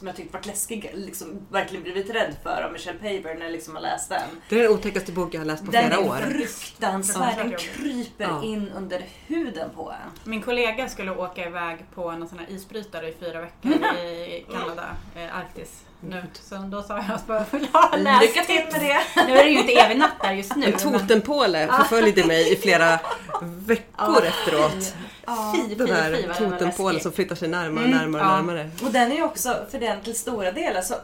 som 0.00 0.06
jag 0.06 0.16
tyckte 0.16 0.32
varit 0.32 0.46
läskig, 0.46 0.90
liksom 0.94 1.46
verkligen 1.50 1.82
blivit 1.82 2.10
rädd 2.10 2.36
för 2.42 2.62
av 2.62 2.72
Michelle 2.72 2.98
Paver 2.98 3.34
när 3.34 3.42
jag 3.44 3.52
liksom 3.52 3.74
har 3.74 3.82
läst 3.82 4.08
den. 4.08 4.28
Det 4.48 4.58
är 4.58 4.62
den 4.62 4.72
otäckaste 4.72 5.12
bok 5.12 5.34
jag 5.34 5.40
har 5.40 5.44
läst 5.46 5.64
på 5.66 5.70
Den 5.72 5.86
flera 5.90 6.02
är 6.02 6.08
år. 6.08 6.16
fruktansvärd, 6.30 7.36
den 7.38 7.56
kryper 7.58 8.24
Ja. 8.24 8.42
in 8.44 8.68
under 8.76 9.04
huden 9.26 9.70
på 9.74 9.90
en. 9.90 10.30
Min 10.30 10.42
kollega 10.42 10.88
skulle 10.88 11.10
åka 11.16 11.46
iväg 11.46 11.78
på 11.94 12.12
någon 12.12 12.28
sån 12.28 12.38
här 12.38 12.50
isbrytare 12.50 13.08
i 13.08 13.12
fyra 13.20 13.40
veckor 13.40 13.72
i 13.98 14.46
Kanada, 14.52 14.96
eh, 15.16 15.36
Arktis. 15.36 15.82
Nu. 16.00 16.22
Så 16.42 16.56
då 16.56 16.82
sa 16.82 16.96
jag 17.08 17.20
bara, 17.26 17.44
jag 17.52 18.00
läst 18.00 18.22
Lycka 18.22 18.44
till 18.44 18.64
med 18.72 18.80
det! 18.80 19.22
Nu 19.26 19.38
är 19.38 19.44
det 19.44 19.50
ju 19.50 19.58
inte 19.60 19.72
evig 19.72 19.98
natt 19.98 20.12
där 20.22 20.32
just 20.32 20.56
nu. 20.56 20.66
En 20.66 20.70
men- 20.70 20.98
totempåle 21.00 21.68
förföljde 21.68 22.24
mig 22.26 22.52
i 22.52 22.56
flera 22.56 22.98
veckor 23.42 24.24
efteråt. 24.24 24.94
Fy, 25.54 25.68
fy, 25.68 25.74
Den 25.74 26.28
var 26.28 26.34
totempålen 26.34 27.00
som 27.00 27.12
flyttar 27.12 27.36
sig 27.36 27.48
närmare 27.48 27.84
och 27.84 27.90
närmare 27.90 28.22
och 28.22 28.28
ja. 28.28 28.36
närmare. 28.36 28.70
Och 28.84 28.90
den 28.92 29.12
är 29.12 29.16
ju 29.16 29.22
också, 29.22 29.66
för 29.70 29.78
den 29.78 30.00
till 30.00 30.18
stora 30.18 30.52
delar, 30.52 30.82
så 30.82 30.94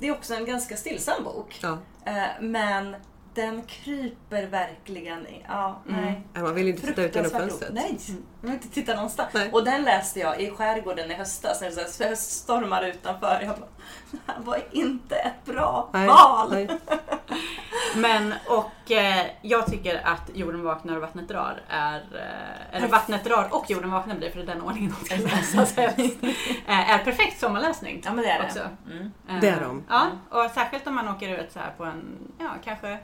det 0.00 0.08
är 0.08 0.12
också 0.12 0.34
en 0.34 0.44
ganska 0.44 0.76
stillsam 0.76 1.24
bok. 1.24 1.58
Ja. 1.62 1.78
Eh, 2.06 2.22
Men 2.40 2.96
den 3.34 3.62
kryper 3.62 4.46
verkligen 4.46 5.26
i... 5.26 5.44
Ja, 5.48 5.82
nej. 5.86 6.22
Nej, 6.32 6.42
Man 6.42 6.54
vill 6.54 6.66
ju 6.66 6.72
inte 6.72 6.86
titta 6.86 7.02
ut 7.02 7.14
genom 7.14 7.30
fönstret. 7.30 7.72
Nej, 7.72 7.98
jag 8.08 8.48
vill 8.48 8.52
inte 8.52 8.68
titta 8.68 8.94
någonstans. 8.94 9.30
Nej. 9.32 9.50
Och 9.52 9.64
den 9.64 9.82
läste 9.82 10.20
jag 10.20 10.40
i 10.40 10.50
skärgården 10.50 11.10
i 11.10 11.14
höstas 11.14 11.60
när 11.60 11.70
det 11.70 11.90
så 11.90 12.04
här 12.04 12.14
stormar 12.14 12.82
utanför. 12.82 13.40
Jag 13.42 13.56
bara, 13.56 13.68
det 14.10 14.18
här 14.26 14.40
var 14.40 14.58
inte 14.70 15.16
ett 15.16 15.44
bra 15.44 15.88
Nej, 15.92 16.06
val. 16.06 16.48
nej. 16.50 16.68
Men 17.96 18.34
och 18.48 18.90
eh, 18.90 19.26
jag 19.42 19.66
tycker 19.66 20.06
att 20.06 20.30
jorden 20.34 20.62
vaknar 20.62 20.94
och 20.96 21.02
vattnet 21.02 21.28
drar 21.28 21.60
är... 21.68 21.96
Eh, 21.96 22.76
eller 22.76 22.88
vattnet 22.88 23.24
drar 23.24 23.48
och 23.50 23.70
jorden 23.70 23.90
vaknar 23.90 24.14
blir 24.14 24.30
för 24.30 24.36
det 24.38 24.44
är 24.52 24.54
den 24.54 24.62
ordningen 24.62 24.94
de 25.00 25.04
ska 25.06 25.16
läsas 25.36 25.78
eh, 25.78 26.90
är 26.90 26.98
perfekt 27.04 27.40
sommarläsning. 27.40 28.02
Ja, 28.04 28.12
men 28.12 28.24
det 28.24 28.30
är 28.30 28.38
det. 28.38 28.44
också. 28.46 28.60
Mm. 28.90 29.10
Eh, 29.28 29.40
Det 29.40 29.48
är 29.48 29.60
de. 29.60 29.84
Ja, 29.88 30.06
och 30.30 30.50
särskilt 30.50 30.86
om 30.86 30.94
man 30.94 31.08
åker 31.08 31.28
ut 31.44 31.52
så 31.52 31.58
här 31.58 31.70
på 31.76 31.84
en, 31.84 32.18
ja 32.38 32.48
kanske 32.64 32.98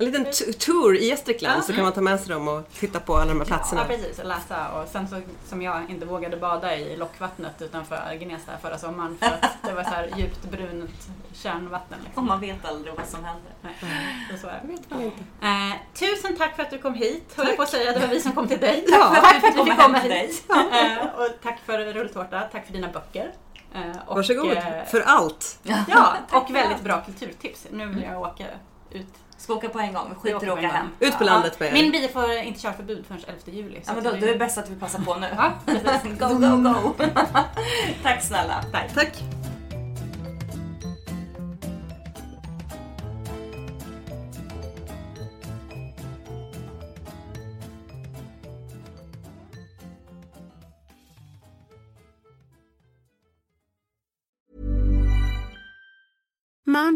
En 0.00 0.06
liten 0.06 0.26
tour 0.58 0.96
i 0.96 1.06
Gästrikland 1.06 1.64
så 1.64 1.72
kan 1.72 1.82
man 1.82 1.92
ta 1.92 2.00
med 2.00 2.20
sig 2.20 2.28
dem 2.28 2.48
och 2.48 2.68
titta 2.78 3.00
på 3.00 3.16
alla 3.16 3.26
de 3.26 3.38
här 3.38 3.46
platserna. 3.46 3.80
Ja, 3.80 3.96
precis. 3.96 4.18
Och 4.18 4.26
läsa. 4.26 4.68
Och 4.68 4.88
sen 4.88 5.08
så, 5.08 5.20
som 5.48 5.62
jag 5.62 5.90
inte 5.90 6.06
vågade 6.06 6.36
bada 6.36 6.76
i 6.76 6.96
lockvattnet 6.96 7.62
utanför 7.62 8.14
Gnesta 8.20 8.52
förra 8.62 8.78
sommaren 8.78 9.18
för 9.18 9.26
att 9.26 9.62
det 9.62 9.72
var 9.72 9.82
så 9.82 9.90
här 9.90 10.10
djupt 10.16 10.44
brunt 10.50 11.08
kärnvatten. 11.32 11.98
Och 11.98 12.04
Liksom. 12.04 12.26
man 12.26 12.40
vet 12.40 12.64
aldrig 12.64 12.94
vad 12.94 13.06
som 13.06 13.24
händer. 13.24 13.52
Nej, 13.62 13.74
så 14.30 14.36
så 14.38 14.46
är 14.46 14.62
det. 14.62 15.46
Eh, 15.46 15.76
tusen 15.94 16.36
tack 16.36 16.56
för 16.56 16.62
att 16.62 16.70
du 16.70 16.78
kom 16.78 16.94
hit, 16.94 17.32
höll 17.36 17.56
på 17.56 17.62
att 17.62 17.68
säga. 17.68 17.92
Det 17.92 18.00
var 18.00 18.08
vi 18.08 18.20
som 18.20 18.32
kom 18.32 18.48
till 18.48 18.60
dig. 18.60 18.84
Ja, 18.88 19.16
tack 19.22 19.40
för 19.40 19.48
att 19.48 19.54
kommer 19.56 19.72
fick 19.72 19.82
komma 19.82 19.98
hit. 19.98 20.44
Eh, 20.50 21.20
och 21.20 21.28
tack 21.42 21.58
för 21.66 21.78
rulltårta, 21.78 22.40
tack 22.52 22.66
för 22.66 22.72
dina 22.72 22.88
böcker. 22.88 23.32
Eh, 23.74 23.80
och, 24.06 24.16
Varsågod 24.16 24.52
eh, 24.52 24.84
för 24.86 25.00
allt. 25.00 25.58
Ja, 25.88 26.16
och 26.32 26.54
väldigt 26.54 26.80
bra 26.82 27.00
kulturtips. 27.00 27.66
Nu 27.70 27.86
vill 27.86 28.02
jag 28.02 28.20
åka 28.20 28.44
ut. 28.90 29.14
Ska 29.40 29.54
åka 29.54 29.68
på 29.68 29.78
en 29.78 29.92
gång, 29.92 30.14
skiter 30.22 30.46
i 30.46 30.50
åka 30.50 30.68
hem. 30.68 30.86
Ut 31.00 31.18
på 31.18 31.24
landet 31.24 31.60
med 31.60 31.68
er. 31.68 31.72
Min 31.72 31.90
bil 31.90 32.08
får 32.12 32.32
inte 32.32 32.60
körförbud 32.60 33.04
förrän 33.08 33.20
11 33.26 33.40
juli. 33.44 33.80
så 33.84 33.90
Ja, 33.90 33.94
men 33.94 34.04
då, 34.04 34.10
det- 34.10 34.16
då 34.20 34.26
är 34.26 34.32
det 34.32 34.38
bäst 34.38 34.58
att 34.58 34.70
vi 34.70 34.74
passar 34.74 34.98
på 35.02 35.14
nu. 35.14 35.26
Ja, 35.36 35.52
precis. 35.66 36.18
Go, 36.18 36.28
go, 36.28 36.56
go! 36.56 36.92
Tack 38.02 38.22
snälla. 38.22 38.64
Tack. 38.72 38.94
Tack. 38.94 39.12